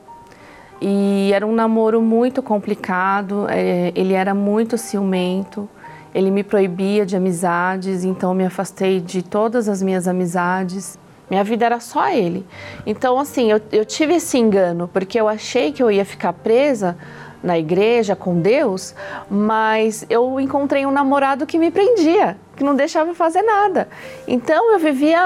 E 0.81 1.31
era 1.33 1.47
um 1.47 1.53
namoro 1.53 2.01
muito 2.01 2.43
complicado, 2.43 3.47
é, 3.49 3.93
ele 3.95 4.15
era 4.15 4.35
muito 4.35 4.79
ciumento, 4.79 5.69
ele 6.15 6.31
me 6.31 6.43
proibia 6.43 7.05
de 7.05 7.17
amizades, 7.17 8.03
então 8.03 8.35
me 8.35 8.45
afastei 8.45 9.01
de 9.01 9.23
todas 9.23 9.69
as 9.69 9.83
minhas 9.83 10.09
amizades. 10.09 10.99
Minha 11.29 11.45
vida 11.45 11.67
era 11.67 11.79
só 11.79 12.09
ele. 12.09 12.45
Então, 12.85 13.19
assim, 13.19 13.51
eu, 13.53 13.61
eu 13.71 13.85
tive 13.85 14.15
esse 14.15 14.37
engano, 14.37 14.89
porque 14.89 15.21
eu 15.21 15.29
achei 15.29 15.71
que 15.71 15.83
eu 15.83 15.91
ia 15.91 16.05
ficar 16.05 16.33
presa 16.33 16.97
na 17.43 17.59
igreja 17.59 18.15
com 18.17 18.41
Deus, 18.41 18.95
mas 19.31 20.05
eu 20.11 20.39
encontrei 20.41 20.85
um 20.85 20.91
namorado 20.91 21.47
que 21.47 21.59
me 21.59 21.71
prendia, 21.71 22.37
que 22.57 22.65
não 22.65 22.75
deixava 22.75 23.15
fazer 23.15 23.43
nada. 23.43 23.89
Então 24.27 24.73
eu 24.73 24.79
vivia 24.79 25.21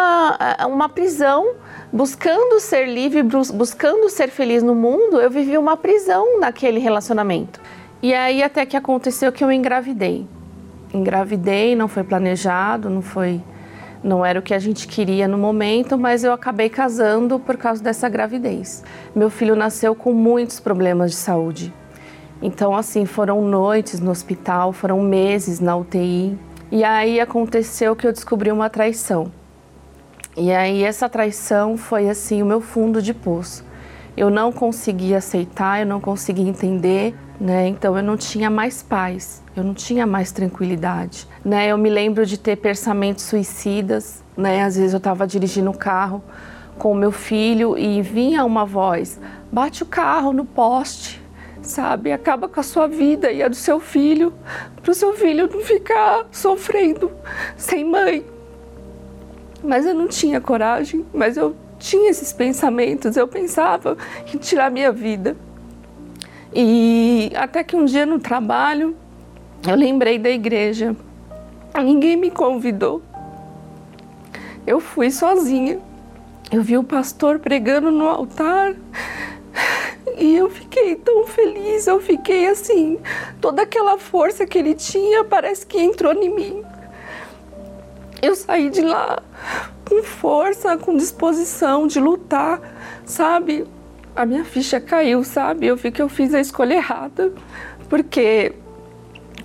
uma 0.68 0.88
prisão 0.88 1.54
buscando 1.94 2.58
ser 2.58 2.88
livre, 2.88 3.22
buscando 3.22 4.10
ser 4.10 4.28
feliz 4.28 4.64
no 4.64 4.74
mundo, 4.74 5.20
eu 5.20 5.30
vivi 5.30 5.56
uma 5.56 5.76
prisão 5.76 6.40
naquele 6.40 6.80
relacionamento. 6.80 7.60
E 8.02 8.12
aí 8.12 8.42
até 8.42 8.66
que 8.66 8.76
aconteceu 8.76 9.30
que 9.30 9.44
eu 9.44 9.52
engravidei. 9.52 10.26
Engravidei, 10.92 11.76
não 11.76 11.86
foi 11.86 12.02
planejado, 12.02 12.90
não 12.90 13.00
foi 13.00 13.40
não 14.02 14.26
era 14.26 14.38
o 14.38 14.42
que 14.42 14.52
a 14.52 14.58
gente 14.58 14.86
queria 14.86 15.26
no 15.26 15.38
momento, 15.38 15.96
mas 15.96 16.24
eu 16.24 16.32
acabei 16.32 16.68
casando 16.68 17.38
por 17.38 17.56
causa 17.56 17.82
dessa 17.82 18.06
gravidez. 18.06 18.82
Meu 19.14 19.30
filho 19.30 19.56
nasceu 19.56 19.94
com 19.94 20.12
muitos 20.12 20.60
problemas 20.60 21.12
de 21.12 21.16
saúde. 21.16 21.72
Então, 22.42 22.76
assim, 22.76 23.06
foram 23.06 23.40
noites 23.40 24.00
no 24.00 24.10
hospital, 24.10 24.74
foram 24.74 25.00
meses 25.00 25.58
na 25.58 25.74
UTI. 25.74 26.36
E 26.70 26.84
aí 26.84 27.18
aconteceu 27.18 27.96
que 27.96 28.06
eu 28.06 28.12
descobri 28.12 28.52
uma 28.52 28.68
traição. 28.68 29.32
E 30.36 30.50
aí 30.52 30.82
essa 30.82 31.08
traição 31.08 31.76
foi 31.76 32.08
assim 32.08 32.42
o 32.42 32.46
meu 32.46 32.60
fundo 32.60 33.00
de 33.00 33.14
poço. 33.14 33.64
Eu 34.16 34.30
não 34.30 34.50
conseguia 34.50 35.18
aceitar, 35.18 35.80
eu 35.80 35.86
não 35.86 36.00
conseguia 36.00 36.48
entender, 36.48 37.14
né? 37.40 37.68
Então 37.68 37.96
eu 37.96 38.02
não 38.02 38.16
tinha 38.16 38.50
mais 38.50 38.82
paz, 38.82 39.42
eu 39.56 39.62
não 39.62 39.74
tinha 39.74 40.06
mais 40.06 40.32
tranquilidade, 40.32 41.28
né? 41.44 41.68
Eu 41.68 41.78
me 41.78 41.88
lembro 41.88 42.26
de 42.26 42.36
ter 42.36 42.56
pensamentos 42.56 43.24
suicidas, 43.24 44.24
né? 44.36 44.64
Às 44.64 44.76
vezes 44.76 44.92
eu 44.92 44.98
estava 44.98 45.24
dirigindo 45.24 45.70
o 45.70 45.78
carro 45.78 46.22
com 46.78 46.90
o 46.90 46.96
meu 46.96 47.12
filho 47.12 47.78
e 47.78 48.02
vinha 48.02 48.44
uma 48.44 48.64
voz: 48.64 49.20
bate 49.52 49.84
o 49.84 49.86
carro 49.86 50.32
no 50.32 50.44
poste, 50.44 51.22
sabe? 51.62 52.10
Acaba 52.10 52.48
com 52.48 52.58
a 52.58 52.64
sua 52.64 52.88
vida 52.88 53.30
e 53.30 53.40
a 53.40 53.46
do 53.46 53.56
seu 53.56 53.78
filho, 53.78 54.32
para 54.82 54.90
o 54.90 54.94
seu 54.94 55.12
filho 55.14 55.48
não 55.52 55.60
ficar 55.60 56.26
sofrendo 56.32 57.12
sem 57.56 57.84
mãe, 57.84 58.24
mas 59.64 59.86
eu 59.86 59.94
não 59.94 60.06
tinha 60.06 60.40
coragem, 60.40 61.04
mas 61.12 61.36
eu 61.36 61.56
tinha 61.78 62.10
esses 62.10 62.32
pensamentos, 62.32 63.16
eu 63.16 63.26
pensava 63.26 63.96
em 64.32 64.38
tirar 64.38 64.70
minha 64.70 64.92
vida. 64.92 65.36
E 66.54 67.32
até 67.34 67.64
que 67.64 67.74
um 67.74 67.84
dia 67.84 68.06
no 68.06 68.18
trabalho, 68.18 68.96
eu 69.66 69.74
lembrei 69.74 70.18
da 70.18 70.30
igreja. 70.30 70.94
Ninguém 71.74 72.16
me 72.16 72.30
convidou. 72.30 73.02
Eu 74.66 74.78
fui 74.78 75.10
sozinha. 75.10 75.80
Eu 76.52 76.62
vi 76.62 76.76
o 76.78 76.84
pastor 76.84 77.40
pregando 77.40 77.90
no 77.90 78.06
altar 78.06 78.74
e 80.18 80.36
eu 80.36 80.48
fiquei 80.48 80.94
tão 80.94 81.26
feliz, 81.26 81.86
eu 81.86 82.00
fiquei 82.00 82.46
assim, 82.46 82.98
toda 83.40 83.62
aquela 83.62 83.98
força 83.98 84.46
que 84.46 84.58
ele 84.58 84.74
tinha 84.74 85.24
parece 85.24 85.66
que 85.66 85.80
entrou 85.80 86.12
em 86.12 86.32
mim. 86.32 86.62
Eu 88.24 88.34
saí 88.34 88.70
de 88.70 88.80
lá 88.80 89.22
com 89.86 90.02
força, 90.02 90.78
com 90.78 90.96
disposição 90.96 91.86
de 91.86 92.00
lutar, 92.00 92.58
sabe? 93.04 93.66
A 94.16 94.24
minha 94.24 94.46
ficha 94.46 94.80
caiu, 94.80 95.22
sabe? 95.22 95.66
Eu 95.66 95.76
vi 95.76 95.92
que 95.92 96.00
eu 96.00 96.08
fiz 96.08 96.32
a 96.32 96.40
escolha 96.40 96.72
errada, 96.72 97.34
porque 97.86 98.52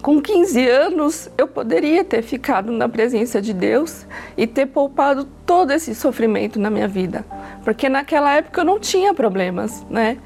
com 0.01 0.21
15 0.21 0.65
anos 0.65 1.29
eu 1.37 1.45
poderia 1.45 2.05
ter 2.05 2.21
ficado 2.21 2.71
na 2.71 2.87
presença 2.87 3.41
de 3.41 3.51
Deus 3.51 4.05
e 4.37 4.47
ter 4.47 4.67
poupado 4.67 5.27
todo 5.45 5.71
esse 5.71 5.93
sofrimento 5.93 6.57
na 6.57 6.69
minha 6.69 6.87
vida, 6.87 7.25
porque 7.65 7.89
naquela 7.89 8.33
época 8.33 8.61
eu 8.61 8.65
não 8.65 8.79
tinha 8.79 9.13
problemas, 9.13 9.85
né? 9.89 10.19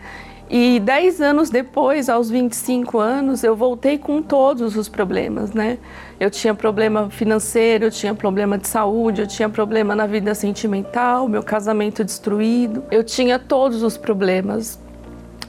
E 0.47 0.80
10 0.80 1.22
anos 1.22 1.49
depois, 1.49 2.08
aos 2.08 2.30
25 2.30 2.99
anos, 2.99 3.43
eu 3.43 3.56
voltei 3.56 3.97
com 3.97 4.22
todos 4.22 4.78
os 4.78 4.88
problemas, 4.88 5.54
né? 5.54 5.80
Eu 6.20 6.30
tinha 6.30 6.53
problema 6.53 7.09
financeiro, 7.09 7.86
eu 7.86 7.91
tinha 7.91 8.14
problema 8.14 8.57
de 8.57 8.68
saúde, 8.68 9.22
eu 9.22 9.28
tinha 9.28 9.49
problema 9.49 9.95
na 9.95 10.05
vida 10.05 10.34
sentimental, 10.36 11.28
meu 11.28 11.43
casamento 11.43 12.03
destruído, 12.03 12.84
eu 12.91 13.03
tinha 13.03 13.38
todos 13.39 13.84
os 13.84 13.97
problemas. 13.97 14.80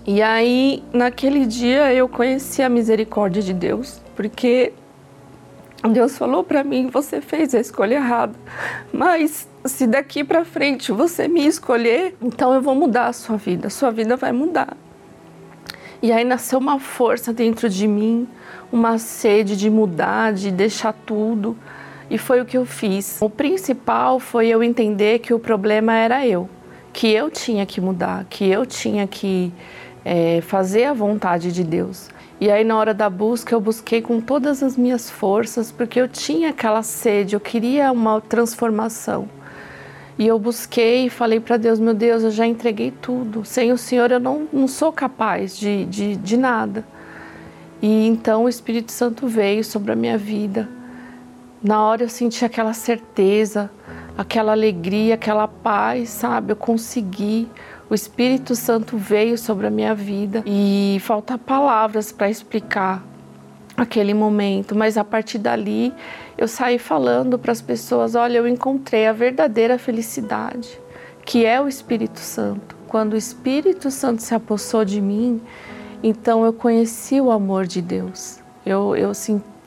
E 0.07 0.21
aí, 0.21 0.83
naquele 0.93 1.47
dia, 1.47 1.93
eu 1.95 2.09
conheci 2.09 2.63
a 2.63 2.69
misericórdia 2.69 3.43
de 3.43 3.55
Deus, 3.55 4.01
porque 4.15 4.73
Deus 5.91 6.17
falou 6.17 6.43
para 6.45 6.65
mim: 6.65 6.89
você 6.89 7.21
fez 7.21 7.55
a 7.55 7.61
escolha 7.61 7.97
errada, 7.97 8.35
mas 8.93 9.49
se 9.65 9.87
daqui 9.87 10.25
para 10.25 10.45
frente 10.45 10.93
você 10.93 11.29
me 11.29 11.47
escolher, 11.47 12.17
então 12.21 12.53
eu 12.55 12.61
vou 12.61 12.75
mudar 12.75 13.07
a 13.07 13.13
sua 13.13 13.37
vida, 13.37 13.69
a 13.69 13.71
sua 13.71 13.91
vida 13.91 14.17
vai 14.17 14.33
mudar. 14.33 14.77
E 16.05 16.13
aí 16.13 16.23
nasceu 16.23 16.59
uma 16.59 16.79
força 16.79 17.33
dentro 17.33 17.67
de 17.67 17.89
mim, 17.89 18.29
uma 18.71 18.99
sede 18.99 19.57
de 19.57 19.71
mudar, 19.71 20.35
de 20.35 20.51
deixar 20.51 20.93
tudo. 20.93 21.57
E 22.11 22.19
foi 22.19 22.43
o 22.43 22.45
que 22.45 22.59
eu 22.59 22.67
fiz. 22.67 23.17
O 23.23 23.31
principal 23.31 24.21
foi 24.21 24.49
eu 24.49 24.63
entender 24.63 25.21
que 25.21 25.33
o 25.33 25.39
problema 25.39 25.95
era 25.95 26.27
eu, 26.27 26.47
que 26.93 27.11
eu 27.11 27.31
tinha 27.31 27.65
que 27.65 27.81
mudar, 27.81 28.27
que 28.29 28.47
eu 28.47 28.67
tinha 28.67 29.07
que 29.07 29.51
é, 30.05 30.43
fazer 30.43 30.85
a 30.85 30.93
vontade 30.93 31.51
de 31.51 31.65
Deus. 31.65 32.11
E 32.39 32.51
aí, 32.51 32.65
na 32.65 32.77
hora 32.77 32.93
da 32.93 33.09
busca, 33.09 33.55
eu 33.55 33.61
busquei 33.61 34.03
com 34.03 34.21
todas 34.21 34.63
as 34.63 34.77
minhas 34.77 35.09
forças, 35.09 35.73
porque 35.73 35.99
eu 35.99 36.07
tinha 36.07 36.51
aquela 36.51 36.83
sede, 36.83 37.35
eu 37.35 37.41
queria 37.41 37.91
uma 37.91 38.21
transformação. 38.21 39.27
E 40.19 40.27
eu 40.27 40.39
busquei 40.39 41.07
e 41.07 41.11
falei 41.11 41.41
para 41.41 41.57
Deus: 41.57 41.79
Meu 41.79 41.95
Deus, 41.95 42.23
eu 42.23 42.31
já 42.31 42.47
entreguei 42.47 42.91
tudo. 42.91 43.45
Sem 43.45 43.73
o 43.73 43.79
Senhor, 43.79 44.11
eu 44.11 44.21
não, 44.21 44.49
não 44.53 44.69
sou 44.69 44.93
capaz 44.93 45.57
de, 45.57 45.85
de, 45.87 46.17
de 46.17 46.37
nada. 46.37 46.85
E 47.83 48.07
então 48.07 48.45
o 48.45 48.49
Espírito 48.49 48.93
Santo 48.93 49.27
veio 49.27 49.65
sobre 49.65 49.93
a 49.93 49.97
minha 49.97 50.17
vida. 50.17 50.69
Na 51.63 51.83
hora 51.83 52.05
eu 52.05 52.09
senti 52.09 52.45
aquela 52.45 52.73
certeza, 52.73 53.71
aquela 54.17 54.53
alegria, 54.53 55.15
aquela 55.15 55.49
paz, 55.49 56.11
sabe? 56.11 56.53
Eu 56.53 56.57
consegui. 56.57 57.49
O 57.91 57.95
Espírito 57.95 58.55
Santo 58.55 58.97
veio 58.97 59.37
sobre 59.37 59.67
a 59.67 59.71
minha 59.71 59.95
vida 59.95 60.43
e 60.47 60.99
falta 61.01 61.37
palavras 61.37 62.13
para 62.13 62.31
explicar 62.31 63.05
aquele 63.77 64.15
momento, 64.15 64.75
mas 64.75 64.97
a 64.97 65.05
partir 65.05 65.39
dali 65.39 65.93
eu 66.37 66.49
saí 66.49 66.79
falando 66.79 67.39
para 67.39 67.53
as 67.53 67.63
pessoas: 67.63 68.15
olha, 68.15 68.39
eu 68.39 68.49
encontrei 68.49 69.07
a 69.07 69.13
verdadeira 69.13 69.79
felicidade, 69.79 70.81
que 71.25 71.45
é 71.45 71.61
o 71.61 71.69
Espírito 71.69 72.19
Santo. 72.19 72.77
Quando 72.89 73.15
o 73.15 73.17
Espírito 73.17 73.91
Santo 73.91 74.23
se 74.23 74.35
apossou 74.35 74.85
de 74.85 75.01
mim, 75.01 75.41
então 76.03 76.45
eu 76.45 76.53
conheci 76.53 77.21
o 77.21 77.31
amor 77.31 77.67
de 77.67 77.81
Deus. 77.81 78.39
Eu, 78.65 78.95
eu, 78.97 79.13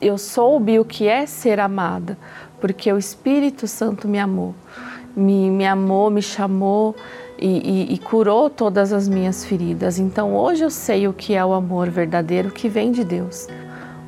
eu 0.00 0.18
soube 0.18 0.78
o 0.78 0.84
que 0.84 1.06
é 1.06 1.26
ser 1.26 1.60
amada, 1.60 2.16
porque 2.60 2.92
o 2.92 2.98
Espírito 2.98 3.66
Santo 3.66 4.08
me 4.08 4.18
amou. 4.18 4.54
Me, 5.16 5.50
me 5.50 5.66
amou, 5.66 6.10
me 6.10 6.22
chamou 6.22 6.94
e, 7.38 7.88
e, 7.90 7.94
e 7.94 7.98
curou 7.98 8.48
todas 8.48 8.92
as 8.92 9.08
minhas 9.08 9.44
feridas. 9.44 9.98
Então 9.98 10.34
hoje 10.34 10.64
eu 10.64 10.70
sei 10.70 11.08
o 11.08 11.12
que 11.12 11.34
é 11.34 11.44
o 11.44 11.52
amor 11.52 11.90
verdadeiro 11.90 12.50
que 12.50 12.68
vem 12.68 12.92
de 12.92 13.04
Deus. 13.04 13.46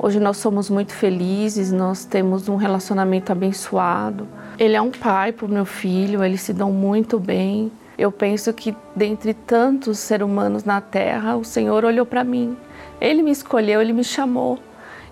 Hoje 0.03 0.18
nós 0.18 0.38
somos 0.38 0.70
muito 0.70 0.94
felizes, 0.94 1.70
nós 1.70 2.07
temos 2.07 2.48
um 2.48 2.57
relacionamento 2.57 3.30
abençoado. 3.32 4.26
Ele 4.59 4.74
é 4.74 4.80
um 4.80 4.90
pai 4.90 5.30
para 5.30 5.44
o 5.44 5.48
meu 5.48 5.66
filho, 5.66 6.24
eles 6.24 6.40
se 6.40 6.55
dão 6.55 6.72
muito 6.72 7.20
bem. 7.20 7.70
Eu 7.98 8.11
penso 8.11 8.51
que 8.55 8.74
dentre 8.96 9.34
tantos 9.34 9.98
seres 9.98 10.26
humanos 10.26 10.64
na 10.64 10.80
Terra, 10.80 11.36
o 11.36 11.44
Senhor 11.44 11.84
olhou 11.84 12.07
para 12.07 12.24
mim. 12.24 12.57
Ele 12.98 13.22
me 13.22 13.30
escolheu, 13.30 13.82
ele 13.82 13.92
me 13.92 14.03
chamou. 14.03 14.59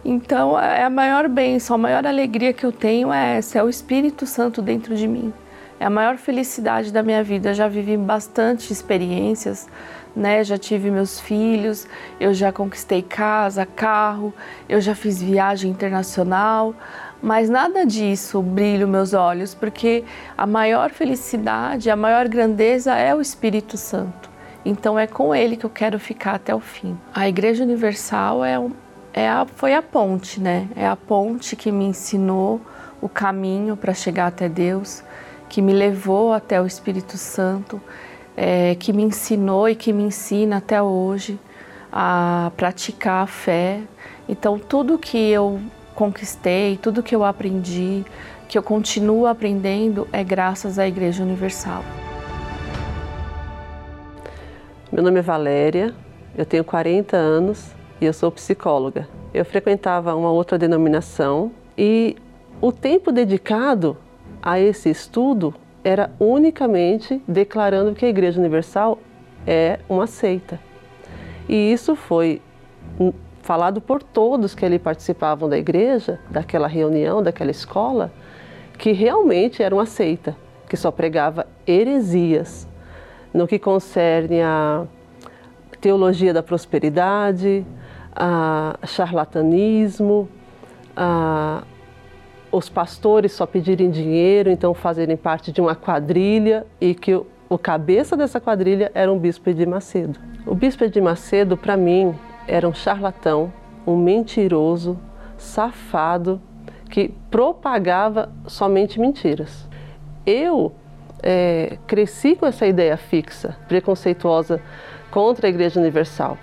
Então, 0.03 0.59
é 0.59 0.85
a 0.85 0.89
maior 0.89 1.29
bênção, 1.29 1.75
a 1.75 1.79
maior 1.79 2.07
alegria 2.07 2.55
que 2.55 2.65
eu 2.65 2.73
tenho 2.73 3.13
é 3.13 3.37
essa, 3.37 3.59
é 3.59 3.63
o 3.63 3.69
Espírito 3.69 4.27
Santo 4.27 4.63
dentro 4.63 4.97
de 4.97 5.07
mim. 5.07 5.35
É 5.79 5.85
a 5.85 5.91
maior 5.91 6.17
felicidade 6.17 6.91
da 6.91 7.03
minha 7.03 7.23
vida. 7.23 7.51
Eu 7.51 7.55
já 7.55 7.69
vivi 7.69 7.95
bastante 7.97 8.73
experiências, 8.73 9.69
né? 10.15 10.43
Já 10.45 10.59
tive 10.59 10.91
meus 10.91 11.21
filhos, 11.21 11.87
eu 12.19 12.33
já 12.35 12.53
conquistei 12.53 13.03
casa, 13.03 13.67
carro, 13.67 14.33
eu 14.69 14.81
já 14.81 14.95
fiz 14.95 15.23
viagem 15.23 15.71
internacional, 15.71 16.75
mas 17.23 17.51
nada 17.51 17.85
disso 17.85 18.41
brilha 18.41 18.87
meus 18.87 19.13
olhos, 19.13 19.55
porque 19.55 20.05
a 20.37 20.47
maior 20.47 20.91
felicidade, 20.91 21.91
a 21.91 21.97
maior 21.97 22.29
grandeza 22.29 22.95
é 22.95 23.15
o 23.15 23.21
Espírito 23.21 23.77
Santo. 23.77 24.29
Então 24.65 24.99
é 24.99 25.07
com 25.07 25.35
ele 25.35 25.57
que 25.57 25.65
eu 25.65 25.71
quero 25.71 25.99
ficar 25.99 26.35
até 26.35 26.55
o 26.55 26.61
fim. 26.61 26.99
A 27.15 27.29
Igreja 27.29 27.65
Universal 27.65 28.45
é, 28.45 28.61
é 29.13 29.29
a, 29.29 29.47
foi 29.47 29.75
a 29.75 29.83
ponte, 29.83 30.41
né? 30.41 30.69
É 30.77 30.87
a 30.87 30.97
ponte 30.97 31.57
que 31.57 31.73
me 31.73 31.85
ensinou 31.85 32.61
o 33.01 33.09
caminho 33.09 33.77
para 33.77 33.95
chegar 33.95 34.27
até 34.27 34.49
Deus, 34.49 35.03
que 35.49 35.63
me 35.63 35.73
levou 35.73 36.33
até 36.33 36.61
o 36.61 36.67
Espírito 36.67 37.17
Santo, 37.17 37.81
é, 38.41 38.77
que 38.77 38.93
me 38.93 39.03
ensinou 39.03 39.69
e 39.69 39.75
que 39.75 39.93
me 39.93 40.05
ensina 40.05 40.59
até 40.59 40.81
hoje 40.81 41.37
a 41.91 42.53
praticar 42.57 43.25
a 43.25 43.27
fé. 43.27 43.81
Então 44.29 44.61
tudo 44.61 44.97
que 44.97 45.19
eu 45.19 45.61
conquistei, 45.93 46.77
tudo 46.77 47.03
que 47.03 47.17
eu 47.17 47.25
aprendi, 47.25 48.05
que 48.49 48.57
eu 48.57 48.63
continuo 48.63 49.27
aprendendo, 49.27 50.07
é 50.13 50.23
graças 50.23 50.79
à 50.79 50.87
Igreja 50.87 51.21
Universal. 51.25 51.83
Meu 54.93 55.03
nome 55.03 55.19
é 55.19 55.23
Valéria, 55.23 55.93
eu 56.37 56.47
tenho 56.47 56.63
40 56.63 57.17
anos 57.17 57.73
e 58.01 58.05
eu 58.05 58.13
sou 58.13 58.31
psicóloga. 58.31 59.09
Eu 59.35 59.45
frequentava 59.45 60.15
uma 60.15 60.31
outra 60.31 60.57
denominação 60.57 61.51
e 61.77 62.15
o 62.61 62.71
tempo 62.71 63.11
dedicado 63.11 63.97
a 64.41 64.61
esse 64.61 64.89
estudo 64.89 65.53
era 65.83 66.11
unicamente 66.19 67.23
declarando 67.27 67.95
que 67.95 68.05
a 68.05 68.09
Igreja 68.09 68.39
Universal 68.39 68.99
é 69.47 69.79
uma 69.89 70.07
seita. 70.07 70.61
E 71.49 71.73
isso 71.73 71.97
foi 71.97 72.43
falado 73.43 73.81
por 73.81 74.03
todos 74.03 74.55
que 74.55 74.65
ali 74.65 74.79
participavam 74.79 75.49
da 75.49 75.57
igreja, 75.57 76.21
daquela 76.31 76.69
reunião, 76.69 77.23
daquela 77.23 77.51
escola, 77.51 78.13
que 78.77 78.93
realmente 78.93 79.63
era 79.63 79.75
uma 79.75 79.87
seita, 79.87 80.37
que 80.69 80.77
só 80.77 80.91
pregava 80.91 81.47
heresias 81.67 82.69
no 83.33 83.47
que 83.47 83.59
concerne 83.59 84.43
a 84.43 84.85
teologia 85.81 86.35
da 86.35 86.43
prosperidade, 86.43 87.65
a 88.15 88.79
charlatanismo, 88.85 90.29
a 90.95 91.63
os 92.51 92.69
pastores 92.69 93.33
só 93.33 93.47
pedirem 93.47 93.91
dinheiro, 93.91 94.51
então 94.51 94.73
fazerem 94.75 95.17
parte 95.17 95.53
de 95.53 95.61
uma 95.61 95.75
quadrilha 95.75 96.67
e 96.81 96.95
que 96.95 97.15
o, 97.15 97.59
cabeça 97.59 98.17
dessa 98.17 98.41
quadrilha 98.41 98.91
era 98.95 99.13
um 99.13 99.19
bispo 99.19 99.53
de 99.53 99.67
Macedo. 99.67 100.19
O 100.47 100.55
bispo 100.55 100.89
de 100.89 101.01
Macedo, 101.01 101.57
para 101.57 101.77
mim, 101.77 102.15
era 102.47 102.69
um 102.69 102.75
charlatão, 102.75 103.53
um 103.87 103.97
mentiroso, 103.97 104.99
safado, 105.37 106.41
que 106.91 107.13
propagava 107.31 108.31
somente 108.47 108.99
mentiras. 108.99 109.69
Eu 110.25 110.73
é, 111.23 111.79
cresci 111.87 112.35
com 112.35 112.47
essa 112.47 112.67
ideia 112.67 112.97
fixa, 112.97 113.57
preconceituosa 113.69 114.61
contra 115.11 115.47
a 115.47 115.51
Igreja 115.51 115.79
Universal. 115.81 116.39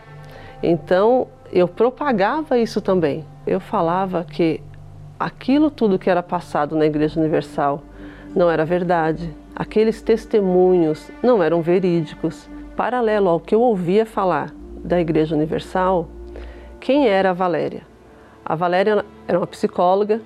Então, 0.61 1.27
eu 1.51 1.67
propagava 1.67 2.57
isso 2.57 2.81
também. 2.81 3.25
Eu 3.45 3.59
falava 3.59 4.23
que 4.23 4.61
aquilo 5.19 5.71
tudo 5.71 5.99
que 5.99 6.09
era 6.09 6.21
passado 6.21 6.75
na 6.75 6.85
Igreja 6.85 7.19
Universal 7.19 7.81
não 8.35 8.49
era 8.49 8.65
verdade, 8.65 9.33
aqueles 9.55 10.01
testemunhos 10.01 11.09
não 11.23 11.41
eram 11.41 11.61
verídicos. 11.61 12.49
Paralelo 12.75 13.29
ao 13.29 13.39
que 13.39 13.55
eu 13.55 13.61
ouvia 13.61 14.05
falar 14.05 14.53
da 14.83 14.99
Igreja 14.99 15.35
Universal, 15.35 16.09
quem 16.79 17.07
era 17.07 17.29
a 17.29 17.33
Valéria? 17.33 17.83
A 18.43 18.53
Valéria 18.55 19.05
era 19.27 19.39
uma 19.39 19.47
psicóloga, 19.47 20.21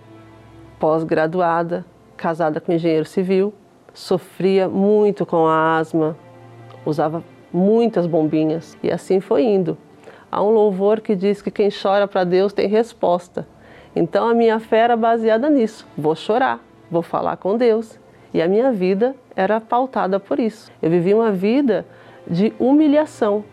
pós-graduada, 0.80 1.86
casada 2.18 2.60
com 2.60 2.74
engenheiro 2.74 3.06
civil, 3.06 3.54
sofria 3.94 4.68
muito 4.68 5.26
com 5.26 5.48
a 5.48 5.78
asma, 5.78 6.18
usava 6.86 7.24
muitas 7.54 8.08
bombinhas 8.08 8.78
e 8.82 8.92
assim 8.92 9.20
foi 9.20 9.44
indo. 9.44 9.78
Há 10.32 10.44
um 10.44 10.50
louvor 10.50 11.00
que 11.00 11.16
diz 11.16 11.42
que 11.42 11.50
quem 11.52 11.70
chora 11.70 12.08
para 12.08 12.24
Deus 12.24 12.54
tem 12.54 12.68
resposta. 12.68 13.48
Então 13.96 14.28
a 14.28 14.34
minha 14.34 14.60
fé 14.60 14.80
era 14.80 14.96
baseada 14.96 15.50
nisso. 15.50 15.88
Vou 15.98 16.16
chorar, 16.16 16.60
vou 16.90 17.02
falar 17.02 17.38
com 17.38 17.58
Deus. 17.58 18.00
E 18.34 18.42
a 18.42 18.48
minha 18.48 18.72
vida 18.72 19.16
era 19.36 19.60
pautada 19.60 20.20
por 20.20 20.40
isso. 20.40 20.72
Eu 20.82 20.90
vivi 20.90 21.14
uma 21.14 21.32
vida 21.32 21.86
de 22.28 22.54
humilhação, 22.60 23.44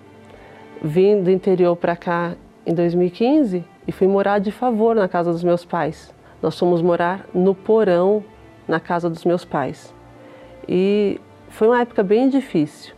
Vim 0.83 1.23
do 1.23 1.31
interior 1.31 1.75
para 1.75 1.97
cá 1.97 2.35
em 2.67 2.75
2015 2.75 3.65
e 3.89 3.93
fui 3.93 4.07
morar 4.07 4.39
de 4.39 4.53
favor 4.53 4.95
na 4.95 5.09
casa 5.09 5.33
dos 5.33 5.43
meus 5.43 5.65
pais. 5.65 6.15
Nós 6.43 6.59
fomos 6.59 6.83
morar 6.83 7.27
no 7.33 7.55
porão 7.55 8.23
na 8.69 8.79
casa 8.79 9.09
dos 9.09 9.25
meus 9.25 9.45
pais. 9.45 9.95
E 10.69 11.19
foi 11.49 11.69
uma 11.69 11.81
época 11.81 12.03
bem 12.03 12.29
difícil, 12.29 12.95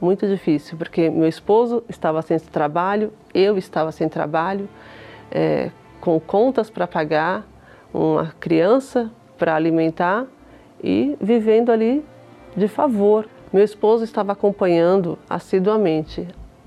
muito 0.00 0.26
difícil, 0.26 0.76
porque 0.76 1.08
meu 1.08 1.28
esposo 1.28 1.84
estava 1.88 2.20
sem 2.22 2.38
trabalho, 2.38 3.12
eu 3.32 3.56
estava 3.56 3.92
sem 3.92 4.08
trabalho, 4.08 4.68
é, 5.30 5.70
com 6.02 6.18
contas 6.18 6.68
para 6.68 6.84
pagar, 6.84 7.46
uma 7.94 8.34
criança 8.40 9.08
para 9.38 9.54
alimentar 9.54 10.26
e 10.82 11.16
vivendo 11.20 11.70
ali 11.70 12.04
de 12.56 12.66
favor. 12.66 13.28
Meu 13.52 13.62
esposo 13.62 14.02
estava 14.02 14.32
acompanhando 14.32 15.16
assiduamente 15.30 16.26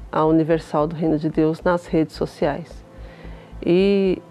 a 0.10 0.24
Universal 0.24 0.88
do 0.88 0.96
Reino 0.96 1.18
de 1.20 1.28
Deus 1.30 1.62
nas 1.62 1.86
redes 1.86 2.16
sociais. 2.16 2.82
E 3.64 4.22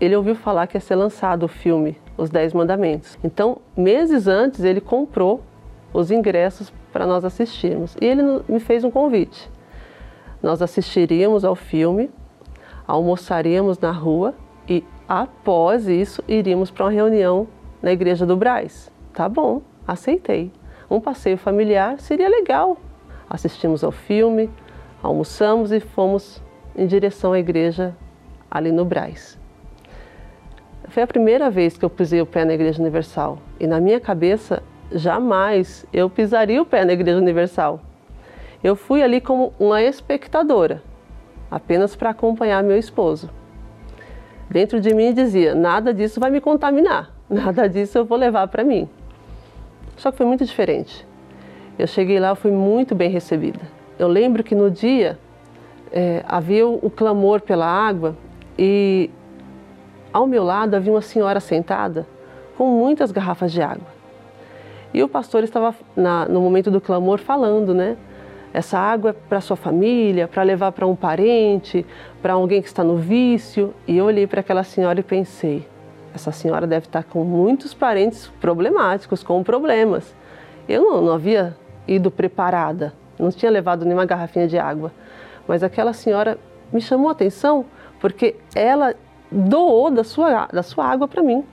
ele 0.00 0.14
ouviu 0.14 0.36
falar 0.36 0.68
que 0.68 0.76
ia 0.76 0.80
ser 0.80 0.94
lançado 0.94 1.42
o 1.42 1.48
filme 1.48 1.98
Os 2.16 2.30
Dez 2.30 2.52
Mandamentos. 2.52 3.18
Então, 3.24 3.58
meses 3.76 4.28
antes, 4.28 4.62
ele 4.62 4.80
comprou 4.80 5.42
os 5.92 6.12
ingressos 6.12 6.72
para 6.92 7.04
nós 7.04 7.24
assistirmos. 7.24 7.96
E 8.00 8.04
ele 8.04 8.22
me 8.48 8.60
fez 8.60 8.84
um 8.84 8.90
convite. 8.90 9.50
Nós 10.40 10.62
assistiríamos 10.62 11.44
ao 11.44 11.56
filme, 11.56 12.08
almoçaríamos 12.88 13.78
na 13.78 13.90
rua 13.90 14.34
e, 14.66 14.82
após 15.06 15.86
isso, 15.86 16.24
iríamos 16.26 16.70
para 16.70 16.86
uma 16.86 16.90
reunião 16.90 17.46
na 17.82 17.92
igreja 17.92 18.24
do 18.24 18.34
Braz. 18.34 18.90
Tá 19.12 19.28
bom, 19.28 19.60
aceitei. 19.86 20.50
Um 20.90 20.98
passeio 20.98 21.36
familiar 21.36 22.00
seria 22.00 22.28
legal. 22.28 22.78
Assistimos 23.28 23.84
ao 23.84 23.92
filme, 23.92 24.48
almoçamos 25.02 25.70
e 25.70 25.80
fomos 25.80 26.42
em 26.74 26.86
direção 26.86 27.34
à 27.34 27.38
igreja 27.38 27.94
ali 28.50 28.72
no 28.72 28.86
Braz. 28.86 29.38
Foi 30.88 31.02
a 31.02 31.06
primeira 31.06 31.50
vez 31.50 31.76
que 31.76 31.84
eu 31.84 31.90
pisei 31.90 32.22
o 32.22 32.26
pé 32.26 32.46
na 32.46 32.54
Igreja 32.54 32.80
Universal 32.80 33.38
e 33.60 33.66
na 33.66 33.78
minha 33.78 34.00
cabeça 34.00 34.62
jamais 34.90 35.84
eu 35.92 36.08
pisaria 36.08 36.62
o 36.62 36.64
pé 36.64 36.86
na 36.86 36.94
Igreja 36.94 37.18
Universal. 37.18 37.80
Eu 38.64 38.74
fui 38.74 39.02
ali 39.02 39.20
como 39.20 39.52
uma 39.60 39.82
espectadora, 39.82 40.82
apenas 41.50 41.96
para 41.96 42.10
acompanhar 42.10 42.62
meu 42.62 42.76
esposo. 42.76 43.30
Dentro 44.50 44.80
de 44.80 44.94
mim 44.94 45.12
dizia: 45.12 45.54
nada 45.54 45.92
disso 45.92 46.20
vai 46.20 46.30
me 46.30 46.40
contaminar, 46.40 47.10
nada 47.28 47.68
disso 47.68 47.98
eu 47.98 48.04
vou 48.04 48.18
levar 48.18 48.48
para 48.48 48.64
mim. 48.64 48.88
Só 49.96 50.10
que 50.10 50.16
foi 50.16 50.26
muito 50.26 50.44
diferente. 50.44 51.06
Eu 51.78 51.86
cheguei 51.86 52.18
lá, 52.18 52.34
fui 52.34 52.50
muito 52.50 52.94
bem 52.94 53.10
recebida. 53.10 53.60
Eu 53.98 54.08
lembro 54.08 54.42
que 54.42 54.54
no 54.54 54.70
dia 54.70 55.18
é, 55.92 56.24
havia 56.26 56.66
o 56.66 56.90
clamor 56.90 57.40
pela 57.40 57.66
água 57.66 58.16
e 58.58 59.10
ao 60.12 60.26
meu 60.26 60.44
lado 60.44 60.74
havia 60.74 60.92
uma 60.92 61.02
senhora 61.02 61.40
sentada 61.40 62.06
com 62.56 62.66
muitas 62.66 63.12
garrafas 63.12 63.52
de 63.52 63.62
água. 63.62 63.86
E 64.92 65.02
o 65.02 65.08
pastor 65.08 65.44
estava 65.44 65.74
na, 65.96 66.26
no 66.26 66.40
momento 66.40 66.70
do 66.70 66.80
clamor 66.80 67.18
falando, 67.18 67.74
né? 67.74 67.96
Essa 68.52 68.78
água 68.78 69.10
é 69.10 69.12
para 69.12 69.40
sua 69.40 69.56
família, 69.56 70.26
para 70.26 70.42
levar 70.42 70.72
para 70.72 70.86
um 70.86 70.96
parente, 70.96 71.84
para 72.22 72.32
alguém 72.32 72.62
que 72.62 72.68
está 72.68 72.82
no 72.82 72.96
vício. 72.96 73.74
E 73.86 73.96
eu 73.96 74.06
olhei 74.06 74.26
para 74.26 74.40
aquela 74.40 74.64
senhora 74.64 75.00
e 75.00 75.02
pensei: 75.02 75.66
essa 76.14 76.32
senhora 76.32 76.66
deve 76.66 76.86
estar 76.86 77.04
com 77.04 77.24
muitos 77.24 77.74
parentes 77.74 78.28
problemáticos, 78.40 79.22
com 79.22 79.42
problemas. 79.42 80.14
Eu 80.68 80.82
não, 80.82 81.02
não 81.02 81.12
havia 81.12 81.56
ido 81.86 82.10
preparada, 82.10 82.92
não 83.18 83.30
tinha 83.30 83.50
levado 83.50 83.84
nenhuma 83.84 84.04
garrafinha 84.04 84.46
de 84.46 84.58
água. 84.58 84.92
Mas 85.46 85.62
aquela 85.62 85.92
senhora 85.92 86.38
me 86.72 86.80
chamou 86.80 87.08
a 87.08 87.12
atenção 87.12 87.64
porque 88.00 88.36
ela 88.54 88.94
doou 89.30 89.90
da 89.90 90.04
sua, 90.04 90.46
da 90.46 90.62
sua 90.62 90.86
água 90.86 91.08
para 91.08 91.22
mim. 91.22 91.44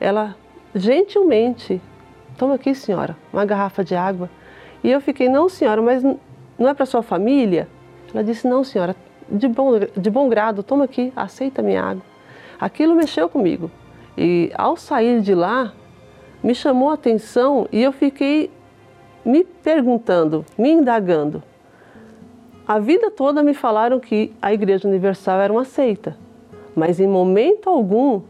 Ela 0.00 0.36
gentilmente, 0.74 1.80
toma 2.36 2.54
aqui, 2.54 2.74
senhora, 2.74 3.16
uma 3.32 3.44
garrafa 3.44 3.82
de 3.84 3.94
água. 3.94 4.28
E 4.82 4.90
eu 4.90 5.00
fiquei, 5.00 5.28
não, 5.28 5.48
senhora, 5.48 5.82
mas 5.82 6.02
não 6.02 6.68
é 6.68 6.74
para 6.74 6.86
sua 6.86 7.02
família? 7.02 7.68
Ela 8.12 8.22
disse, 8.24 8.46
não, 8.46 8.64
senhora, 8.64 8.96
de 9.30 9.48
bom, 9.48 9.72
de 9.96 10.10
bom 10.10 10.28
grado, 10.28 10.62
toma 10.62 10.84
aqui, 10.84 11.12
aceita 11.14 11.62
minha 11.62 11.82
água. 11.82 12.02
Aquilo 12.58 12.94
mexeu 12.94 13.28
comigo. 13.28 13.70
E 14.16 14.50
ao 14.54 14.76
sair 14.76 15.20
de 15.20 15.34
lá, 15.34 15.72
me 16.42 16.54
chamou 16.54 16.90
a 16.90 16.94
atenção 16.94 17.68
e 17.70 17.82
eu 17.82 17.92
fiquei 17.92 18.50
me 19.24 19.44
perguntando, 19.44 20.44
me 20.56 20.70
indagando. 20.70 21.42
A 22.66 22.78
vida 22.78 23.10
toda 23.10 23.42
me 23.42 23.54
falaram 23.54 24.00
que 24.00 24.34
a 24.42 24.52
Igreja 24.52 24.88
Universal 24.88 25.40
era 25.40 25.52
uma 25.52 25.64
seita, 25.64 26.16
mas 26.74 27.00
em 27.00 27.06
momento 27.06 27.70
algum, 27.70 28.22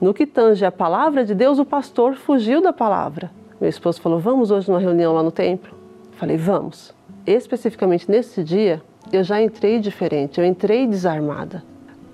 no 0.00 0.12
que 0.12 0.26
tange 0.26 0.64
a 0.64 0.72
palavra 0.72 1.24
de 1.24 1.34
Deus, 1.34 1.58
o 1.58 1.64
pastor 1.64 2.14
fugiu 2.14 2.60
da 2.60 2.72
palavra. 2.72 3.30
Meu 3.60 3.68
esposo 3.68 4.00
falou: 4.00 4.18
Vamos 4.18 4.50
hoje 4.50 4.68
numa 4.68 4.80
reunião 4.80 5.14
lá 5.14 5.22
no 5.22 5.30
templo? 5.30 5.75
Falei, 6.16 6.36
vamos. 6.36 6.94
Especificamente 7.26 8.10
nesse 8.10 8.42
dia, 8.42 8.82
eu 9.12 9.22
já 9.22 9.40
entrei 9.40 9.78
diferente, 9.78 10.40
eu 10.40 10.46
entrei 10.46 10.86
desarmada. 10.86 11.62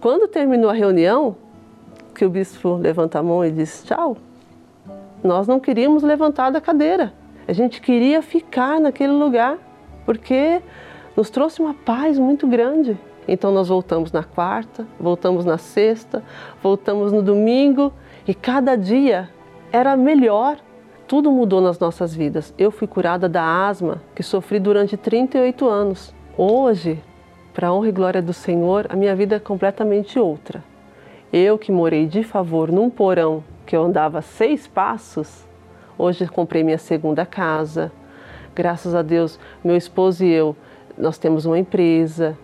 Quando 0.01 0.27
terminou 0.27 0.71
a 0.71 0.75
reunião, 0.75 1.37
que 2.15 2.25
o 2.25 2.31
bispo 2.31 2.75
levanta 2.75 3.21
a 3.21 3.23
mão 3.23 3.45
e 3.45 3.51
diz 3.51 3.85
tchau, 3.85 4.17
nós 5.23 5.47
não 5.47 5.61
queríamos 5.61 6.03
levantar 6.03 6.51
da 6.51 6.61
cadeira. 6.61 7.13
A 7.47 7.53
gente 7.53 7.81
queria 7.81 8.21
ficar 8.23 8.81
naquele 8.81 9.13
lugar, 9.13 9.59
porque 10.05 10.61
nos 11.17 11.31
trouxe 11.31 11.61
uma 11.61 11.73
paz 11.73 12.19
muito 12.19 12.47
grande. 12.47 12.99
Então 13.29 13.53
nós 13.53 13.69
voltamos 13.69 14.11
na 14.11 14.25
quarta, 14.25 14.85
voltamos 14.99 15.45
na 15.45 15.59
sexta, 15.59 16.25
voltamos 16.61 17.13
no 17.13 17.23
domingo 17.23 17.93
e 18.27 18.35
cada 18.35 18.77
dia 18.77 19.31
era 19.71 19.97
melhor 19.97 20.59
tudo 21.07 21.31
mudou 21.31 21.61
nas 21.61 21.79
nossas 21.79 22.15
vidas. 22.15 22.55
Eu 22.57 22.71
fui 22.71 22.87
curada 22.87 23.29
da 23.29 23.67
asma 23.67 24.01
que 24.15 24.23
sofri 24.23 24.59
durante 24.59 24.97
38 24.97 25.69
anos. 25.69 26.15
Hoje, 26.37 27.03
para 27.53 27.73
honra 27.73 27.89
e 27.89 27.93
glória 27.93 28.23
do 28.23 28.33
Senhor, 28.33 28.87
a 28.89 28.97
minha 28.97 29.15
vida 29.15 29.37
é 29.37 29.39
completamente 29.39 30.19
outra. 30.19 30.65
Eu 31.33 31.59
que 31.59 31.71
morei 31.71 32.07
de 32.07 32.23
favor 32.23 32.71
num 32.71 32.89
porão 32.89 33.45
que 33.67 33.77
eu 33.77 33.83
andava 33.83 34.21
seis 34.23 34.67
passos, 34.67 35.47
hoje 35.97 36.27
comprei 36.27 36.63
minha 36.63 36.79
segunda 36.79 37.25
casa. 37.25 37.93
Graças 38.55 38.95
a 38.95 39.03
Deus, 39.03 39.39
meu 39.65 39.77
esposo 39.77 40.25
e 40.25 40.31
eu, 40.31 40.55
nós 40.97 41.17
temos 41.19 41.47
uma 41.47 41.59
empresa. 41.59 42.37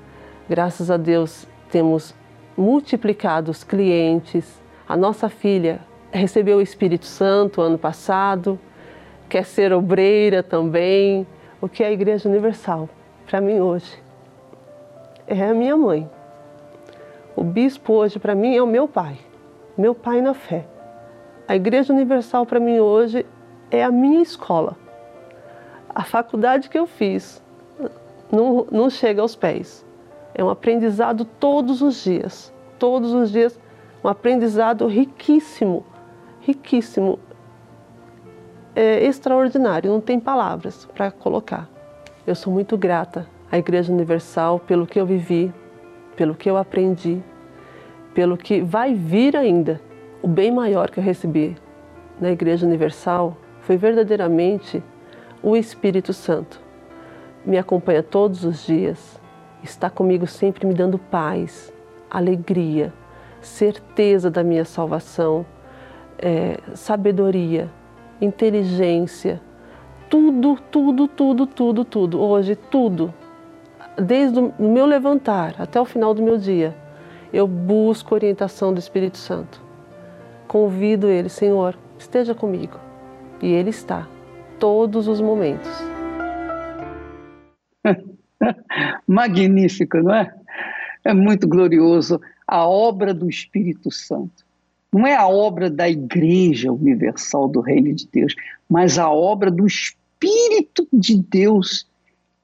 Graças 0.48 0.90
a 0.90 0.96
Deus, 0.96 1.46
temos 1.70 2.14
multiplicado 2.56 3.50
os 3.50 3.62
clientes. 3.62 4.60
A 4.88 4.96
nossa 4.96 5.28
filha 5.28 5.80
recebeu 6.12 6.58
o 6.58 6.62
Espírito 6.62 7.06
Santo 7.06 7.60
ano 7.60 7.78
passado, 7.78 8.58
quer 9.28 9.44
ser 9.44 9.72
obreira 9.72 10.42
também, 10.42 11.26
o 11.60 11.68
que 11.68 11.82
é 11.82 11.86
a 11.88 11.92
Igreja 11.92 12.28
Universal 12.28 12.88
para 13.26 13.40
mim 13.40 13.60
hoje 13.60 14.08
é 15.28 15.46
a 15.46 15.54
minha 15.54 15.76
mãe. 15.76 16.08
O 17.36 17.44
bispo 17.44 17.92
hoje 17.92 18.18
para 18.18 18.34
mim 18.34 18.56
é 18.56 18.62
o 18.62 18.66
meu 18.66 18.88
pai, 18.88 19.18
meu 19.76 19.94
pai 19.94 20.20
na 20.22 20.34
fé. 20.34 20.66
A 21.46 21.54
Igreja 21.54 21.92
Universal 21.92 22.46
para 22.46 22.58
mim 22.58 22.80
hoje 22.80 23.24
é 23.70 23.84
a 23.84 23.90
minha 23.90 24.22
escola. 24.22 24.76
A 25.94 26.02
faculdade 26.02 26.68
que 26.68 26.78
eu 26.78 26.86
fiz 26.86 27.42
não, 28.32 28.66
não 28.70 28.90
chega 28.90 29.20
aos 29.20 29.36
pés. 29.36 29.86
É 30.34 30.42
um 30.42 30.50
aprendizado 30.50 31.24
todos 31.24 31.82
os 31.82 32.02
dias, 32.02 32.52
todos 32.78 33.12
os 33.12 33.30
dias, 33.30 33.58
um 34.02 34.08
aprendizado 34.08 34.86
riquíssimo 34.86 35.84
riquíssimo, 36.48 37.18
é 38.74 39.04
extraordinário, 39.04 39.90
não 39.90 40.00
tem 40.00 40.18
palavras 40.18 40.88
para 40.94 41.10
colocar. 41.10 41.68
Eu 42.26 42.34
sou 42.34 42.50
muito 42.50 42.76
grata 42.78 43.26
à 43.52 43.58
Igreja 43.58 43.92
Universal 43.92 44.58
pelo 44.60 44.86
que 44.86 44.98
eu 44.98 45.04
vivi, 45.04 45.52
pelo 46.16 46.34
que 46.34 46.48
eu 46.48 46.56
aprendi, 46.56 47.22
pelo 48.14 48.36
que 48.38 48.62
vai 48.62 48.94
vir 48.94 49.36
ainda. 49.36 49.78
O 50.22 50.28
bem 50.28 50.50
maior 50.50 50.90
que 50.90 50.98
eu 50.98 51.04
recebi 51.04 51.54
na 52.18 52.30
Igreja 52.30 52.66
Universal 52.66 53.36
foi 53.60 53.76
verdadeiramente 53.76 54.82
o 55.42 55.54
Espírito 55.54 56.14
Santo. 56.14 56.60
Me 57.44 57.58
acompanha 57.58 58.02
todos 58.02 58.42
os 58.42 58.64
dias, 58.64 59.20
está 59.62 59.90
comigo 59.90 60.26
sempre 60.26 60.66
me 60.66 60.72
dando 60.72 60.98
paz, 60.98 61.72
alegria, 62.10 62.90
certeza 63.42 64.30
da 64.30 64.42
minha 64.42 64.64
salvação 64.64 65.44
é, 66.18 66.58
sabedoria, 66.74 67.70
inteligência, 68.20 69.40
tudo, 70.10 70.58
tudo, 70.70 71.06
tudo, 71.06 71.46
tudo, 71.46 71.84
tudo. 71.84 72.20
Hoje, 72.20 72.56
tudo. 72.56 73.12
Desde 73.96 74.38
o 74.38 74.52
meu 74.58 74.86
levantar 74.86 75.54
até 75.58 75.80
o 75.80 75.84
final 75.84 76.14
do 76.14 76.22
meu 76.22 76.38
dia, 76.38 76.74
eu 77.32 77.46
busco 77.46 78.14
orientação 78.14 78.72
do 78.72 78.78
Espírito 78.78 79.18
Santo. 79.18 79.62
Convido 80.46 81.08
Ele, 81.08 81.28
Senhor, 81.28 81.76
esteja 81.98 82.34
comigo. 82.34 82.78
E 83.42 83.52
Ele 83.52 83.70
está, 83.70 84.08
todos 84.58 85.08
os 85.08 85.20
momentos. 85.20 85.70
Magnífico, 89.06 89.98
não 89.98 90.14
é? 90.14 90.34
É 91.04 91.12
muito 91.12 91.46
glorioso 91.46 92.20
a 92.46 92.66
obra 92.66 93.12
do 93.12 93.28
Espírito 93.28 93.90
Santo 93.90 94.47
não 94.92 95.06
é 95.06 95.14
a 95.14 95.28
obra 95.28 95.68
da 95.68 95.88
Igreja 95.88 96.72
Universal 96.72 97.48
do 97.48 97.60
Reino 97.60 97.94
de 97.94 98.06
Deus, 98.06 98.34
mas 98.68 98.98
a 98.98 99.10
obra 99.10 99.50
do 99.50 99.66
Espírito 99.66 100.86
de 100.92 101.16
Deus 101.16 101.86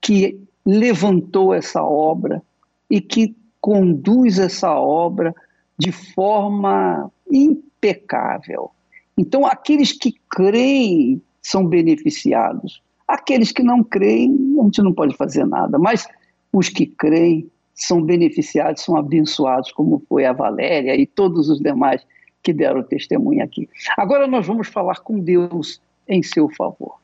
que 0.00 0.38
levantou 0.64 1.54
essa 1.54 1.82
obra 1.82 2.42
e 2.90 3.00
que 3.00 3.34
conduz 3.60 4.38
essa 4.38 4.74
obra 4.78 5.34
de 5.78 5.90
forma 5.90 7.10
impecável. 7.30 8.70
Então, 9.16 9.46
aqueles 9.46 9.92
que 9.92 10.14
creem 10.30 11.22
são 11.42 11.66
beneficiados. 11.66 12.82
Aqueles 13.06 13.52
que 13.52 13.62
não 13.62 13.82
creem, 13.82 14.56
a 14.58 14.64
gente 14.64 14.82
não 14.82 14.92
pode 14.92 15.16
fazer 15.16 15.46
nada, 15.46 15.78
mas 15.78 16.06
os 16.52 16.68
que 16.68 16.86
creem 16.86 17.50
são 17.74 18.02
beneficiados, 18.02 18.82
são 18.82 18.96
abençoados, 18.96 19.72
como 19.72 20.02
foi 20.08 20.24
a 20.24 20.32
Valéria 20.32 20.94
e 20.96 21.06
todos 21.06 21.48
os 21.48 21.58
demais 21.58 22.04
que 22.44 22.52
deram 22.52 22.82
testemunho 22.82 23.42
aqui. 23.42 23.68
Agora 23.96 24.26
nós 24.26 24.46
vamos 24.46 24.68
falar 24.68 25.00
com 25.00 25.18
Deus 25.18 25.80
em 26.06 26.22
seu 26.22 26.48
favor. 26.50 27.00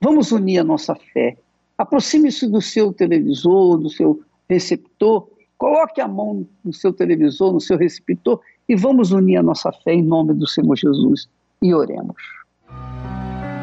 Vamos 0.00 0.32
unir 0.32 0.58
a 0.58 0.64
nossa 0.64 0.94
fé. 0.94 1.36
Aproxime-se 1.76 2.48
do 2.48 2.60
seu 2.62 2.92
televisor, 2.92 3.76
do 3.78 3.90
seu 3.90 4.20
receptor, 4.48 5.28
coloque 5.58 6.00
a 6.00 6.08
mão 6.08 6.46
no 6.64 6.72
seu 6.72 6.92
televisor, 6.92 7.52
no 7.52 7.60
seu 7.60 7.76
receptor 7.76 8.40
e 8.68 8.74
vamos 8.74 9.12
unir 9.12 9.36
a 9.36 9.42
nossa 9.42 9.70
fé 9.84 9.92
em 9.92 10.02
nome 10.02 10.32
do 10.34 10.46
Senhor 10.46 10.74
Jesus. 10.76 11.28
e 11.60 11.74
oremos. 11.74 12.16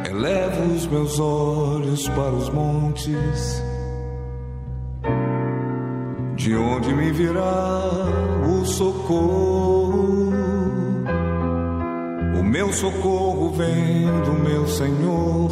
Elevo 0.08 0.74
os 0.74 0.88
meus 0.88 1.20
olhos 1.20 2.08
para 2.10 2.32
os 2.32 2.50
montes, 2.50 3.64
de 6.36 6.56
onde 6.56 6.94
me 6.94 7.12
virá 7.12 7.94
o 8.48 8.66
socorro. 8.66 10.25
Meu 12.56 12.72
socorro 12.72 13.52
vem 13.52 14.06
do 14.24 14.32
meu 14.32 14.66
Senhor, 14.66 15.50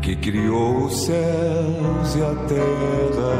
que 0.00 0.16
criou 0.16 0.86
os 0.86 1.04
céus 1.04 2.16
e 2.16 2.22
a 2.22 2.34
terra. 2.48 3.36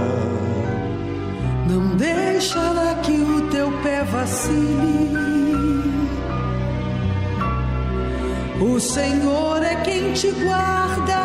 Não 1.67 1.97
deixará 1.97 2.97
que 2.97 3.13
o 3.13 3.49
teu 3.49 3.73
pé 3.83 4.05
vacile 4.05 5.17
O 8.61 8.79
Senhor 8.79 9.63
é 9.63 9.77
quem 9.77 10.13
te 10.13 10.31
guarda. 10.31 11.23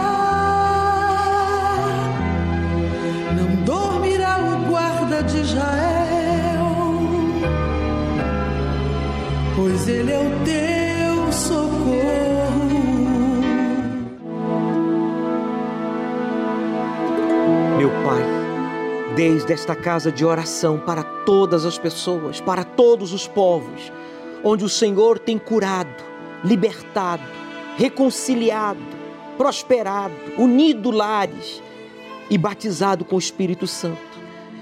Não 3.36 3.66
dormirá 3.66 4.38
o 4.40 4.70
guarda 4.70 5.24
de 5.24 5.40
Israel, 5.40 5.97
pois 9.58 9.88
ele 9.88 10.12
é 10.12 10.20
o 10.20 10.30
teu 10.46 11.32
socorro. 11.34 11.88
Meu 17.76 17.90
Pai, 17.90 19.16
desde 19.16 19.52
esta 19.52 19.76
casa 19.76 20.12
de 20.12 20.24
oração 20.24 20.78
para 20.78 21.02
todas 21.02 21.66
as 21.66 21.80
pessoas, 21.80 22.40
para 22.40 22.64
todos 22.64 23.12
os 23.14 23.28
povos, 23.28 23.92
onde 24.44 24.64
o 24.64 24.70
Senhor 24.70 25.18
tem 25.18 25.40
curado, 25.40 26.04
libertado, 26.46 27.24
reconciliado, 27.78 28.80
prosperado, 29.40 30.14
unido 30.38 30.92
lares 30.92 31.64
e 32.30 32.38
batizado 32.38 33.04
com 33.04 33.16
o 33.16 33.20
Espírito 33.20 33.66
Santo. 33.66 34.06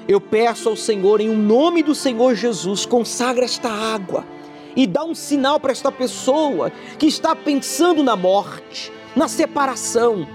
Eu 0.07 0.21
peço 0.21 0.69
ao 0.69 0.77
Senhor, 0.77 1.19
em 1.19 1.29
um 1.29 1.37
nome 1.37 1.83
do 1.83 1.93
Senhor 1.93 2.33
Jesus, 2.33 2.85
consagra 2.85 3.43
esta 3.43 3.69
água 3.69 4.34
e 4.75 4.85
dá 4.85 5.03
um 5.03 5.15
sinal 5.15 5.59
para 5.59 5.71
esta 5.71 5.91
pessoa 5.91 6.71
que 6.97 7.07
está 7.07 7.35
pensando 7.35 8.03
na 8.03 8.15
morte, 8.15 8.91
na 9.15 9.27
separação, 9.27 10.27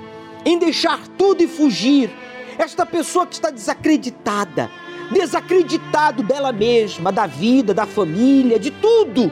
em 0.45 0.59
deixar 0.59 1.07
tudo 1.19 1.43
e 1.43 1.49
fugir. 1.49 2.11
Esta 2.59 2.85
pessoa 2.87 3.27
que 3.27 3.35
está 3.35 3.51
desacreditada, 3.51 4.71
desacreditado 5.11 6.23
dela 6.23 6.53
mesma, 6.53 7.11
da 7.11 7.27
vida, 7.27 7.75
da 7.75 7.87
família, 7.87 8.59
de 8.59 8.71
tudo 8.71 9.31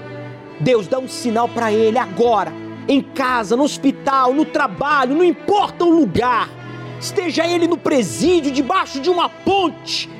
Deus 0.61 0.88
dá 0.88 0.98
um 0.98 1.09
sinal 1.09 1.48
para 1.48 1.72
ele 1.72 1.98
agora, 1.98 2.52
em 2.88 3.00
casa, 3.00 3.56
no 3.56 3.62
hospital, 3.62 4.34
no 4.34 4.44
trabalho, 4.44 5.14
não 5.14 5.24
importa 5.24 5.84
o 5.84 5.90
lugar. 5.90 6.48
Esteja 7.00 7.46
ele 7.46 7.68
no 7.68 7.76
presídio, 7.76 8.50
debaixo 8.50 9.00
de 9.00 9.09
uma 9.09 9.28
ponte, 9.28 10.11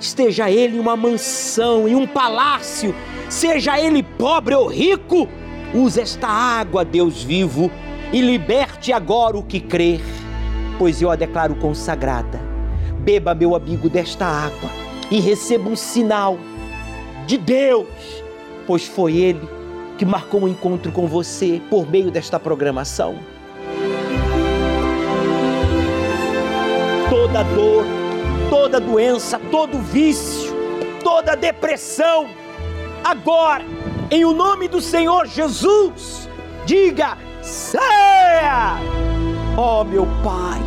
esteja 0.00 0.50
ele 0.50 0.76
em 0.76 0.80
uma 0.80 0.96
mansão, 0.96 1.86
em 1.86 1.94
um 1.94 2.06
palácio, 2.06 2.94
seja 3.28 3.78
ele 3.78 4.02
pobre 4.02 4.54
ou 4.54 4.66
rico, 4.66 5.28
use 5.74 6.00
esta 6.00 6.28
água, 6.28 6.84
Deus 6.84 7.22
vivo, 7.22 7.70
e 8.12 8.20
liberte 8.20 8.92
agora 8.92 9.36
o 9.36 9.42
que 9.42 9.60
crer, 9.60 10.00
pois 10.78 11.02
eu 11.02 11.10
a 11.10 11.16
declaro 11.16 11.54
consagrada. 11.56 12.40
Beba, 13.00 13.34
meu 13.34 13.54
amigo, 13.54 13.88
desta 13.88 14.26
água 14.26 14.70
e 15.10 15.20
receba 15.20 15.68
um 15.68 15.76
sinal 15.76 16.38
de 17.26 17.38
Deus, 17.38 17.88
pois 18.66 18.86
foi 18.86 19.16
Ele 19.16 19.48
que 19.96 20.04
marcou 20.04 20.42
um 20.42 20.48
encontro 20.48 20.92
com 20.92 21.06
você 21.06 21.60
por 21.68 21.90
meio 21.90 22.10
desta 22.10 22.38
programação. 22.38 23.18
Toda 27.10 27.42
dor, 27.42 27.84
toda 28.48 28.78
doença, 28.78 29.40
todo 29.50 29.78
vício, 29.78 30.54
toda 31.02 31.34
depressão, 31.34 32.28
agora, 33.08 33.64
em 34.10 34.24
o 34.24 34.32
nome 34.32 34.68
do 34.68 34.80
Senhor 34.80 35.26
Jesus, 35.26 36.28
diga: 36.66 37.16
saia! 37.42 38.76
Oh, 39.56 39.82
meu 39.82 40.06
Pai, 40.22 40.60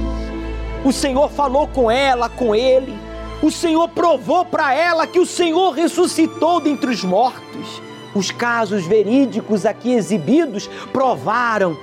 o 0.84 0.92
Senhor 0.92 1.30
falou 1.30 1.68
com 1.68 1.90
ela, 1.90 2.28
com 2.28 2.56
ele, 2.56 2.98
o 3.42 3.52
Senhor 3.52 3.88
provou 3.90 4.44
para 4.44 4.74
ela 4.74 5.06
que 5.06 5.20
o 5.20 5.26
Senhor 5.26 5.72
ressuscitou 5.72 6.60
dentre 6.60 6.90
os 6.90 7.04
mortos. 7.04 7.82
Os 8.14 8.30
casos 8.30 8.86
verídicos 8.86 9.66
aqui 9.66 9.94
exibidos 9.94 10.68
provaram 10.92 11.78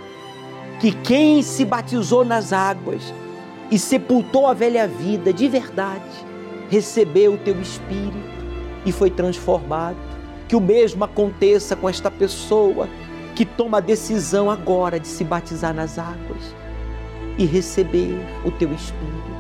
que 0.79 0.93
quem 0.93 1.43
se 1.43 1.65
batizou 1.65 2.25
nas 2.25 2.53
águas 2.53 3.15
e 3.71 3.79
sepultou 3.79 4.47
a 4.47 4.53
velha 4.53 4.87
vida 4.87 5.33
de 5.33 5.49
verdade, 5.49 6.05
recebeu 6.69 7.35
o 7.35 7.39
teu 7.39 7.59
espírito 7.61 8.19
e 8.85 8.93
foi 8.93 9.11
transformado. 9.11 9.97
Que 10.49 10.57
o 10.57 10.61
mesmo 10.61 11.05
aconteça 11.05 11.77
com 11.77 11.89
esta 11.89 12.11
pessoa 12.11 12.89
que 13.35 13.45
toma 13.45 13.79
a 13.79 13.81
decisão 13.81 14.51
agora 14.51 14.99
de 14.99 15.07
se 15.07 15.23
batizar 15.23 15.73
nas 15.75 15.99
águas 15.99 16.55
e 17.37 17.45
receber 17.45 18.19
o 18.45 18.51
teu 18.51 18.73
espírito. 18.73 19.39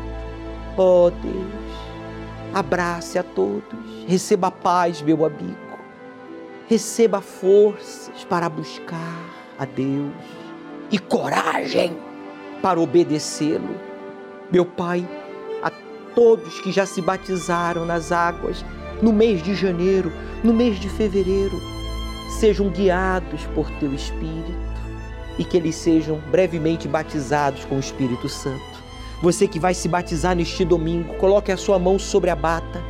Oh 0.77 1.11
Deus, 1.11 2.55
abrace 2.55 3.19
a 3.19 3.23
todos, 3.25 4.05
receba 4.07 4.47
a 4.47 4.53
paz, 4.53 5.03
meu 5.03 5.25
amigo 5.25 5.69
receba 6.69 7.23
forças 7.23 8.25
para 8.25 8.49
buscar 8.49 9.25
a 9.59 9.65
Deus 9.65 10.13
e 10.93 10.99
coragem 10.99 11.97
para 12.63 12.79
obedecê-lo. 12.79 13.75
Meu 14.53 14.67
Pai, 14.67 15.09
a 15.63 15.71
todos 16.15 16.61
que 16.61 16.71
já 16.71 16.85
se 16.85 17.01
batizaram 17.01 17.87
nas 17.87 18.13
águas 18.13 18.65
no 19.03 19.13
mês 19.13 19.43
de 19.43 19.55
janeiro, 19.55 20.13
no 20.43 20.53
mês 20.53 20.79
de 20.79 20.89
fevereiro, 20.89 21.61
sejam 22.39 22.69
guiados 22.69 23.45
por 23.55 23.71
teu 23.73 23.95
Espírito 23.95 24.69
e 25.39 25.45
que 25.45 25.57
eles 25.57 25.75
sejam 25.75 26.21
brevemente 26.31 26.89
batizados 26.89 27.65
com 27.65 27.77
o 27.77 27.81
Espírito 27.81 28.29
Santo. 28.29 28.79
Você 29.23 29.49
que 29.49 29.59
vai 29.59 29.75
se 29.75 29.89
batizar 29.89 30.37
neste 30.37 30.65
domingo, 30.65 31.15
coloque 31.15 31.51
a 31.51 31.57
sua 31.57 31.79
mão 31.79 31.99
sobre 31.99 32.31
a 32.31 32.37
bata 32.37 32.83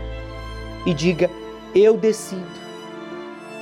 e 0.84 0.92
diga: 0.92 1.30
Eu 1.74 1.96
decido 1.96 2.68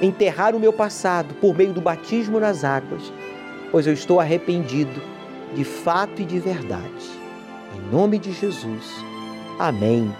enterrar 0.00 0.54
o 0.54 0.60
meu 0.60 0.72
passado 0.72 1.34
por 1.34 1.56
meio 1.56 1.72
do 1.72 1.80
batismo 1.80 2.38
nas 2.40 2.64
águas, 2.64 3.12
pois 3.70 3.86
eu 3.86 3.92
estou 3.92 4.20
arrependido 4.20 5.00
de 5.54 5.64
fato 5.64 6.22
e 6.22 6.24
de 6.24 6.38
verdade. 6.38 7.10
Em 7.74 7.94
nome 7.94 8.18
de 8.18 8.32
Jesus. 8.32 8.92
Amém. 9.58 10.12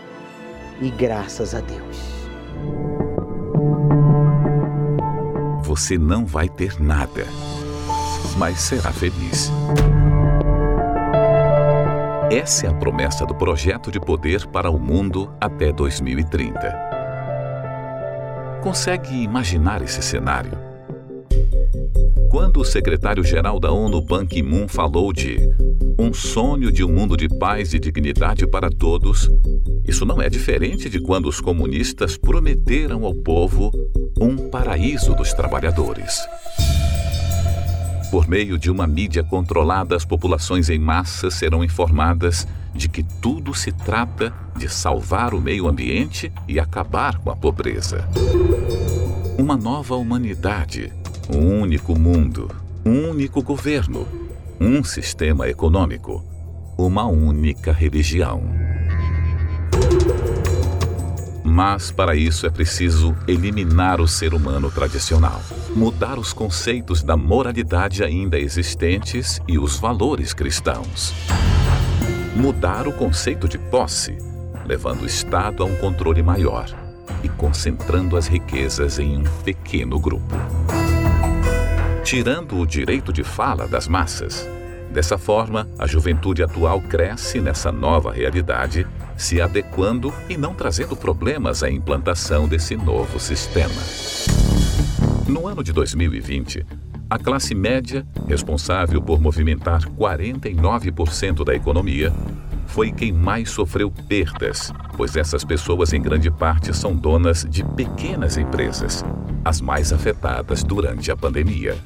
E 0.81 0.91
graças 0.91 1.55
a 1.55 1.61
Deus. 1.61 2.16
Você 5.63 5.99
não 5.99 6.25
vai 6.25 6.49
ter 6.49 6.81
nada, 6.81 7.27
mas 8.37 8.61
será 8.61 8.93
feliz. 8.93 9.53
Essa 12.31 12.67
é 12.67 12.71
a 12.71 12.75
promessa 12.75 13.25
do 13.25 13.35
projeto 13.35 13.91
de 13.91 14.01
poder 14.01 14.47
para 14.49 14.69
o 14.71 14.79
mundo 14.79 15.33
até 15.41 15.73
2030. 15.73 16.59
Consegue 18.63 19.23
imaginar 19.23 19.81
esse 19.83 20.03
cenário? 20.03 20.66
Quando 22.31 22.61
o 22.61 22.65
secretário-geral 22.65 23.59
da 23.59 23.71
ONU, 23.73 24.01
Ban 24.01 24.27
Ki-moon, 24.27 24.69
falou 24.69 25.13
de 25.13 25.39
um 25.99 26.13
sonho 26.13 26.71
de 26.71 26.85
um 26.85 26.93
mundo 26.93 27.17
de 27.17 27.29
paz 27.29 27.73
e 27.73 27.79
dignidade 27.79 28.47
para 28.47 28.71
todos, 28.71 29.31
isso 29.87 30.05
não 30.05 30.21
é 30.21 30.29
diferente 30.29 30.91
de 30.91 31.01
quando 31.01 31.27
os 31.27 31.41
comunistas 31.41 32.17
prometeram 32.17 33.05
ao 33.05 33.15
povo 33.15 33.71
um 34.21 34.49
paraíso 34.51 35.15
dos 35.15 35.33
trabalhadores. 35.33 36.21
Por 38.11 38.29
meio 38.29 38.59
de 38.59 38.71
uma 38.71 38.87
mídia 38.87 39.25
controlada, 39.25 39.97
as 39.97 40.05
populações 40.05 40.71
em 40.71 40.79
massa 40.79 41.31
serão 41.31 41.65
informadas 41.65 42.47
de 42.75 42.89
que 42.89 43.03
tudo 43.03 43.55
se 43.55 43.73
trata 43.73 44.33
de 44.57 44.69
salvar 44.69 45.35
o 45.35 45.41
meio 45.41 45.67
ambiente 45.67 46.33
e 46.47 46.61
acabar 46.61 47.19
com 47.19 47.31
a 47.31 47.37
pobreza. 47.37 48.09
Uma 49.39 49.57
nova 49.57 49.97
humanidade, 49.97 50.93
um 51.29 51.61
único 51.61 51.99
mundo, 51.99 52.51
um 52.85 53.11
único 53.11 53.43
governo, 53.43 54.07
um 54.61 54.83
sistema 54.83 55.49
econômico, 55.49 56.25
uma 56.79 57.07
única 57.07 57.73
religião. 57.73 58.43
Mas 61.45 61.91
para 61.91 62.15
isso 62.15 62.47
é 62.47 62.51
preciso 62.51 63.17
eliminar 63.27 64.01
o 64.01 64.09
ser 64.09 64.35
humano 64.35 64.71
tradicional, 64.71 65.41
mudar 65.75 66.19
os 66.19 66.33
conceitos 66.33 67.03
da 67.03 67.17
moralidade 67.17 68.03
ainda 68.03 68.39
existentes 68.39 69.41
e 69.49 69.59
os 69.59 69.77
valores 69.79 70.35
cristãos 70.35 71.15
mudar 72.37 72.87
o 72.87 72.93
conceito 72.93 73.49
de 73.49 73.57
posse, 73.57 74.19
levando 74.67 75.03
o 75.03 75.07
Estado 75.07 75.63
a 75.63 75.67
um 75.67 75.75
controle 75.77 76.23
maior 76.23 76.69
e 77.23 77.29
concentrando 77.31 78.17
as 78.17 78.27
riquezas 78.27 78.99
em 78.99 79.17
um 79.17 79.25
pequeno 79.43 79.99
grupo. 79.99 80.35
Tirando 82.07 82.61
o 82.61 82.65
direito 82.65 83.13
de 83.13 83.25
fala 83.25 83.67
das 83.67 83.89
massas. 83.89 84.49
Dessa 84.93 85.19
forma, 85.19 85.67
a 85.77 85.89
juventude 85.89 86.41
atual 86.41 86.81
cresce 86.81 87.41
nessa 87.41 87.73
nova 87.73 88.13
realidade, 88.13 88.87
se 89.17 89.41
adequando 89.41 90.15
e 90.29 90.37
não 90.37 90.55
trazendo 90.55 90.95
problemas 90.95 91.65
à 91.65 91.69
implantação 91.69 92.47
desse 92.47 92.77
novo 92.77 93.19
sistema. 93.19 93.75
No 95.27 95.49
ano 95.49 95.65
de 95.65 95.73
2020, 95.73 96.65
a 97.11 97.19
classe 97.19 97.57
média, 97.57 98.07
responsável 98.29 99.03
por 99.03 99.21
movimentar 99.21 99.83
49% 99.83 101.45
da 101.45 101.57
economia, 101.57 102.13
foi 102.67 102.93
quem 102.93 103.11
mais 103.11 103.51
sofreu 103.51 103.91
perdas, 103.91 104.73
pois 104.97 105.17
essas 105.17 105.45
pessoas, 105.45 105.93
em 105.93 106.01
grande 106.01 106.31
parte, 106.31 106.73
são 106.73 106.95
donas 106.95 107.45
de 107.51 107.65
pequenas 107.65 108.37
empresas, 108.37 109.05
as 109.45 109.61
mais 109.61 109.93
afetadas 109.93 110.63
durante 110.63 111.11
a 111.11 111.17
pandemia. 111.17 111.77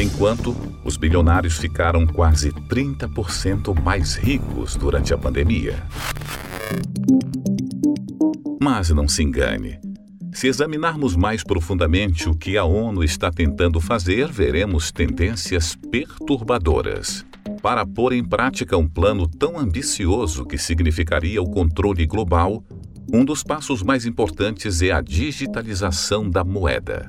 Enquanto 0.00 0.56
os 0.82 0.96
bilionários 0.96 1.58
ficaram 1.58 2.06
quase 2.06 2.50
30% 2.50 3.78
mais 3.82 4.14
ricos 4.16 4.74
durante 4.74 5.12
a 5.12 5.18
pandemia. 5.18 5.82
Mas 8.62 8.88
não 8.90 9.06
se 9.06 9.22
engane. 9.22 9.78
Se 10.32 10.46
examinarmos 10.46 11.16
mais 11.16 11.44
profundamente 11.44 12.28
o 12.28 12.34
que 12.34 12.56
a 12.56 12.64
ONU 12.64 13.04
está 13.04 13.30
tentando 13.30 13.80
fazer, 13.80 14.28
veremos 14.32 14.90
tendências 14.90 15.76
perturbadoras 15.90 17.26
para 17.60 17.84
pôr 17.84 18.12
em 18.12 18.24
prática 18.24 18.76
um 18.76 18.88
plano 18.88 19.28
tão 19.28 19.58
ambicioso 19.58 20.46
que 20.46 20.56
significaria 20.56 21.42
o 21.42 21.50
controle 21.50 22.06
global, 22.06 22.64
um 23.12 23.24
dos 23.24 23.42
passos 23.42 23.82
mais 23.82 24.06
importantes 24.06 24.80
é 24.80 24.92
a 24.92 25.00
digitalização 25.00 26.30
da 26.30 26.42
moeda. 26.42 27.04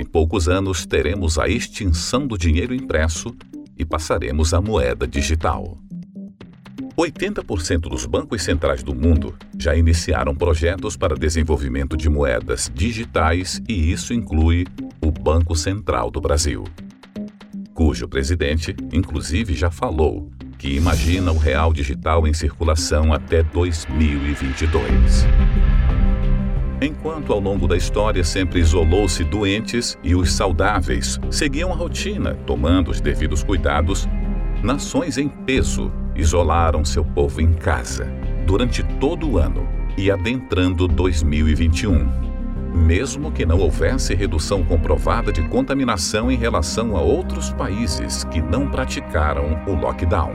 Em 0.00 0.04
poucos 0.06 0.48
anos 0.48 0.86
teremos 0.86 1.38
a 1.38 1.46
extinção 1.46 2.26
do 2.26 2.38
dinheiro 2.38 2.74
impresso 2.74 3.36
e 3.76 3.84
passaremos 3.84 4.54
à 4.54 4.60
moeda 4.60 5.06
digital. 5.06 5.76
80% 6.96 7.80
dos 7.80 8.06
bancos 8.06 8.42
centrais 8.42 8.82
do 8.82 8.94
mundo 8.94 9.36
já 9.58 9.76
iniciaram 9.76 10.34
projetos 10.34 10.96
para 10.96 11.14
desenvolvimento 11.14 11.98
de 11.98 12.08
moedas 12.08 12.70
digitais 12.74 13.60
e 13.68 13.92
isso 13.92 14.14
inclui 14.14 14.66
o 15.02 15.10
Banco 15.10 15.54
Central 15.54 16.10
do 16.10 16.18
Brasil 16.18 16.64
cujo 17.80 18.06
presidente, 18.06 18.76
inclusive, 18.92 19.54
já 19.54 19.70
falou 19.70 20.30
que 20.58 20.76
imagina 20.76 21.32
o 21.32 21.38
real 21.38 21.72
digital 21.72 22.26
em 22.26 22.34
circulação 22.34 23.10
até 23.10 23.42
2022. 23.42 25.24
Enquanto 26.80 27.32
ao 27.32 27.40
longo 27.40 27.68
da 27.68 27.76
história 27.76 28.24
sempre 28.24 28.60
isolou-se 28.60 29.22
doentes 29.24 29.98
e 30.02 30.14
os 30.14 30.32
saudáveis 30.32 31.20
seguiam 31.30 31.72
a 31.72 31.76
rotina, 31.76 32.34
tomando 32.46 32.90
os 32.90 33.00
devidos 33.00 33.42
cuidados, 33.42 34.08
nações 34.62 35.18
em 35.18 35.28
peso 35.28 35.92
isolaram 36.16 36.84
seu 36.84 37.04
povo 37.04 37.40
em 37.40 37.52
casa 37.52 38.06
durante 38.46 38.82
todo 38.98 39.28
o 39.28 39.38
ano 39.38 39.68
e 39.96 40.10
adentrando 40.10 40.88
2021 40.88 42.30
mesmo 42.72 43.32
que 43.32 43.44
não 43.44 43.58
houvesse 43.58 44.14
redução 44.14 44.62
comprovada 44.62 45.32
de 45.32 45.42
contaminação 45.48 46.30
em 46.30 46.36
relação 46.36 46.96
a 46.96 47.00
outros 47.00 47.52
países 47.52 48.24
que 48.24 48.40
não 48.40 48.68
praticaram 48.68 49.62
o 49.66 49.74
lockdown. 49.74 50.32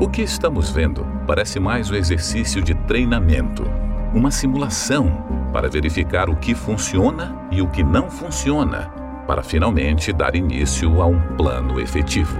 O 0.00 0.08
que 0.08 0.22
estamos 0.22 0.70
vendo 0.70 1.04
parece 1.26 1.58
mais 1.58 1.90
o 1.90 1.96
exercício 1.96 2.62
de 2.62 2.74
treinamento, 2.74 3.64
uma 4.12 4.30
simulação 4.30 5.10
para 5.52 5.68
verificar 5.68 6.28
o 6.28 6.36
que 6.36 6.54
funciona 6.54 7.34
e 7.50 7.62
o 7.62 7.68
que 7.68 7.82
não 7.82 8.10
funciona, 8.10 8.90
para 9.26 9.42
finalmente 9.42 10.12
dar 10.12 10.34
início 10.34 11.00
a 11.00 11.06
um 11.06 11.20
plano 11.36 11.80
efetivo. 11.80 12.38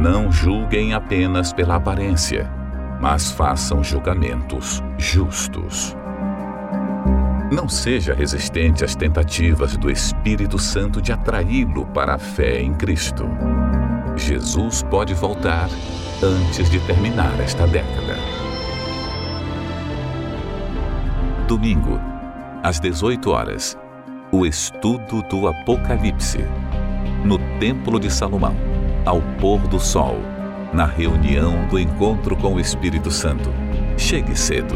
Não 0.00 0.30
julguem 0.30 0.92
apenas 0.92 1.52
pela 1.52 1.76
aparência, 1.76 2.50
mas 3.00 3.30
façam 3.30 3.82
julgamentos 3.82 4.82
justos. 4.98 5.96
Não 7.50 7.68
seja 7.68 8.12
resistente 8.12 8.84
às 8.84 8.96
tentativas 8.96 9.76
do 9.76 9.88
Espírito 9.88 10.58
Santo 10.58 11.00
de 11.00 11.12
atraí-lo 11.12 11.86
para 11.86 12.14
a 12.14 12.18
fé 12.18 12.60
em 12.60 12.74
Cristo. 12.74 13.24
Jesus 14.16 14.82
pode 14.82 15.14
voltar 15.14 15.68
antes 16.22 16.68
de 16.68 16.80
terminar 16.80 17.38
esta 17.38 17.66
década. 17.66 18.45
Domingo, 21.46 22.00
às 22.60 22.80
18 22.80 23.30
horas, 23.30 23.78
o 24.32 24.44
estudo 24.44 25.22
do 25.30 25.46
Apocalipse. 25.46 26.38
No 27.24 27.38
Templo 27.60 28.00
de 28.00 28.10
Salomão, 28.10 28.56
ao 29.04 29.22
pôr 29.40 29.60
do 29.68 29.78
sol, 29.78 30.16
na 30.74 30.84
reunião 30.84 31.68
do 31.68 31.78
encontro 31.78 32.36
com 32.36 32.54
o 32.54 32.60
Espírito 32.60 33.12
Santo. 33.12 33.48
Chegue 33.96 34.36
cedo. 34.36 34.74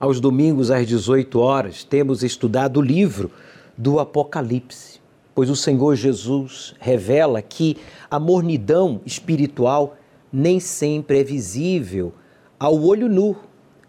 Aos 0.00 0.18
domingos 0.18 0.70
às 0.70 0.86
18 0.86 1.38
horas, 1.38 1.84
temos 1.84 2.22
estudado 2.22 2.78
o 2.78 2.82
livro 2.82 3.30
do 3.76 4.00
Apocalipse, 4.00 4.98
pois 5.34 5.50
o 5.50 5.56
Senhor 5.56 5.94
Jesus 5.94 6.74
revela 6.80 7.42
que 7.42 7.76
a 8.10 8.18
mornidão 8.18 9.02
espiritual 9.04 9.94
nem 10.32 10.58
sempre 10.58 11.20
é 11.20 11.22
visível 11.22 12.14
ao 12.58 12.82
olho 12.82 13.10
nu. 13.10 13.36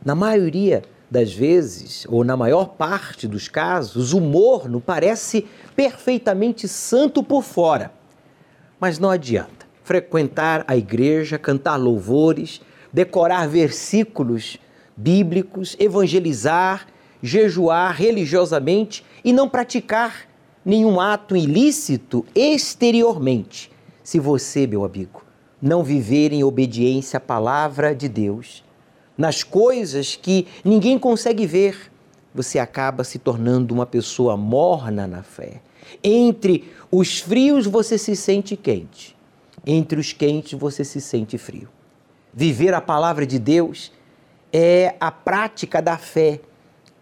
Na 0.03 0.15
maioria 0.15 0.81
das 1.11 1.33
vezes, 1.33 2.05
ou 2.07 2.23
na 2.23 2.37
maior 2.37 2.69
parte 2.69 3.27
dos 3.27 3.47
casos, 3.47 4.13
o 4.13 4.21
morno 4.21 4.79
parece 4.79 5.45
perfeitamente 5.75 6.67
santo 6.67 7.21
por 7.21 7.43
fora. 7.43 7.91
Mas 8.79 8.99
não 8.99 9.09
adianta 9.09 9.67
frequentar 9.83 10.63
a 10.67 10.77
igreja, 10.77 11.39
cantar 11.39 11.75
louvores, 11.75 12.61
decorar 12.93 13.47
versículos 13.47 14.57
bíblicos, 14.95 15.75
evangelizar, 15.79 16.85
jejuar 17.23 17.95
religiosamente 17.95 19.03
e 19.23 19.33
não 19.33 19.49
praticar 19.49 20.27
nenhum 20.63 20.99
ato 20.99 21.35
ilícito 21.35 22.25
exteriormente. 22.35 23.71
Se 24.03 24.19
você, 24.19 24.67
meu 24.67 24.85
amigo, 24.85 25.23
não 25.61 25.83
viver 25.83 26.31
em 26.31 26.43
obediência 26.43 27.17
à 27.17 27.19
palavra 27.19 27.95
de 27.95 28.07
Deus, 28.07 28.63
nas 29.19 29.43
coisas 29.43 30.15
que 30.15 30.47
ninguém 30.63 30.97
consegue 30.97 31.45
ver, 31.45 31.91
você 32.33 32.57
acaba 32.57 33.03
se 33.03 33.19
tornando 33.19 33.73
uma 33.73 33.85
pessoa 33.85 34.37
morna 34.37 35.05
na 35.05 35.21
fé. 35.21 35.61
Entre 36.01 36.71
os 36.89 37.19
frios 37.19 37.65
você 37.65 37.97
se 37.97 38.15
sente 38.15 38.55
quente, 38.55 39.17
entre 39.67 39.99
os 39.99 40.13
quentes 40.13 40.57
você 40.57 40.85
se 40.85 41.01
sente 41.01 41.37
frio. 41.37 41.67
Viver 42.33 42.73
a 42.73 42.79
palavra 42.79 43.25
de 43.27 43.37
Deus 43.37 43.91
é 44.53 44.95
a 45.01 45.11
prática 45.11 45.81
da 45.81 45.97
fé. 45.97 46.39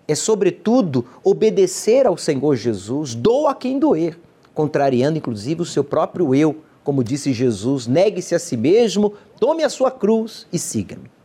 É, 0.07 0.15
sobretudo, 0.15 1.05
obedecer 1.23 2.07
ao 2.07 2.17
Senhor 2.17 2.55
Jesus, 2.55 3.13
doa 3.13 3.53
quem 3.53 3.77
doer, 3.77 4.17
contrariando 4.55 5.19
inclusive 5.19 5.61
o 5.61 5.65
seu 5.65 5.83
próprio 5.83 6.33
eu. 6.33 6.63
Como 6.83 7.03
disse 7.03 7.31
Jesus, 7.31 7.85
negue-se 7.85 8.33
a 8.33 8.39
si 8.39 8.57
mesmo, 8.57 9.13
tome 9.39 9.63
a 9.63 9.69
sua 9.69 9.91
cruz 9.91 10.47
e 10.51 10.57
siga-me. 10.57 11.16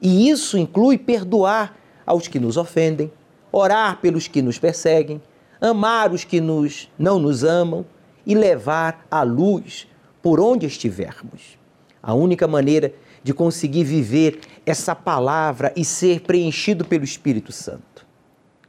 E 0.00 0.28
isso 0.28 0.58
inclui 0.58 0.98
perdoar 0.98 1.76
aos 2.04 2.28
que 2.28 2.38
nos 2.38 2.56
ofendem, 2.56 3.10
orar 3.50 4.00
pelos 4.00 4.28
que 4.28 4.42
nos 4.42 4.58
perseguem, 4.58 5.20
amar 5.60 6.12
os 6.12 6.24
que 6.24 6.40
nos, 6.40 6.90
não 6.98 7.18
nos 7.18 7.42
amam 7.42 7.84
e 8.24 8.34
levar 8.34 9.06
a 9.10 9.22
luz 9.22 9.86
por 10.22 10.40
onde 10.40 10.66
estivermos. 10.66 11.58
A 12.02 12.14
única 12.14 12.46
maneira 12.46 12.92
de 13.22 13.34
conseguir 13.34 13.84
viver 13.84 14.40
essa 14.64 14.94
palavra 14.94 15.72
e 15.74 15.84
ser 15.84 16.20
preenchido 16.20 16.84
pelo 16.84 17.04
Espírito 17.04 17.50
Santo. 17.50 18.06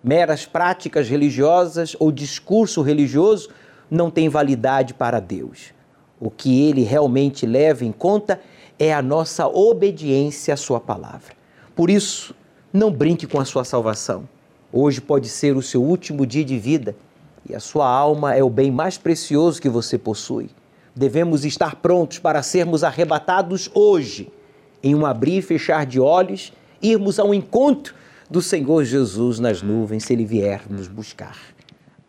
Meras 0.03 0.45
práticas 0.45 1.09
religiosas 1.09 1.95
ou 1.99 2.11
discurso 2.11 2.82
religioso 2.82 3.49
não 3.89 4.09
têm 4.09 4.30
validade 4.30 4.93
para 4.93 5.19
Deus. 5.19 5.73
O 6.19 6.32
que 6.32 6.67
ele 6.67 6.82
realmente 6.82 7.45
leva 7.45 7.86
em 7.86 7.91
conta 7.91 8.39
é 8.80 8.93
a 8.93 9.01
nossa 9.01 9.47
obediência 9.47 10.53
à 10.53 10.57
Sua 10.57 10.80
palavra. 10.80 11.36
Por 11.75 11.89
isso, 11.89 12.36
não 12.73 12.91
brinque 12.91 13.25
com 13.25 13.39
a 13.39 13.45
sua 13.45 13.63
salvação. 13.63 14.28
Hoje 14.71 14.99
pode 14.99 15.30
ser 15.30 15.55
o 15.55 15.61
seu 15.61 15.82
último 15.82 16.25
dia 16.25 16.43
de 16.43 16.57
vida 16.57 16.95
e 17.47 17.55
a 17.55 17.59
sua 17.59 17.88
alma 17.88 18.36
é 18.36 18.43
o 18.43 18.49
bem 18.49 18.69
mais 18.69 18.97
precioso 18.97 19.61
que 19.61 19.69
você 19.69 19.97
possui. 19.97 20.49
Devemos 20.95 21.45
estar 21.45 21.75
prontos 21.75 22.19
para 22.19 22.43
sermos 22.43 22.84
arrebatados 22.84 23.69
hoje 23.73 24.32
em 24.84 24.93
um 24.93 25.05
abrir 25.05 25.38
e 25.38 25.41
fechar 25.41 25.86
de 25.86 25.99
olhos, 25.99 26.51
irmos 26.82 27.19
ao 27.19 27.34
encontro 27.34 27.95
do 28.30 28.41
Senhor 28.41 28.84
Jesus 28.84 29.39
nas 29.39 29.61
nuvens, 29.61 30.03
se 30.03 30.13
Ele 30.13 30.25
vier 30.25 30.63
nos 30.69 30.88
buscar. 30.88 31.38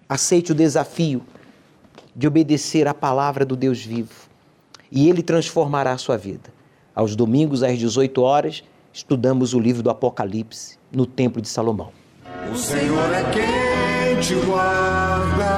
Aceite 0.09 0.53
o 0.53 0.55
desafio 0.55 1.23
de 2.17 2.27
obedecer 2.27 2.89
à 2.89 2.95
palavra 2.95 3.45
do 3.45 3.55
Deus 3.55 3.85
vivo 3.85 4.29
e 4.91 5.09
Ele 5.09 5.23
transformará 5.23 5.93
a 5.93 5.99
sua 5.99 6.17
vida. 6.17 6.58
Aos 6.99 7.15
domingos, 7.15 7.63
às 7.63 7.79
18 7.79 8.21
horas, 8.21 8.65
estudamos 8.93 9.55
o 9.55 9.61
livro 9.61 9.85
do 9.85 9.89
Apocalipse 9.89 10.77
no 10.91 11.07
Templo 11.07 11.41
de 11.41 11.49
Salomão. 11.49 11.93
O 12.53 12.57
Senhor 12.57 13.13
é 13.15 13.23
quem 13.31 14.21
te 14.21 14.35
guarda 14.45 15.58